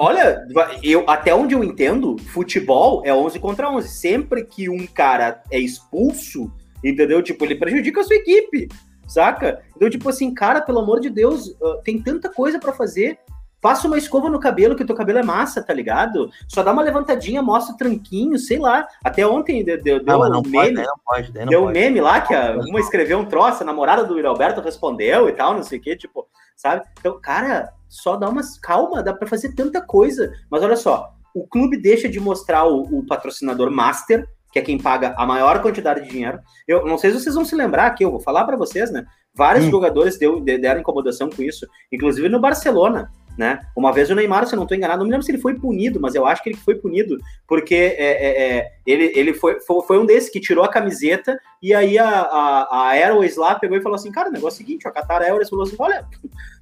olha, 0.00 0.44
eu, 0.82 1.04
até 1.08 1.32
onde 1.32 1.54
eu 1.54 1.62
entendo, 1.62 2.18
futebol 2.18 3.02
é 3.04 3.14
11 3.14 3.38
contra 3.38 3.70
11. 3.70 3.88
Sempre 3.88 4.44
que 4.44 4.68
um 4.68 4.84
cara 4.84 5.40
é 5.48 5.60
expulso, 5.60 6.50
entendeu? 6.82 7.22
Tipo, 7.22 7.44
ele 7.44 7.54
prejudica 7.54 8.00
a 8.00 8.04
sua 8.04 8.16
equipe, 8.16 8.68
saca? 9.06 9.62
Então, 9.76 9.88
tipo 9.88 10.08
assim, 10.08 10.34
cara, 10.34 10.60
pelo 10.60 10.80
amor 10.80 10.98
de 10.98 11.10
Deus, 11.10 11.56
tem 11.84 12.02
tanta 12.02 12.28
coisa 12.28 12.58
para 12.58 12.72
fazer. 12.72 13.16
Passa 13.60 13.88
uma 13.88 13.98
escova 13.98 14.30
no 14.30 14.38
cabelo, 14.38 14.76
que 14.76 14.84
o 14.84 14.86
teu 14.86 14.94
cabelo 14.94 15.18
é 15.18 15.22
massa, 15.22 15.62
tá 15.62 15.72
ligado? 15.72 16.30
Só 16.46 16.62
dá 16.62 16.72
uma 16.72 16.82
levantadinha, 16.82 17.42
mostra 17.42 17.74
o 17.74 17.76
tranquinho, 17.76 18.38
sei 18.38 18.58
lá. 18.58 18.86
Até 19.02 19.26
ontem 19.26 19.64
deu, 19.64 19.82
deu, 19.82 20.04
deu 20.04 20.20
um 20.20 20.42
meme. 20.42 20.74
Pode, 20.74 20.74
não 20.74 20.94
pode, 21.04 21.34
não 21.34 21.46
deu 21.46 21.64
um 21.64 21.70
meme 21.70 22.00
lá 22.00 22.20
que 22.20 22.32
a, 22.32 22.56
uma 22.56 22.78
escreveu 22.78 23.18
um 23.18 23.24
troço, 23.24 23.62
a 23.62 23.66
namorada 23.66 24.04
do 24.04 24.26
Alberto 24.26 24.60
respondeu 24.60 25.28
e 25.28 25.32
tal, 25.32 25.54
não 25.54 25.64
sei 25.64 25.78
o 25.78 25.82
quê, 25.82 25.96
tipo, 25.96 26.28
sabe? 26.56 26.84
Então, 27.00 27.18
cara, 27.20 27.72
só 27.88 28.16
dá 28.16 28.28
umas 28.28 28.58
calma, 28.58 29.02
dá 29.02 29.12
para 29.12 29.26
fazer 29.26 29.54
tanta 29.54 29.80
coisa. 29.80 30.32
Mas 30.48 30.62
olha 30.62 30.76
só, 30.76 31.12
o 31.34 31.44
clube 31.44 31.76
deixa 31.76 32.08
de 32.08 32.20
mostrar 32.20 32.64
o, 32.64 32.82
o 32.82 33.06
patrocinador 33.06 33.72
master, 33.72 34.24
que 34.52 34.60
é 34.60 34.62
quem 34.62 34.78
paga 34.78 35.14
a 35.18 35.26
maior 35.26 35.60
quantidade 35.60 36.02
de 36.02 36.10
dinheiro. 36.10 36.38
Eu 36.66 36.86
não 36.86 36.96
sei 36.96 37.10
se 37.10 37.20
vocês 37.20 37.34
vão 37.34 37.44
se 37.44 37.56
lembrar 37.56 37.86
aqui, 37.86 38.04
eu 38.04 38.10
vou 38.12 38.20
falar 38.20 38.44
para 38.44 38.56
vocês, 38.56 38.90
né? 38.92 39.04
Vários 39.34 39.66
hum. 39.66 39.70
jogadores 39.70 40.16
deu, 40.16 40.40
deram 40.40 40.80
incomodação 40.80 41.28
com 41.28 41.42
isso, 41.42 41.66
inclusive 41.92 42.28
no 42.28 42.40
Barcelona 42.40 43.10
né? 43.38 43.60
Uma 43.76 43.92
vez 43.92 44.10
o 44.10 44.16
Neymar, 44.16 44.46
se 44.46 44.54
eu 44.54 44.56
não 44.56 44.64
estou 44.64 44.76
enganado, 44.76 44.98
não 44.98 45.06
me 45.06 45.12
lembro 45.12 45.24
se 45.24 45.30
ele 45.30 45.38
foi 45.40 45.54
punido, 45.54 46.00
mas 46.00 46.16
eu 46.16 46.26
acho 46.26 46.42
que 46.42 46.48
ele 46.48 46.58
foi 46.58 46.74
punido, 46.74 47.16
porque 47.46 47.74
é, 47.74 48.26
é, 48.26 48.56
é, 48.56 48.72
ele, 48.84 49.12
ele 49.14 49.32
foi, 49.32 49.60
foi, 49.60 49.96
um 49.96 50.04
desses 50.04 50.28
que 50.28 50.40
tirou 50.40 50.64
a 50.64 50.68
camiseta 50.68 51.38
e 51.62 51.72
aí 51.72 51.96
a, 51.96 52.08
a, 52.08 52.88
a 52.88 52.96
Airways 52.96 53.36
lá 53.36 53.54
pegou 53.54 53.78
e 53.78 53.80
falou 53.80 53.94
assim, 53.94 54.10
cara, 54.10 54.28
o 54.28 54.32
negócio 54.32 54.60
é 54.60 54.64
o 54.64 54.66
seguinte, 54.66 54.88
a 54.88 54.90
Qatar 54.90 55.22
Airways 55.22 55.48
falou 55.48 55.64
assim, 55.64 55.76
olha, 55.78 56.04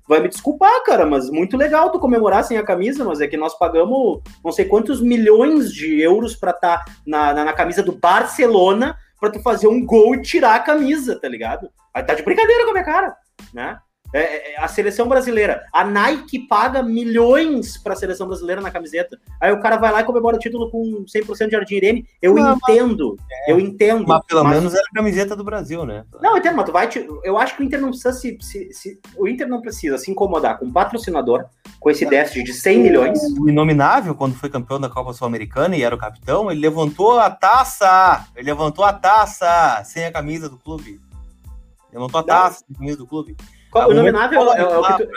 vai 0.06 0.20
me 0.20 0.28
desculpar, 0.28 0.84
cara, 0.84 1.06
mas 1.06 1.30
muito 1.30 1.56
legal 1.56 1.90
tu 1.90 1.98
comemorar 1.98 2.44
sem 2.44 2.58
a 2.58 2.62
camisa, 2.62 3.02
mas 3.06 3.22
é 3.22 3.26
que 3.26 3.38
nós 3.38 3.58
pagamos 3.58 4.20
não 4.44 4.52
sei 4.52 4.66
quantos 4.66 5.00
milhões 5.00 5.72
de 5.72 5.98
euros 5.98 6.36
para 6.36 6.50
estar 6.50 6.84
tá 6.84 6.92
na, 7.06 7.32
na, 7.32 7.44
na 7.46 7.52
camisa 7.54 7.82
do 7.82 7.92
Barcelona 7.92 8.98
para 9.18 9.30
tu 9.30 9.40
fazer 9.40 9.66
um 9.66 9.84
gol 9.84 10.14
e 10.14 10.20
tirar 10.20 10.56
a 10.56 10.60
camisa, 10.60 11.18
tá 11.18 11.26
ligado? 11.26 11.70
Aí 11.94 12.02
tá 12.02 12.12
de 12.12 12.22
brincadeira 12.22 12.64
com 12.64 12.70
a 12.70 12.72
minha 12.74 12.84
cara, 12.84 13.16
né? 13.54 13.78
É, 14.16 14.20
é, 14.20 14.54
é, 14.54 14.64
a 14.64 14.66
seleção 14.66 15.06
brasileira. 15.06 15.66
A 15.70 15.84
Nike 15.84 16.38
paga 16.38 16.82
milhões 16.82 17.76
para 17.76 17.92
a 17.92 17.96
seleção 17.96 18.26
brasileira 18.26 18.62
na 18.62 18.70
camiseta. 18.70 19.18
Aí 19.38 19.52
o 19.52 19.60
cara 19.60 19.76
vai 19.76 19.92
lá 19.92 20.00
e 20.00 20.04
comemora 20.04 20.36
o 20.36 20.38
título 20.38 20.70
com 20.70 21.04
100% 21.04 21.44
de 21.44 21.52
Jardim 21.52 21.74
Irene. 21.74 22.06
Eu 22.22 22.34
não, 22.34 22.54
entendo. 22.54 23.18
Mas, 23.18 23.38
é, 23.46 23.52
eu 23.52 23.60
entendo. 23.60 24.06
Mas 24.08 24.24
pelo 24.24 24.42
mas... 24.42 24.56
menos 24.56 24.74
era 24.74 24.84
a 24.90 24.94
camiseta 24.94 25.36
do 25.36 25.44
Brasil, 25.44 25.84
né? 25.84 26.06
Não, 26.22 26.30
eu 26.30 26.38
entendo, 26.38 26.56
mas 26.56 26.64
tu 26.64 26.72
vai. 26.72 26.88
Te... 26.88 27.06
Eu 27.22 27.36
acho 27.36 27.56
que 27.56 27.62
o 27.62 27.64
Inter 27.66 27.78
não 27.78 27.90
precisa 27.90 28.12
se, 28.14 28.38
se, 28.40 28.72
se, 28.72 29.00
O 29.18 29.28
Inter 29.28 29.46
não 29.46 29.60
precisa 29.60 29.98
se 29.98 30.10
incomodar 30.10 30.58
com 30.58 30.64
um 30.64 30.72
patrocinador 30.72 31.44
com 31.78 31.90
esse 31.90 32.06
déficit 32.06 32.42
de 32.42 32.54
100 32.54 32.78
milhões. 32.78 33.22
O 33.38 33.50
Inominável, 33.50 34.14
quando 34.14 34.34
foi 34.34 34.48
campeão 34.48 34.80
da 34.80 34.88
Copa 34.88 35.12
Sul-Americana 35.12 35.76
e 35.76 35.82
era 35.82 35.94
o 35.94 35.98
capitão, 35.98 36.50
ele 36.50 36.60
levantou 36.60 37.18
a 37.18 37.28
taça! 37.28 38.24
Ele 38.34 38.46
levantou 38.46 38.82
a 38.82 38.94
taça 38.94 39.82
sem 39.84 40.06
a 40.06 40.12
camisa 40.12 40.48
do 40.48 40.56
clube. 40.56 41.02
Levantou 41.92 42.18
a 42.18 42.22
taça 42.22 42.60
sem 42.60 42.74
a 42.74 42.78
camisa 42.78 42.96
do 42.96 43.06
clube. 43.06 43.36
Qual, 43.76 43.90
o 43.90 43.94
nominável 43.94 44.52
é, 44.52 44.60
é, 44.60 44.64
o 44.64 44.82
que 44.82 45.04
tu... 45.04 45.10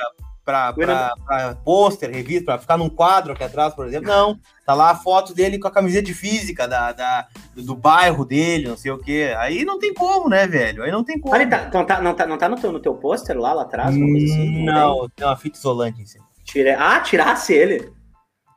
Pra, 0.43 0.73
pra, 0.73 1.13
pra 1.27 1.55
pôster, 1.63 2.09
revista, 2.09 2.45
pra 2.45 2.57
ficar 2.57 2.75
num 2.75 2.89
quadro 2.89 3.33
aqui 3.33 3.43
atrás, 3.43 3.71
por 3.75 3.85
exemplo. 3.85 4.07
Não, 4.07 4.39
tá 4.65 4.73
lá 4.73 4.89
a 4.89 4.95
foto 4.95 5.31
dele 5.31 5.59
com 5.59 5.67
a 5.67 5.71
camiseta 5.71 6.07
de 6.07 6.13
física 6.15 6.67
da, 6.67 6.91
da, 6.91 7.27
do 7.55 7.75
bairro 7.75 8.25
dele, 8.25 8.67
não 8.67 8.75
sei 8.75 8.89
o 8.89 8.97
quê. 8.97 9.35
Aí 9.37 9.63
não 9.63 9.77
tem 9.77 9.93
como, 9.93 10.27
né, 10.27 10.47
velho? 10.47 10.81
Aí 10.81 10.91
não 10.91 11.03
tem 11.03 11.19
como. 11.19 11.35
Ah, 11.35 11.45
tá, 11.45 11.65
então 11.67 11.85
tá, 11.85 12.01
não 12.01 12.15
tá, 12.15 12.25
não 12.25 12.35
tá 12.35 12.49
no 12.49 12.59
teu, 12.59 12.71
no 12.71 12.79
teu 12.79 12.95
pôster 12.95 13.37
lá, 13.37 13.53
lá 13.53 13.61
atrás, 13.61 13.89
assim? 13.89 14.65
Não, 14.65 15.07
tem 15.15 15.27
uma 15.27 15.37
fita 15.37 15.59
isolante 15.59 16.01
em 16.01 16.05
cima. 16.07 16.25
Tire... 16.43 16.71
Ah, 16.71 16.99
tirasse 16.99 17.53
ele. 17.53 17.93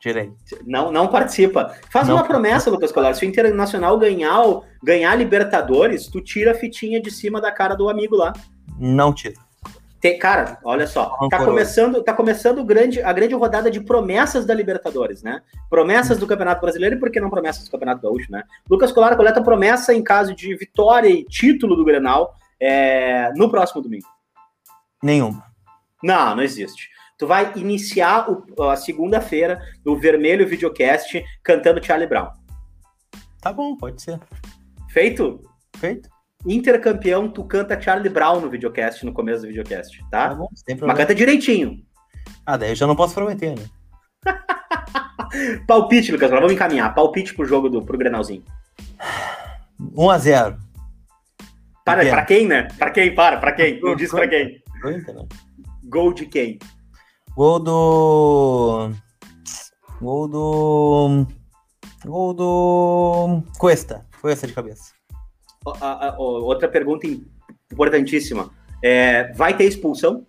Tirei. 0.01 0.33
Não, 0.67 0.91
não 0.91 1.09
participa. 1.09 1.77
Faz 1.91 2.09
não 2.09 2.17
uma 2.17 2.25
promessa, 2.25 2.71
Lucas 2.71 2.91
Colar. 2.91 3.15
Se 3.15 3.27
o 3.27 3.29
Internacional 3.29 3.99
ganhar, 3.99 4.43
ganhar 4.83 5.15
Libertadores, 5.15 6.07
tu 6.07 6.23
tira 6.23 6.53
a 6.53 6.55
fitinha 6.55 7.03
de 7.03 7.11
cima 7.11 7.39
da 7.39 7.53
cara 7.53 7.75
do 7.75 7.91
amigo 7.91 8.17
lá. 8.17 8.33
Não 8.79 9.13
tira. 9.13 9.35
Tem, 10.03 10.19
cara, 10.19 10.59
olha 10.65 10.85
só, 10.85 11.17
tá 11.31 11.45
começando, 11.45 12.03
tá 12.03 12.13
começando 12.13 12.65
grande, 12.65 13.01
a 13.01 13.13
grande 13.13 13.37
rodada 13.37 13.71
de 13.71 13.81
promessas 13.81 14.45
da 14.45 14.53
Libertadores, 14.53 15.23
né? 15.23 15.41
Promessas 15.71 16.19
do 16.19 16.27
Campeonato 16.27 16.61
Brasileiro 16.61 16.97
e 16.97 16.99
por 16.99 17.09
que 17.09 17.21
não 17.21 17.31
promessas 17.31 17.67
do 17.67 17.71
Campeonato 17.71 18.03
Gaúcho, 18.03 18.33
né? 18.33 18.43
Lucas 18.69 18.91
Colar 18.91 19.17
coleta 19.17 19.41
promessa 19.41 19.95
em 19.95 20.03
caso 20.03 20.35
de 20.35 20.57
vitória 20.57 21.09
e 21.09 21.25
título 21.25 21.77
do 21.77 21.85
Grenal 21.85 22.35
é, 22.59 23.33
no 23.37 23.49
próximo 23.49 23.81
domingo. 23.81 24.09
Nenhuma. 25.01 25.45
Não, 26.03 26.35
não 26.35 26.43
existe. 26.43 26.91
Tu 27.17 27.25
vai 27.25 27.53
iniciar 27.55 28.29
o, 28.29 28.63
a 28.65 28.75
segunda-feira 28.75 29.63
no 29.85 29.97
Vermelho 29.97 30.49
Videocast 30.49 31.23
cantando 31.45 31.85
Charlie 31.85 32.09
Brown. 32.09 32.29
Tá 33.41 33.53
bom, 33.53 33.77
pode 33.77 34.03
ser. 34.03 34.19
Feito? 34.91 35.41
Feito. 35.77 36.11
Intercampeão, 36.47 37.29
tu 37.29 37.45
canta 37.45 37.81
Charlie 37.81 38.09
Brown 38.09 38.41
no 38.41 38.51
videocast, 38.51 39.05
no 39.05 39.13
começo 39.13 39.43
do 39.43 39.49
videocast, 39.49 39.99
tá? 40.11 40.31
tá 40.31 40.35
bom, 40.35 40.49
Mas 40.81 40.97
canta 40.97 41.15
direitinho. 41.15 41.85
Ah, 42.45 42.57
daí 42.57 42.71
eu 42.71 42.75
já 42.75 42.87
não 42.87 42.97
posso 42.97 43.15
prometer, 43.15 43.55
né? 43.57 43.65
Palpite, 45.67 46.13
Lucas, 46.13 46.31
vamos 46.31 46.53
encaminhar. 46.53 46.95
Palpite 46.95 47.35
pro 47.35 47.47
jogo 47.47 47.69
do 47.69 47.83
pro 47.83 47.97
Grenalzinho. 47.97 48.43
1x0. 49.81 50.59
Para, 51.85 52.05
pra 52.05 52.25
quem, 52.25 52.47
né? 52.47 52.69
Pra 52.79 52.91
quem? 52.91 53.15
Para, 53.15 53.39
pra 53.39 53.53
quem? 53.53 53.81
Não 53.81 53.97
diz 53.97 54.11
pra 54.11 54.29
quem. 54.29 54.63
Gol 55.85 56.13
de 56.13 56.27
quem? 56.27 56.59
Gol 57.37 57.61
do. 57.61 58.91
Gol 60.01 60.29
do. 60.29 61.27
Gol 62.05 62.35
do 62.35 63.43
Cuesta. 63.59 64.05
Cuesta 64.21 64.47
de 64.47 64.53
cabeça. 64.53 64.93
Outra 66.19 66.69
pergunta 66.69 67.07
importantíssima. 67.73 68.51
É, 68.83 69.33
vai 69.33 69.57
ter 69.57 69.65
expulsão? 69.65 70.27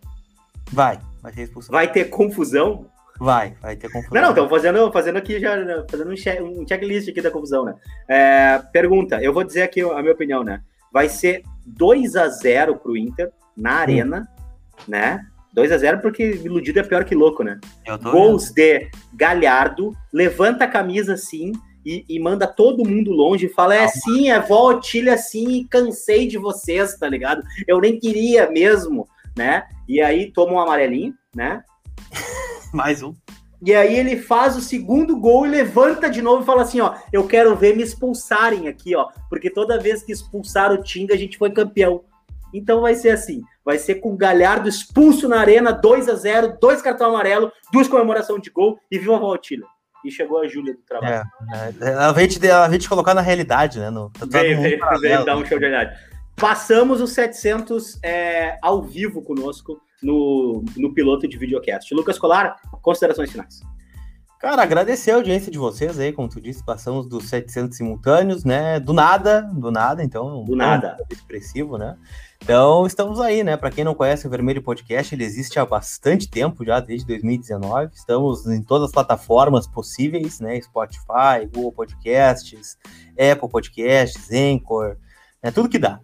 Vai, 0.72 1.00
vai 1.22 1.32
ter 1.32 1.44
expulsão. 1.44 1.72
Vai 1.72 1.92
ter 1.92 2.06
confusão? 2.06 2.86
Vai, 3.20 3.56
vai 3.62 3.76
ter 3.76 3.92
confusão. 3.92 4.14
Não, 4.14 4.22
não, 4.22 4.30
estamos 4.30 4.50
fazendo, 4.50 4.92
fazendo 4.92 5.18
aqui 5.18 5.40
já, 5.40 5.56
fazendo 5.90 6.12
um, 6.12 6.16
check, 6.16 6.42
um 6.42 6.68
checklist 6.68 7.10
aqui 7.10 7.22
da 7.22 7.32
confusão, 7.32 7.66
né? 7.66 7.76
É, 8.08 8.62
pergunta, 8.72 9.22
eu 9.22 9.34
vou 9.34 9.44
dizer 9.44 9.64
aqui 9.64 9.82
a 9.82 10.02
minha 10.02 10.14
opinião, 10.14 10.44
né? 10.44 10.62
Vai 10.92 11.10
ser 11.10 11.44
2 11.66 12.16
a 12.16 12.28
0 12.28 12.78
pro 12.78 12.98
Inter 12.98 13.32
na 13.56 13.74
arena, 13.74 14.28
hum. 14.28 14.84
né? 14.88 15.26
2 15.54 15.72
a 15.72 15.78
0 15.78 16.00
porque 16.00 16.24
iludido 16.24 16.80
é 16.80 16.84
pior 16.84 17.04
que 17.04 17.14
louco, 17.14 17.44
né? 17.44 17.60
Gols 18.02 18.52
vendo. 18.52 18.56
de 18.56 18.90
Galhardo, 19.14 19.96
levanta 20.12 20.66
a 20.66 20.68
camisa 20.68 21.14
assim 21.14 21.52
e, 21.86 22.06
e, 22.08 22.20
manda 22.20 22.48
todo 22.48 22.88
mundo 22.88 23.12
longe 23.12 23.46
e 23.46 23.54
fala: 23.54 23.76
é 23.76 23.88
sim, 23.88 24.30
é 24.30 24.40
vó 24.40 24.72
Otília 24.72 25.18
sim, 25.18 25.68
cansei 25.70 26.28
de 26.28 26.38
vocês, 26.38 26.98
tá 26.98 27.08
ligado? 27.08 27.44
Eu 27.68 27.80
nem 27.80 28.00
queria 28.00 28.50
mesmo, 28.50 29.08
né? 29.38 29.64
E 29.88 30.02
aí 30.02 30.32
toma 30.32 30.54
um 30.54 30.60
amarelinho, 30.60 31.14
né? 31.36 31.64
Mais 32.74 33.04
um. 33.04 33.14
E 33.66 33.74
aí 33.74 33.98
ele 33.98 34.18
faz 34.18 34.58
o 34.58 34.62
segundo 34.62 35.16
gol 35.18 35.46
e 35.46 35.50
levanta 35.50 36.10
de 36.10 36.22
novo 36.22 36.44
e 36.44 36.46
fala 36.46 36.64
assim, 36.64 36.82
ó, 36.82 36.96
eu 37.14 37.26
quero 37.26 37.56
ver 37.56 37.74
me 37.78 37.82
expulsarem 37.82 38.68
aqui, 38.68 38.94
ó, 38.94 39.08
porque 39.30 39.50
toda 39.50 39.80
vez 39.80 40.04
que 40.04 40.12
expulsaram 40.12 40.76
o 40.76 40.84
Tinga, 40.84 41.14
a 41.14 41.18
gente 41.18 41.38
foi 41.38 41.50
campeão. 41.50 42.04
Então 42.54 42.82
vai 42.82 42.94
ser 42.94 43.12
assim, 43.12 43.42
vai 43.64 43.78
ser 43.78 43.96
com 43.96 44.14
o 44.14 44.18
Galhardo 44.18 44.68
expulso 44.68 45.30
na 45.30 45.40
arena, 45.40 45.72
2 45.72 46.10
a 46.10 46.16
0 46.16 46.58
dois 46.60 46.82
cartão 46.82 47.10
amarelo, 47.10 47.52
duas 47.72 47.88
comemoração 47.88 48.38
de 48.38 48.50
gol 48.50 48.78
e 48.92 49.00
viva 49.00 49.16
a 49.16 49.20
Valtília. 49.20 49.66
E 50.04 50.12
chegou 50.12 50.40
a 50.42 50.48
Júlia 50.48 50.74
do 50.74 50.82
trabalho. 50.82 51.24
É, 51.54 51.74
é, 51.82 51.92
ela 51.92 52.12
veio 52.12 52.28
te, 52.28 52.46
ela 52.46 52.68
veio 52.68 52.80
te 52.80 52.90
colocar 52.90 53.14
na 53.14 53.22
realidade, 53.22 53.80
né? 53.80 53.90
No, 53.90 54.10
tá 54.10 54.26
veio, 54.26 54.62
veio, 54.62 54.80
veio 55.00 55.26
dar 55.26 55.38
um 55.38 55.46
show 55.46 55.58
de 55.58 55.66
realidade. 55.66 55.98
Passamos 56.36 57.00
os 57.00 57.12
700 57.12 58.00
é, 58.04 58.58
ao 58.62 58.82
vivo 58.82 59.22
conosco 59.22 59.80
no, 60.02 60.64
no 60.76 60.94
piloto 60.94 61.28
de 61.28 61.38
videocast. 61.38 61.94
Lucas 61.94 62.20
Colar, 62.20 62.60
considerações 62.82 63.32
finais. 63.32 63.62
Cara, 64.44 64.62
agradecer 64.62 65.12
a 65.12 65.16
audiência 65.16 65.50
de 65.50 65.58
vocês 65.58 65.98
aí, 65.98 66.12
como 66.12 66.28
tu 66.28 66.42
disse, 66.42 66.62
passamos 66.62 67.08
dos 67.08 67.30
700 67.30 67.78
simultâneos, 67.78 68.44
né? 68.44 68.78
Do 68.78 68.92
nada, 68.92 69.40
do 69.42 69.72
nada, 69.72 70.04
então. 70.04 70.44
Do 70.44 70.54
nada. 70.54 70.98
Expressivo, 71.10 71.78
né? 71.78 71.96
Então, 72.44 72.86
estamos 72.86 73.22
aí, 73.22 73.42
né? 73.42 73.56
Para 73.56 73.72
quem 73.72 73.86
não 73.86 73.96
conhece 73.96 74.28
o 74.28 74.30
Vermelho 74.30 74.62
Podcast, 74.62 75.16
ele 75.16 75.24
existe 75.24 75.58
há 75.58 75.66
bastante 75.66 76.30
tempo 76.30 76.66
já, 76.66 76.82
desde 76.82 77.08
2019. 77.08 77.92
Estamos 77.94 78.46
em 78.46 78.62
todas 78.62 78.88
as 78.88 78.92
plataformas 78.92 79.66
possíveis, 79.66 80.42
né? 80.42 80.60
Spotify, 80.60 81.48
Google 81.50 81.72
Podcasts, 81.72 82.78
Apple 83.12 83.48
Podcasts, 83.50 84.30
Anchor, 84.30 84.98
né? 85.42 85.52
tudo 85.52 85.70
que 85.70 85.80
dá. 85.80 86.02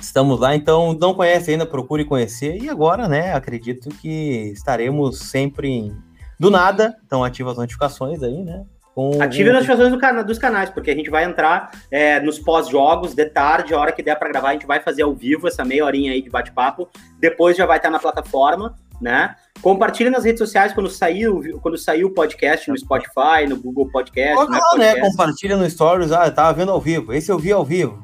Estamos 0.00 0.38
lá, 0.38 0.54
então 0.54 0.92
não 0.92 1.14
conhece 1.14 1.50
ainda, 1.50 1.66
procure 1.66 2.04
conhecer. 2.04 2.62
E 2.62 2.68
agora, 2.68 3.08
né? 3.08 3.34
Acredito 3.34 3.88
que 3.88 4.52
estaremos 4.54 5.18
sempre 5.18 5.68
em... 5.68 6.06
do 6.38 6.50
nada. 6.50 6.96
Então, 7.06 7.24
ativa 7.24 7.50
as 7.50 7.56
notificações 7.56 8.22
aí, 8.22 8.42
né? 8.42 8.64
Com, 8.96 9.22
Ative 9.22 9.50
as 9.50 9.56
notificações 9.56 9.92
do 9.92 9.98
cana 9.98 10.24
dos 10.24 10.38
canais, 10.38 10.70
porque 10.70 10.90
a 10.90 10.94
gente 10.94 11.10
vai 11.10 11.24
entrar 11.24 11.70
é, 11.90 12.18
nos 12.18 12.38
pós-jogos, 12.38 13.14
de 13.14 13.26
tarde, 13.26 13.74
a 13.74 13.78
hora 13.78 13.92
que 13.92 14.02
der 14.02 14.18
para 14.18 14.30
gravar, 14.30 14.48
a 14.48 14.52
gente 14.54 14.66
vai 14.66 14.80
fazer 14.80 15.02
ao 15.02 15.14
vivo 15.14 15.46
essa 15.46 15.66
meia 15.66 15.84
horinha 15.84 16.12
aí 16.12 16.22
de 16.22 16.30
bate-papo. 16.30 16.88
Depois 17.20 17.58
já 17.58 17.66
vai 17.66 17.76
estar 17.76 17.90
na 17.90 17.98
plataforma, 17.98 18.74
né? 18.98 19.36
Compartilhe 19.60 20.08
nas 20.08 20.24
redes 20.24 20.38
sociais 20.38 20.72
quando 20.72 20.88
sair, 20.88 21.28
quando 21.60 21.76
sair 21.76 22.04
o 22.04 22.14
podcast 22.14 22.70
no 22.70 22.78
Spotify, 22.78 23.46
no 23.46 23.60
Google 23.60 23.90
Podcast. 23.90 24.34
Olha 24.34 24.48
né, 24.48 24.58
lá, 24.58 24.78
né? 24.78 25.00
Compartilha 25.00 25.58
no 25.58 25.68
Stories. 25.68 26.10
Ah, 26.10 26.26
eu 26.26 26.34
tava 26.34 26.54
vendo 26.54 26.72
ao 26.72 26.80
vivo. 26.80 27.12
Esse 27.12 27.30
eu 27.30 27.38
vi 27.38 27.52
ao 27.52 27.66
vivo. 27.66 28.02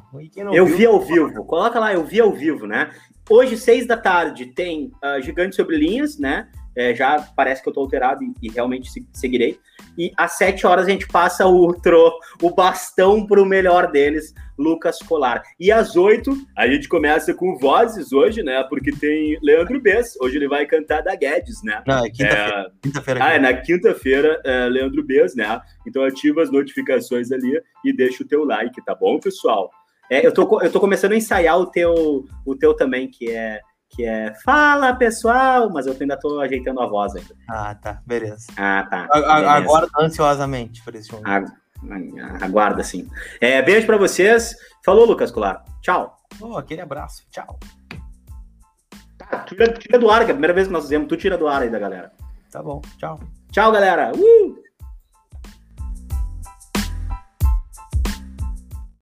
eu 0.51 0.65
viu, 0.67 0.75
vi 0.75 0.85
ao 0.85 0.99
vivo. 0.99 1.43
Coloca 1.45 1.79
lá, 1.79 1.91
eu 1.91 2.03
vi 2.03 2.21
ao 2.21 2.31
vivo, 2.31 2.67
né? 2.67 2.91
Hoje, 3.27 3.57
seis 3.57 3.87
da 3.87 3.97
tarde, 3.97 4.45
tem 4.45 4.91
uh, 5.03 5.19
Gigante 5.23 5.55
Sobre 5.55 5.77
Linhas, 5.77 6.19
né? 6.19 6.47
É, 6.75 6.93
já 6.93 7.21
parece 7.35 7.61
que 7.61 7.69
eu 7.69 7.73
tô 7.73 7.81
alterado 7.81 8.23
e, 8.23 8.33
e 8.41 8.49
realmente 8.49 8.89
seguirei 9.13 9.59
e 9.97 10.11
às 10.17 10.33
7 10.33 10.65
horas 10.65 10.87
a 10.87 10.89
gente 10.89 11.07
passa 11.07 11.45
o, 11.45 11.73
tro, 11.73 12.11
o 12.41 12.49
bastão 12.53 13.25
para 13.25 13.41
o 13.41 13.45
melhor 13.45 13.91
deles, 13.91 14.33
Lucas 14.57 14.99
Colar. 14.99 15.43
E 15.59 15.71
às 15.71 15.95
8 15.95 16.35
a 16.55 16.67
gente 16.67 16.87
começa 16.87 17.33
com 17.33 17.57
vozes 17.57 18.11
hoje, 18.11 18.43
né? 18.43 18.63
Porque 18.69 18.91
tem 18.91 19.37
Leandro 19.41 19.79
Bess. 19.79 20.17
Hoje 20.19 20.37
ele 20.37 20.47
vai 20.47 20.65
cantar 20.65 21.01
da 21.01 21.15
Guedes, 21.15 21.63
né? 21.63 21.83
Não, 21.85 22.05
é 22.05 22.09
quinta-feira. 22.09 22.71
É... 22.73 22.81
Quinta 22.81 23.03
ah, 23.23 23.33
é 23.33 23.39
na 23.39 23.53
quinta-feira, 23.53 24.41
é, 24.43 24.65
Leandro 24.67 25.03
Bess, 25.03 25.35
né? 25.35 25.61
Então 25.87 26.03
ativa 26.03 26.41
as 26.41 26.51
notificações 26.51 27.31
ali 27.31 27.61
e 27.85 27.93
deixa 27.93 28.23
o 28.23 28.27
teu 28.27 28.43
like, 28.43 28.83
tá 28.83 28.95
bom, 28.95 29.19
pessoal? 29.19 29.69
É, 30.09 30.25
eu, 30.25 30.33
tô, 30.33 30.61
eu 30.61 30.71
tô 30.71 30.79
começando 30.79 31.13
a 31.13 31.17
ensaiar 31.17 31.57
o 31.57 31.65
teu, 31.65 32.25
o 32.45 32.55
teu 32.55 32.73
também, 32.73 33.07
que 33.07 33.31
é 33.31 33.61
que 33.95 34.05
é 34.05 34.33
Fala 34.43 34.93
pessoal, 34.95 35.69
mas 35.69 35.85
eu 35.85 35.95
ainda 35.99 36.17
tô 36.17 36.39
ajeitando 36.39 36.81
a 36.81 36.87
voz 36.87 37.15
ainda. 37.15 37.35
Ah, 37.49 37.75
tá, 37.75 38.01
beleza. 38.05 38.47
Ah, 38.57 38.87
tá. 38.89 39.07
Beleza. 39.07 39.51
Agora 39.51 39.87
ansiosamente 39.99 40.83
por 40.83 40.95
esse 40.95 41.11
momento. 41.11 41.51
Aguarda, 42.41 42.83
sim. 42.83 43.09
É, 43.41 43.61
beijo 43.61 43.85
para 43.85 43.97
vocês. 43.97 44.55
Falou, 44.83 45.05
Lucas 45.05 45.31
Colar. 45.31 45.63
Tchau. 45.81 46.15
Oh, 46.39 46.57
aquele 46.57 46.81
abraço. 46.81 47.23
Tchau. 47.29 47.59
Tá, 49.17 49.39
tira, 49.39 49.73
tira 49.73 49.99
do 49.99 50.09
ar, 50.09 50.23
que 50.25 50.31
é 50.31 50.33
a 50.33 50.35
primeira 50.35 50.53
vez 50.53 50.67
que 50.67 50.73
nós 50.73 50.83
fizemos. 50.83 51.07
Tu 51.07 51.17
tira 51.17 51.37
do 51.37 51.47
ar 51.47 51.61
aí 51.61 51.69
da 51.69 51.79
galera. 51.79 52.11
Tá 52.51 52.61
bom. 52.61 52.81
Tchau. 52.97 53.19
Tchau, 53.51 53.71
galera. 53.71 54.11
Uh! 54.15 54.62